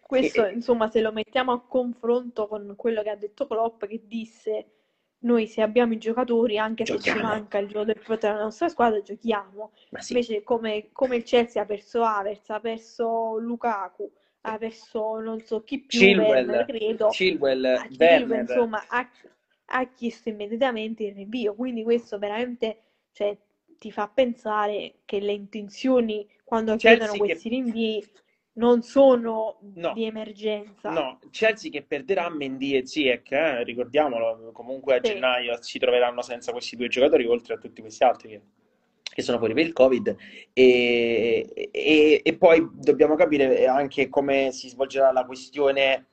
Questo, 0.00 0.44
e, 0.44 0.52
insomma, 0.52 0.90
se 0.90 1.00
lo 1.00 1.12
mettiamo 1.12 1.52
a 1.52 1.62
confronto 1.62 2.46
con 2.48 2.74
quello 2.76 3.02
che 3.02 3.10
ha 3.10 3.16
detto 3.16 3.46
Klopp, 3.46 3.84
che 3.84 4.02
disse 4.04 4.77
noi 5.20 5.46
se 5.46 5.62
abbiamo 5.62 5.94
i 5.94 5.98
giocatori, 5.98 6.58
anche 6.58 6.84
giochiamo. 6.84 7.18
se 7.18 7.24
ci 7.24 7.26
manca 7.26 7.58
il 7.58 7.68
giocatore 7.68 8.18
della 8.20 8.42
nostra 8.42 8.68
squadra, 8.68 9.02
giochiamo. 9.02 9.72
Sì. 9.98 10.12
Invece 10.12 10.42
come, 10.42 10.88
come, 10.92 11.16
il 11.16 11.22
Chelsea 11.24 11.62
ha 11.62 11.66
perso 11.66 12.02
Havertz, 12.02 12.50
ha 12.50 12.60
perso 12.60 13.38
Lukaku, 13.38 14.10
ha 14.42 14.58
perso 14.58 15.18
non 15.18 15.40
so 15.40 15.62
chi 15.62 15.80
più, 15.80 15.98
Chilwell, 15.98 16.28
Werner, 16.28 16.66
credo. 16.66 17.08
Chilwell, 17.08 17.64
ah, 17.64 17.86
Chilwell 17.88 18.40
insomma, 18.40 18.84
ha, 18.88 19.08
ha 19.66 19.86
chiesto 19.88 20.28
immediatamente 20.28 21.04
il 21.04 21.14
rinvio, 21.14 21.54
quindi 21.54 21.82
questo 21.82 22.18
veramente 22.18 22.82
cioè, 23.12 23.36
ti 23.78 23.90
fa 23.90 24.08
pensare 24.08 25.00
che 25.04 25.20
le 25.20 25.32
intenzioni 25.32 26.28
quando 26.44 26.76
Chelsea 26.76 27.06
chiedono 27.06 27.18
questi 27.18 27.48
che... 27.48 27.54
rinvii 27.54 28.06
non 28.58 28.82
sono 28.82 29.58
no, 29.74 29.92
di 29.92 30.04
emergenza. 30.04 30.90
No, 30.90 31.18
Chelsea 31.30 31.70
che 31.70 31.82
perderà 31.82 32.28
Mendy 32.28 32.76
e 32.76 32.86
Ziyech, 32.86 33.30
eh? 33.30 33.64
ricordiamolo, 33.64 34.50
comunque 34.52 34.96
a 34.96 35.00
sì. 35.02 35.12
gennaio 35.12 35.62
si 35.62 35.78
troveranno 35.78 36.22
senza 36.22 36.52
questi 36.52 36.76
due 36.76 36.88
giocatori, 36.88 37.24
oltre 37.24 37.54
a 37.54 37.58
tutti 37.58 37.80
questi 37.80 38.02
altri 38.02 38.28
che, 38.28 38.42
che 39.02 39.22
sono 39.22 39.38
fuori 39.38 39.54
per 39.54 39.64
il 39.64 39.72
Covid. 39.72 40.16
E, 40.52 41.70
e, 41.70 42.20
e, 42.22 42.36
poi 42.36 42.68
dobbiamo 42.72 43.14
capire 43.14 43.66
anche 43.66 44.08
come 44.08 44.50
si 44.50 44.68
svolgerà 44.68 45.12
la 45.12 45.24
questione 45.24 46.06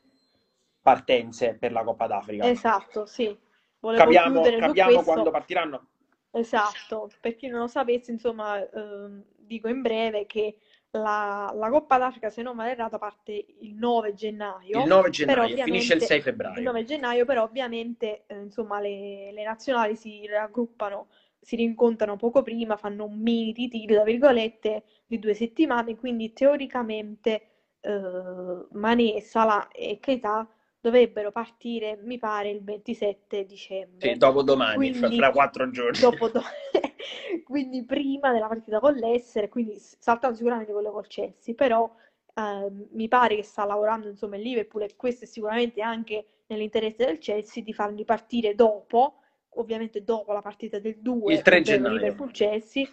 partenze 0.81 1.57
per 1.59 1.71
la 1.71 1.83
Coppa 1.83 2.05
d'Africa. 2.05 2.47
Esatto, 2.47 3.07
sì. 3.07 3.35
Volevo 3.79 4.03
capiamo, 4.03 4.41
capiamo 4.41 5.01
quando 5.01 5.31
partiranno. 5.31 5.87
Esatto, 6.29 7.09
per 7.21 7.35
chi 7.35 7.47
non 7.47 7.61
lo 7.61 7.67
sapesse, 7.67 8.11
insomma, 8.11 8.59
eh, 8.59 9.23
dico 9.37 9.67
in 9.67 9.81
breve 9.81 10.25
che 10.25 10.57
la, 10.99 11.51
la, 11.53 11.69
Coppa 11.69 11.97
d'Africa, 11.97 12.29
se 12.29 12.41
non 12.41 12.55
vado 12.55 12.69
errato, 12.69 12.97
parte 12.97 13.45
il 13.59 13.73
9 13.75 14.13
gennaio. 14.13 14.81
Il 14.81 14.87
9 14.87 15.09
gennaio, 15.09 15.63
finisce 15.63 15.95
il 15.95 16.01
6 16.01 16.21
febbraio. 16.21 16.57
Il 16.57 16.63
9 16.63 16.83
gennaio, 16.85 17.25
però 17.25 17.43
ovviamente 17.43 18.23
eh, 18.27 18.35
insomma, 18.35 18.79
le, 18.79 19.31
le, 19.31 19.43
nazionali 19.43 19.95
si 19.95 20.25
raggruppano, 20.27 21.07
si 21.39 21.55
rincontrano 21.55 22.15
poco 22.15 22.41
prima, 22.41 22.77
fanno 22.77 23.05
un 23.05 23.19
mini 23.19 23.51
ritiro, 23.51 23.95
tra 23.95 24.03
virgolette, 24.03 24.83
di 25.05 25.19
due 25.19 25.33
settimane, 25.33 25.95
quindi 25.95 26.33
teoricamente 26.33 27.47
eh, 27.81 28.65
Mané, 28.71 29.21
Salah 29.21 29.67
e 29.71 29.99
Keita 29.99 30.47
dovrebbero 30.85 31.31
partire, 31.31 31.97
mi 32.03 32.19
pare, 32.19 32.51
il 32.51 32.63
27 32.63 33.43
dicembre. 33.45 34.07
Sì, 34.07 34.17
dopo 34.17 34.43
domani, 34.43 34.75
quindi, 34.75 35.17
fra 35.17 35.31
quattro 35.31 35.71
giorni. 35.71 35.99
Do... 35.99 36.11
quindi 37.43 37.83
prima 37.85 38.31
della 38.31 38.47
partita 38.47 38.79
con 38.79 38.93
l'Essere, 38.93 39.49
quindi 39.49 39.77
saltando 39.79 40.35
sicuramente 40.35 40.71
quello 40.71 40.91
col 40.91 41.07
Chelsea, 41.07 41.55
però 41.55 41.91
eh, 42.35 42.71
mi 42.91 43.07
pare 43.07 43.35
che 43.35 43.41
sta 43.41 43.65
lavorando 43.65 44.09
insomma 44.09 44.35
il 44.35 44.43
Liverpool 44.43 44.83
e 44.83 44.95
questo 44.95 45.23
è 45.23 45.27
sicuramente 45.27 45.81
anche 45.81 46.25
nell'interesse 46.47 47.03
del 47.03 47.17
Chelsea 47.17 47.63
di 47.63 47.73
farli 47.73 48.05
partire 48.05 48.53
dopo, 48.53 49.21
ovviamente 49.55 50.03
dopo 50.03 50.33
la 50.33 50.41
partita 50.43 50.77
del 50.77 50.99
2, 50.99 51.33
il 51.33 51.41
3 51.41 51.61
gennaio. 51.61 51.95
Liverpool-Chelsea, 51.95 52.87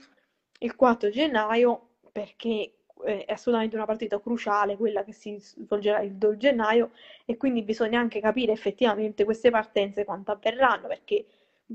il 0.61 0.75
4 0.75 1.11
gennaio, 1.11 1.89
perché 2.11 2.82
è 3.03 3.25
assolutamente 3.29 3.77
una 3.77 3.85
partita 3.85 4.21
cruciale, 4.21 4.77
quella 4.77 5.05
che 5.05 5.13
si 5.13 5.37
svolgerà 5.39 6.01
il 6.01 6.15
2 6.15 6.37
gennaio, 6.37 6.91
e 7.25 7.37
quindi 7.37 7.63
bisogna 7.63 8.01
anche 8.01 8.21
capire 8.21 8.53
effettivamente 8.53 9.25
queste 9.25 9.51
partenze 9.51 10.05
quanto 10.05 10.33
avverranno, 10.33 10.89
perché 10.89 11.25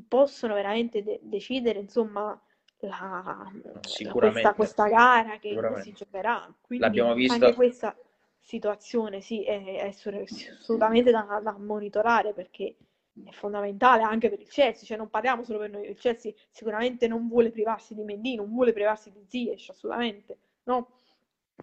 possono 0.07 0.53
veramente 0.53 1.03
de- 1.03 1.19
decidere, 1.21 1.79
insomma, 1.79 2.39
la, 2.79 3.51
questa, 4.11 4.53
questa, 4.53 4.87
gara 4.87 5.37
che 5.39 5.57
si 5.81 5.93
giocherà. 5.93 6.53
Quindi 6.61 6.85
L'abbiamo 6.85 7.13
visto. 7.13 7.33
anche 7.33 7.53
questa 7.55 7.95
situazione 8.39 9.21
sì, 9.21 9.43
è, 9.43 9.79
è 9.81 9.87
assolutamente 9.87 11.11
da, 11.11 11.41
da, 11.43 11.51
monitorare 11.57 12.33
perché 12.33 12.75
è 13.25 13.31
fondamentale 13.31 14.03
anche 14.03 14.29
per 14.29 14.39
il 14.39 14.47
Chelsea, 14.47 14.85
cioè 14.85 14.97
non 14.97 15.09
parliamo 15.09 15.43
solo 15.43 15.59
per 15.59 15.71
noi, 15.71 15.89
il 15.89 15.97
Chelsea 15.97 16.31
sicuramente 16.49 17.07
non 17.07 17.27
vuole 17.27 17.49
privarsi 17.49 17.95
di 17.95 18.03
Mendy, 18.03 18.35
non 18.35 18.49
vuole 18.53 18.73
privarsi 18.73 19.11
di 19.11 19.25
Ziyech, 19.27 19.69
assolutamente, 19.69 20.37
no? 20.63 20.91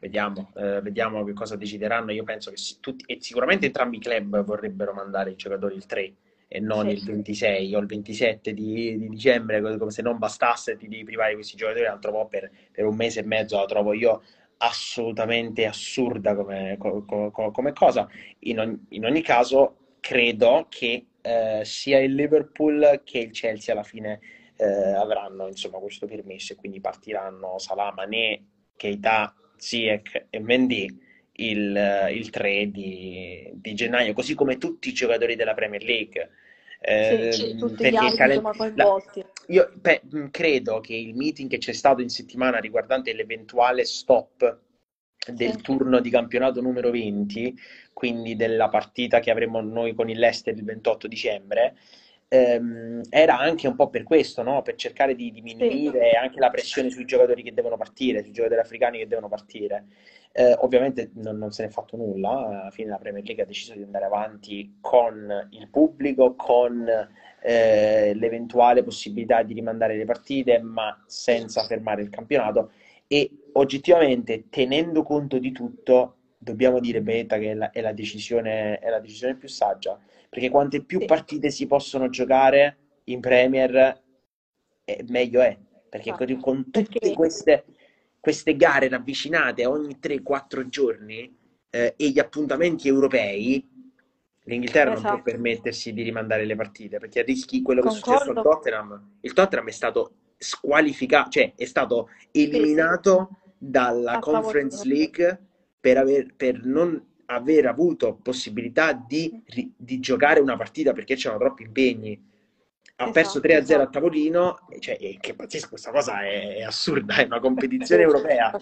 Vediamo, 0.01 0.53
eh, 0.57 0.81
vediamo 0.81 1.25
che 1.25 1.33
cosa 1.33 1.57
decideranno. 1.57 2.13
Io 2.13 2.25
penso 2.25 2.51
che 2.51 2.57
tutti, 2.81 3.05
e 3.07 3.19
sicuramente 3.21 3.67
entrambi 3.67 3.97
i 3.97 4.01
club 4.01 4.43
vorrebbero 4.43 4.93
mandare 4.93 5.31
i 5.31 5.37
giocatori 5.37 5.77
il 5.77 5.87
3 5.87 6.15
e 6.49 6.61
non 6.61 6.89
sì. 6.89 6.95
il 6.95 7.05
26 7.05 7.75
o 7.75 7.79
il 7.79 7.87
27 7.87 8.53
di, 8.53 8.99
di, 8.99 9.09
dicembre, 9.09 9.61
come 9.61 9.91
se 9.91 10.03
non 10.03 10.19
bastasse 10.19 10.77
ti 10.77 10.89
devi 10.89 11.05
privare 11.05 11.35
questi 11.35 11.57
giocatori 11.57 11.87
altro 11.87 12.13
po' 12.13 12.27
per, 12.27 12.51
per, 12.71 12.85
un 12.85 12.95
mese 12.95 13.21
e 13.21 13.25
mezzo, 13.25 13.59
la 13.59 13.67
trovo 13.67 13.93
io 13.93 14.23
assolutamente 14.59 15.67
assurda 15.67 16.35
come, 16.35 16.77
come, 16.79 17.31
come 17.31 17.73
cosa. 17.73 18.09
In 18.41 18.61
ogni, 18.61 18.87
in 18.91 19.05
ogni, 19.05 19.23
caso, 19.23 19.97
credo 20.01 20.67
che 20.69 21.07
eh, 21.21 21.63
sia 21.65 21.99
il 22.01 22.15
Liverpool 22.15 23.03
che 23.05 23.19
il 23.19 23.31
Chelsea 23.31 23.75
alla 23.75 23.83
fine 23.83 24.21
eh, 24.57 24.65
avranno 24.65 25.49
insomma, 25.49 25.79
questo 25.79 26.07
permesso 26.07 26.53
e 26.53 26.57
quindi 26.57 26.81
partiranno 26.81 27.59
Salah, 27.59 27.93
Mané, 27.93 28.45
Keita 28.77 29.35
Ziyech 29.57 30.27
e 30.31 30.39
Mendy 30.41 30.87
il, 31.37 32.11
il 32.13 32.31
3 32.31 32.71
di, 32.71 33.51
di, 33.55 33.75
gennaio, 33.75 34.13
così 34.13 34.35
come 34.35 34.59
tutti 34.59 34.89
i 34.89 34.93
giocatori 34.93 35.37
della 35.37 35.55
Premier 35.55 35.83
League. 35.83 36.31
Eh, 36.81 37.33
sì, 37.33 37.51
ehm, 37.51 37.59
tutti 37.59 37.91
gli 37.91 37.97
altri 37.97 38.17
calen- 38.17 38.43
coinvolti. 38.43 39.21
La, 39.21 39.31
io 39.49 39.73
pe- 39.81 40.03
credo 40.31 40.81
che 40.81 40.95
il 40.95 41.15
meeting 41.15 41.49
che 41.49 41.59
c'è 41.59 41.73
stato 41.73 42.03
in 42.03 42.09
settimana 42.09 42.59
riguardante 42.59 43.13
l'eventuale 43.13 43.85
stop 43.85 44.61
del 45.33 45.53
sì. 45.53 45.63
turno 45.63 46.01
di 46.01 46.11
campionato 46.11 46.61
numero 46.61 46.91
20, 46.91 47.55
quindi 47.93 48.37
della 48.37 48.69
partita 48.69 49.21
che 49.21 49.31
avremo 49.31 49.61
noi 49.61 49.95
con 49.95 50.11
il 50.11 50.19
Leicester 50.19 50.55
il 50.55 50.65
28 50.65 51.09
dicembre, 51.09 51.77
ehm, 52.35 53.03
era 53.11 53.39
anche 53.39 53.69
un 53.69 53.77
po' 53.77 53.89
per 53.89 54.03
questo, 54.03 54.43
no? 54.43 54.63
per 54.63 54.75
cercare 54.75 55.15
di 55.15 55.31
diminuire 55.31 56.11
sì. 56.11 56.17
anche 56.17 56.41
la 56.41 56.51
pressione 56.51 56.91
sui 56.91 57.05
giocatori 57.05 57.43
che 57.43 57.55
devono 57.55 57.77
partire, 57.77 58.23
sui 58.23 58.33
giocatori 58.33 58.61
africani 58.61 58.99
che 58.99 59.07
devono 59.07 59.29
partire. 59.29 59.87
Eh, 60.33 60.57
ovviamente 60.61 61.13
non, 61.15 61.39
non, 61.39 61.53
se 61.53 61.65
n'è 61.65 61.71
fatto 61.71 61.97
nulla, 61.97 62.63
alla 62.63 62.71
fine 62.71 62.89
la 62.89 62.99
Premier 62.99 63.23
League 63.23 63.43
ha 63.43 63.47
deciso 63.47 63.75
di 63.75 63.83
andare 63.83 64.07
avanti 64.07 64.79
con 64.81 65.49
il 65.51 65.69
pubblico, 65.69 66.35
con 66.35 66.89
eh, 67.41 68.15
l'eventuale 68.15 68.83
possibilità 68.83 69.43
di 69.43 69.55
rimandare 69.55 69.97
le 69.97 70.05
partite, 70.05 70.59
ma 70.59 71.05
senza 71.07 71.63
fermare 71.65 72.03
il 72.03 72.11
campionato. 72.11 72.73
e 73.07 73.31
oggettivamente, 73.53 74.49
tenendo 74.49 75.03
conto 75.05 75.39
di 75.39 75.53
tutto, 75.53 76.17
dobbiamo 76.45 76.79
dire 76.79 77.01
Beta 77.01 77.39
che 77.39 77.51
è 77.51 77.55
la, 77.55 77.71
è 77.71 77.81
la, 77.81 77.93
decisione, 77.93 78.79
è 78.79 78.91
la 78.91 79.01
decisione 79.01 79.35
più 79.35 79.49
saggia, 79.49 79.99
perché 80.29 80.51
quante 80.51 80.83
più 80.85 81.01
sì. 81.01 81.07
partite 81.07 81.51
si 81.51 81.67
possono 81.67 82.09
giocare 82.09 82.77
in 83.05 83.21
Premier, 83.21 84.01
meglio 85.07 85.41
è, 85.41 85.59
perché 85.89 86.11
ah, 86.11 86.17
con, 86.17 86.41
con 86.41 86.65
tutte 86.71 86.99
perché... 86.99 87.15
Queste, 87.15 87.65
queste, 88.21 88.57
gare 88.57 88.89
ravvicinate 88.89 89.67
ogni 89.67 89.99
3-4 90.01 90.69
giorni 90.69 91.37
eh, 91.71 91.95
e 91.97 92.09
gli 92.11 92.19
appuntamenti 92.19 92.87
europei, 92.87 93.67
l'Inghilterra 94.45 94.93
esatto. 94.93 95.09
non 95.09 95.23
può 95.23 95.31
esatto. 95.31 95.31
permettersi 95.31 95.93
di 95.93 96.03
rimandare 96.03 96.45
le 96.45 96.55
partite, 96.55 96.99
perché 96.99 97.23
rischi 97.23 97.63
quello 97.63 97.81
che 97.81 97.89
Concordo. 97.89 98.15
è 98.15 98.19
successo 98.19 98.39
al 98.39 98.45
Tottenham. 98.45 99.11
Il 99.23 99.33
Tottenham 99.33 99.69
è 99.69 99.73
stato 99.73 100.13
squalificato, 100.37 101.31
cioè 101.31 101.53
è 101.57 101.65
stato 101.65 102.11
eliminato 102.31 103.39
dalla 103.57 104.19
Conference 104.19 104.87
League 104.87 105.39
per, 105.85 105.99
aver, 105.99 106.35
per 106.35 106.65
non 106.65 106.99
aver 107.27 107.67
avuto 107.67 108.15
possibilità 108.15 108.95
di, 108.95 109.43
di, 109.77 110.01
giocare 110.01 110.41
una 110.41 110.57
partita 110.57 110.95
perché 110.95 111.15
c'erano 111.15 111.41
troppi 111.41 111.65
impegni. 111.65 112.33
Ha 112.97 113.03
esatto, 113.03 113.11
perso 113.13 113.39
3-0 113.41 113.59
esatto. 113.59 113.83
a 113.83 113.87
tavolino, 113.89 114.57
cioè, 114.79 114.97
che 114.97 115.35
pazzesco, 115.35 115.69
questa 115.69 115.91
cosa 115.91 116.23
è, 116.23 116.57
è 116.57 116.63
assurda, 116.63 117.17
è 117.17 117.25
una 117.25 117.39
competizione 117.39 118.01
europea. 118.03 118.59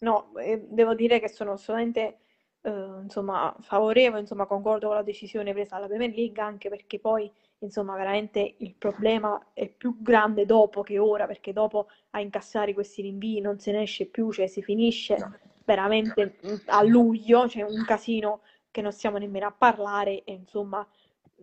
No, 0.00 0.32
devo 0.68 0.94
dire 0.94 1.18
che 1.18 1.30
sono 1.30 1.52
assolutamente 1.52 2.18
eh, 2.60 3.00
insomma, 3.02 3.56
favorevole, 3.60 4.20
insomma, 4.20 4.44
concordo 4.44 4.88
con 4.88 4.96
la 4.96 5.02
decisione 5.02 5.54
presa 5.54 5.76
dalla 5.76 5.86
Premier 5.86 6.14
League, 6.14 6.42
anche 6.42 6.68
perché 6.68 6.98
poi 6.98 7.32
insomma, 7.60 7.96
veramente 7.96 8.56
il 8.58 8.74
problema 8.74 9.52
è 9.54 9.66
più 9.66 9.96
grande 10.02 10.44
dopo 10.44 10.82
che 10.82 10.98
ora, 10.98 11.26
perché 11.26 11.54
dopo 11.54 11.88
a 12.10 12.20
incassare 12.20 12.74
questi 12.74 13.00
rinvii 13.00 13.40
non 13.40 13.58
se 13.58 13.72
ne 13.72 13.80
esce 13.80 14.04
più, 14.04 14.30
cioè 14.30 14.46
si 14.46 14.62
finisce 14.62 15.16
no. 15.16 15.48
Veramente 15.70 16.36
a 16.66 16.82
luglio, 16.82 17.42
c'è 17.42 17.60
cioè 17.60 17.62
un 17.62 17.84
casino 17.84 18.40
che 18.70 18.80
non 18.80 18.92
stiamo 18.92 19.18
nemmeno 19.18 19.46
a 19.46 19.54
parlare 19.56 20.24
e 20.24 20.32
insomma, 20.32 20.86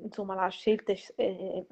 insomma 0.01 0.35
la 0.35 0.49
scelta 0.49 0.91
è, 1.15 1.65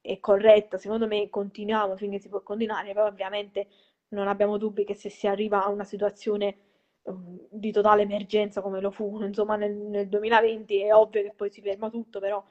è 0.00 0.20
corretta, 0.20 0.76
secondo 0.76 1.06
me 1.06 1.28
continuiamo 1.30 1.96
finché 1.96 2.18
si 2.18 2.28
può 2.28 2.42
continuare, 2.42 2.92
però 2.92 3.06
ovviamente 3.06 3.68
non 4.08 4.28
abbiamo 4.28 4.58
dubbi 4.58 4.84
che 4.84 4.94
se 4.94 5.08
si 5.08 5.26
arriva 5.26 5.64
a 5.64 5.70
una 5.70 5.84
situazione 5.84 6.56
um, 7.02 7.38
di 7.48 7.72
totale 7.72 8.02
emergenza 8.02 8.60
come 8.60 8.80
lo 8.80 8.90
fu 8.90 9.22
insomma 9.22 9.56
nel, 9.56 9.74
nel 9.74 10.08
2020 10.08 10.80
è 10.82 10.94
ovvio 10.94 11.22
che 11.22 11.32
poi 11.34 11.50
si 11.50 11.62
ferma 11.62 11.88
tutto, 11.88 12.20
però 12.20 12.44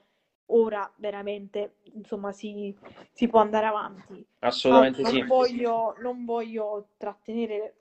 ora 0.53 0.91
veramente 0.97 1.76
insomma 1.93 2.32
si, 2.32 2.76
si 3.12 3.28
può 3.28 3.39
andare 3.39 3.68
avanti. 3.68 4.26
Assolutamente 4.39 5.01
non 5.03 5.12
sì. 5.12 5.22
Voglio, 5.24 5.95
non 5.99 6.26
voglio 6.26 6.88
trattenere 6.97 7.76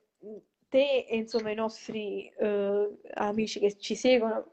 te 0.70 1.04
e 1.06 1.16
insomma 1.16 1.50
i 1.50 1.54
nostri 1.54 2.32
eh, 2.38 2.88
amici 3.14 3.60
che 3.60 3.76
ci 3.76 3.94
seguono. 3.94 4.52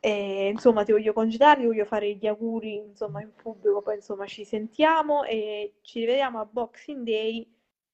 E, 0.00 0.48
insomma, 0.48 0.84
ti 0.84 0.92
voglio 0.92 1.12
congedare, 1.12 1.60
ti 1.60 1.66
voglio 1.66 1.84
fare 1.84 2.14
gli 2.14 2.26
auguri 2.26 2.76
insomma, 2.76 3.20
in 3.20 3.32
pubblico, 3.34 3.82
poi 3.82 3.96
insomma 3.96 4.26
ci 4.26 4.44
sentiamo 4.44 5.24
e 5.24 5.74
ci 5.82 6.00
rivediamo 6.00 6.38
a 6.40 6.48
Boxing 6.50 7.04
Day 7.04 7.46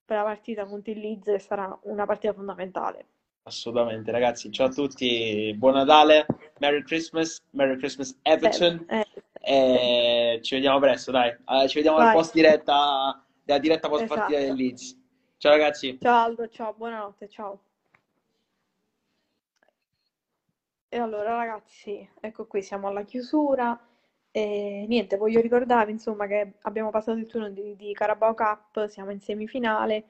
per 0.04 0.18
la 0.18 0.24
partita 0.24 0.66
contro 0.66 0.92
il 0.92 1.00
Leeds 1.00 1.24
che 1.24 1.38
sarà 1.38 1.76
una 1.84 2.04
partita 2.04 2.34
fondamentale. 2.34 3.06
Assolutamente, 3.44 4.10
ragazzi. 4.10 4.50
Ciao 4.50 4.66
a 4.66 4.70
tutti, 4.70 5.54
buon 5.56 5.74
Natale, 5.74 6.26
Merry 6.58 6.82
Christmas, 6.82 7.42
Merry 7.50 7.76
Christmas 7.76 8.18
Everton. 8.22 8.84
Eh, 8.88 9.06
eh. 9.40 10.34
E 10.36 10.40
ci 10.42 10.54
vediamo 10.54 10.78
presto, 10.78 11.10
dai. 11.10 11.34
Uh, 11.46 11.66
ci 11.66 11.76
vediamo 11.76 11.98
Vai. 11.98 12.08
al 12.08 12.14
post 12.14 12.32
diretta, 12.32 13.24
della 13.42 13.58
diretta 13.58 13.88
post 13.88 14.04
esatto. 14.04 14.20
partita 14.20 14.40
del 14.40 14.54
Leeds. 14.54 15.03
Ciao 15.44 15.52
ragazzi. 15.52 15.98
Ciao 16.00 16.24
Aldo, 16.24 16.48
ciao, 16.48 16.72
buonanotte, 16.72 17.28
ciao. 17.28 17.60
E 20.88 20.96
allora 20.96 21.36
ragazzi, 21.36 22.08
ecco 22.18 22.46
qui, 22.46 22.62
siamo 22.62 22.88
alla 22.88 23.02
chiusura. 23.02 23.78
E 24.30 24.86
niente, 24.88 25.18
voglio 25.18 25.42
ricordarvi 25.42 25.92
insomma 25.92 26.26
che 26.26 26.54
abbiamo 26.62 26.88
passato 26.88 27.18
il 27.18 27.26
turno 27.26 27.50
di, 27.50 27.76
di 27.76 27.92
Carabao 27.92 28.32
Cup, 28.32 28.86
siamo 28.86 29.10
in 29.10 29.20
semifinale 29.20 30.06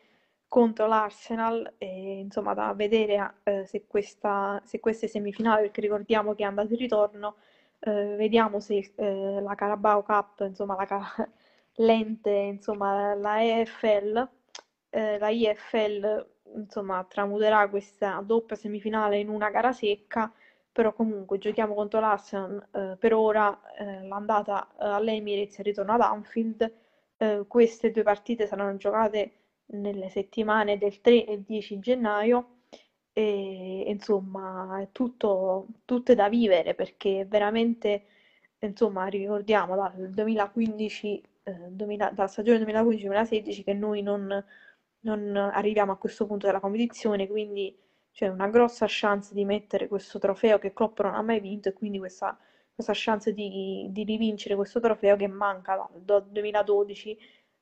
contro 0.47 0.87
l'Arsenal 0.87 1.75
e 1.79 2.21
insomma 2.21 2.55
da 2.55 2.73
vedere 2.73 3.39
eh, 3.43 3.67
se, 3.67 3.87
questa, 3.89 4.63
se 4.65 4.79
queste 4.79 5.09
semifinali, 5.09 5.63
perché 5.63 5.81
ricordiamo 5.81 6.37
che 6.37 6.45
è 6.45 6.47
andato 6.47 6.75
in 6.75 6.79
ritorno, 6.79 7.39
eh, 7.81 8.15
vediamo 8.17 8.61
se 8.61 8.93
eh, 8.95 9.41
la 9.41 9.57
Carabao 9.57 10.05
Cup, 10.05 10.43
insomma 10.47 10.77
la 10.77 11.29
l'ente, 11.85 12.31
insomma 12.31 13.15
la 13.17 13.43
EFL, 13.43 14.29
eh, 14.95 15.19
la 15.19 15.29
IFL 15.29 16.27
insomma 16.55 17.05
tramuterà 17.09 17.69
questa 17.69 18.23
doppia 18.25 18.57
semifinale 18.57 19.19
in 19.19 19.29
una 19.29 19.51
gara 19.51 19.73
secca, 19.73 20.33
però 20.71 20.93
comunque 20.93 21.39
giochiamo 21.39 21.75
contro 21.75 22.01
l'Arsenal, 22.01 22.69
eh, 22.73 22.97
per 22.99 23.13
ora 23.15 23.61
eh, 23.77 24.07
l'andata 24.07 24.75
all'Emirates 24.77 25.59
e 25.59 25.61
il 25.63 25.67
ritorno 25.67 25.93
ad 25.93 26.01
Anfield, 26.01 26.73
queste 27.49 27.91
due 27.91 28.03
partite 28.03 28.47
saranno 28.47 28.77
giocate 28.77 29.33
nelle 29.67 30.11
settimane 30.11 30.77
del 30.77 31.01
3 31.01 31.25
e 31.25 31.43
10 31.43 31.79
gennaio 31.79 32.59
e 33.13 33.85
insomma 33.87 34.81
è 34.81 34.89
tutto, 34.93 35.69
tutto 35.87 36.15
da 36.15 36.29
vivere 36.29 36.75
perché 36.75 37.25
veramente 37.27 38.05
insomma 38.59 39.07
ricordiamo 39.07 39.75
dal 39.77 40.11
2015 40.11 41.23
eh, 41.45 41.53
2000, 41.71 42.11
dalla 42.11 42.29
stagione 42.29 42.65
2015-2016 42.65 43.65
che 43.65 43.75
noi 43.75 44.03
non, 44.03 44.45
non, 45.05 45.37
arriviamo 45.37 45.93
a 45.93 45.97
questo 45.97 46.27
punto 46.27 46.47
della 46.47 46.61
competizione 46.61 47.29
quindi 47.29 47.77
c'è 48.13 48.29
una 48.29 48.49
grossa 48.49 48.87
chance 48.89 49.35
di 49.35 49.45
mettere 49.45 49.89
questo 49.89 50.19
trofeo 50.19 50.59
che 50.59 50.73
Klopp 50.73 51.01
non 51.01 51.15
ha 51.15 51.23
mai 51.23 51.41
vinto 51.41 51.69
e 51.69 51.73
quindi 51.73 51.99
questa, 51.99 52.39
questa 52.75 52.93
chance 52.95 53.33
di, 53.33 53.89
di 53.91 54.05
rivincere 54.05 54.55
questo 54.55 54.81
trofeo 54.81 55.17
che 55.17 55.27
manca 55.27 55.89
dal 55.97 56.27
2012 56.29 57.19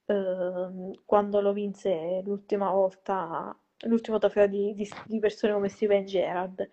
eh, 0.06 1.00
quando 1.04 1.40
lo 1.40 1.52
vinse 1.52 2.22
l'ultima 2.24 2.70
volta 2.70 3.56
l'ultimo 3.86 4.18
trofeo 4.18 4.46
di, 4.46 4.74
di, 4.74 4.88
di, 5.06 5.18
persone 5.18 5.52
come 5.52 5.68
Steven 5.68 6.04
Gerrard. 6.04 6.68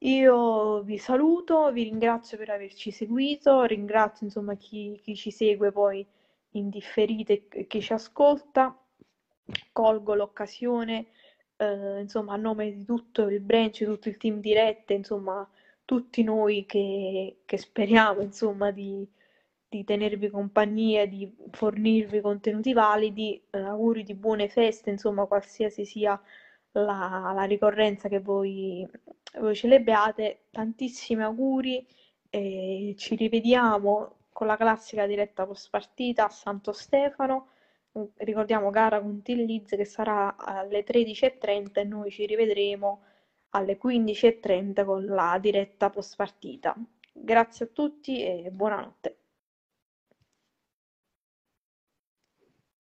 Io 0.00 0.82
vi 0.82 0.98
saluto, 0.98 1.72
vi 1.72 1.84
ringrazio 1.84 2.36
per 2.36 2.50
averci 2.50 2.90
seguito, 2.90 3.62
ringrazio 3.64 4.26
insomma 4.26 4.54
chi, 4.56 4.98
chi 5.02 5.16
ci 5.16 5.30
segue 5.30 5.72
poi 5.72 6.06
in 6.50 6.68
differite 6.68 7.46
e 7.48 7.66
chi 7.66 7.80
ci 7.80 7.92
ascolta. 7.92 8.78
Colgo 9.72 10.14
l'occasione, 10.14 11.06
eh, 11.56 12.00
insomma, 12.00 12.34
a 12.34 12.36
nome 12.36 12.72
di 12.72 12.84
tutto 12.84 13.28
il 13.28 13.40
branch, 13.40 13.84
tutto 13.84 14.08
il 14.08 14.16
team 14.16 14.40
dirette, 14.40 14.94
insomma, 14.94 15.48
tutti 15.84 16.22
noi 16.22 16.66
che, 16.66 17.38
che 17.44 17.56
speriamo, 17.58 18.20
insomma, 18.22 18.70
di, 18.70 19.06
di 19.68 19.84
tenervi 19.84 20.30
compagnia, 20.30 21.06
di 21.06 21.32
fornirvi 21.50 22.20
contenuti 22.20 22.72
validi, 22.72 23.40
eh, 23.50 23.58
auguri 23.58 24.02
di 24.02 24.14
buone 24.14 24.48
feste, 24.48 24.90
insomma, 24.90 25.26
qualsiasi 25.26 25.84
sia 25.84 26.20
la, 26.72 27.32
la 27.34 27.44
ricorrenza 27.44 28.08
che 28.08 28.20
voi, 28.20 28.86
voi 29.38 29.54
celebrate, 29.54 30.46
tantissimi 30.50 31.22
auguri 31.22 31.86
e 32.30 32.94
ci 32.98 33.14
rivediamo 33.16 34.14
con 34.32 34.46
la 34.46 34.56
classica 34.56 35.06
diretta 35.06 35.46
post 35.46 35.70
partita 35.70 36.26
a 36.26 36.30
Santo 36.30 36.72
Stefano. 36.72 37.48
Ricordiamo 38.16 38.70
gara 38.70 39.00
con 39.00 39.22
Tilliz 39.22 39.70
che 39.70 39.84
sarà 39.86 40.36
alle 40.36 40.84
13.30 40.84 41.70
e 41.80 41.84
noi 41.84 42.10
ci 42.10 42.26
rivedremo 42.26 43.02
alle 43.50 43.78
15.30 43.82 44.84
con 44.84 45.04
la 45.06 45.38
diretta 45.40 45.88
post 45.88 46.16
partita. 46.16 46.74
Grazie 47.12 47.64
a 47.64 47.68
tutti 47.72 48.22
e 48.22 48.50
buonanotte. 48.50 49.15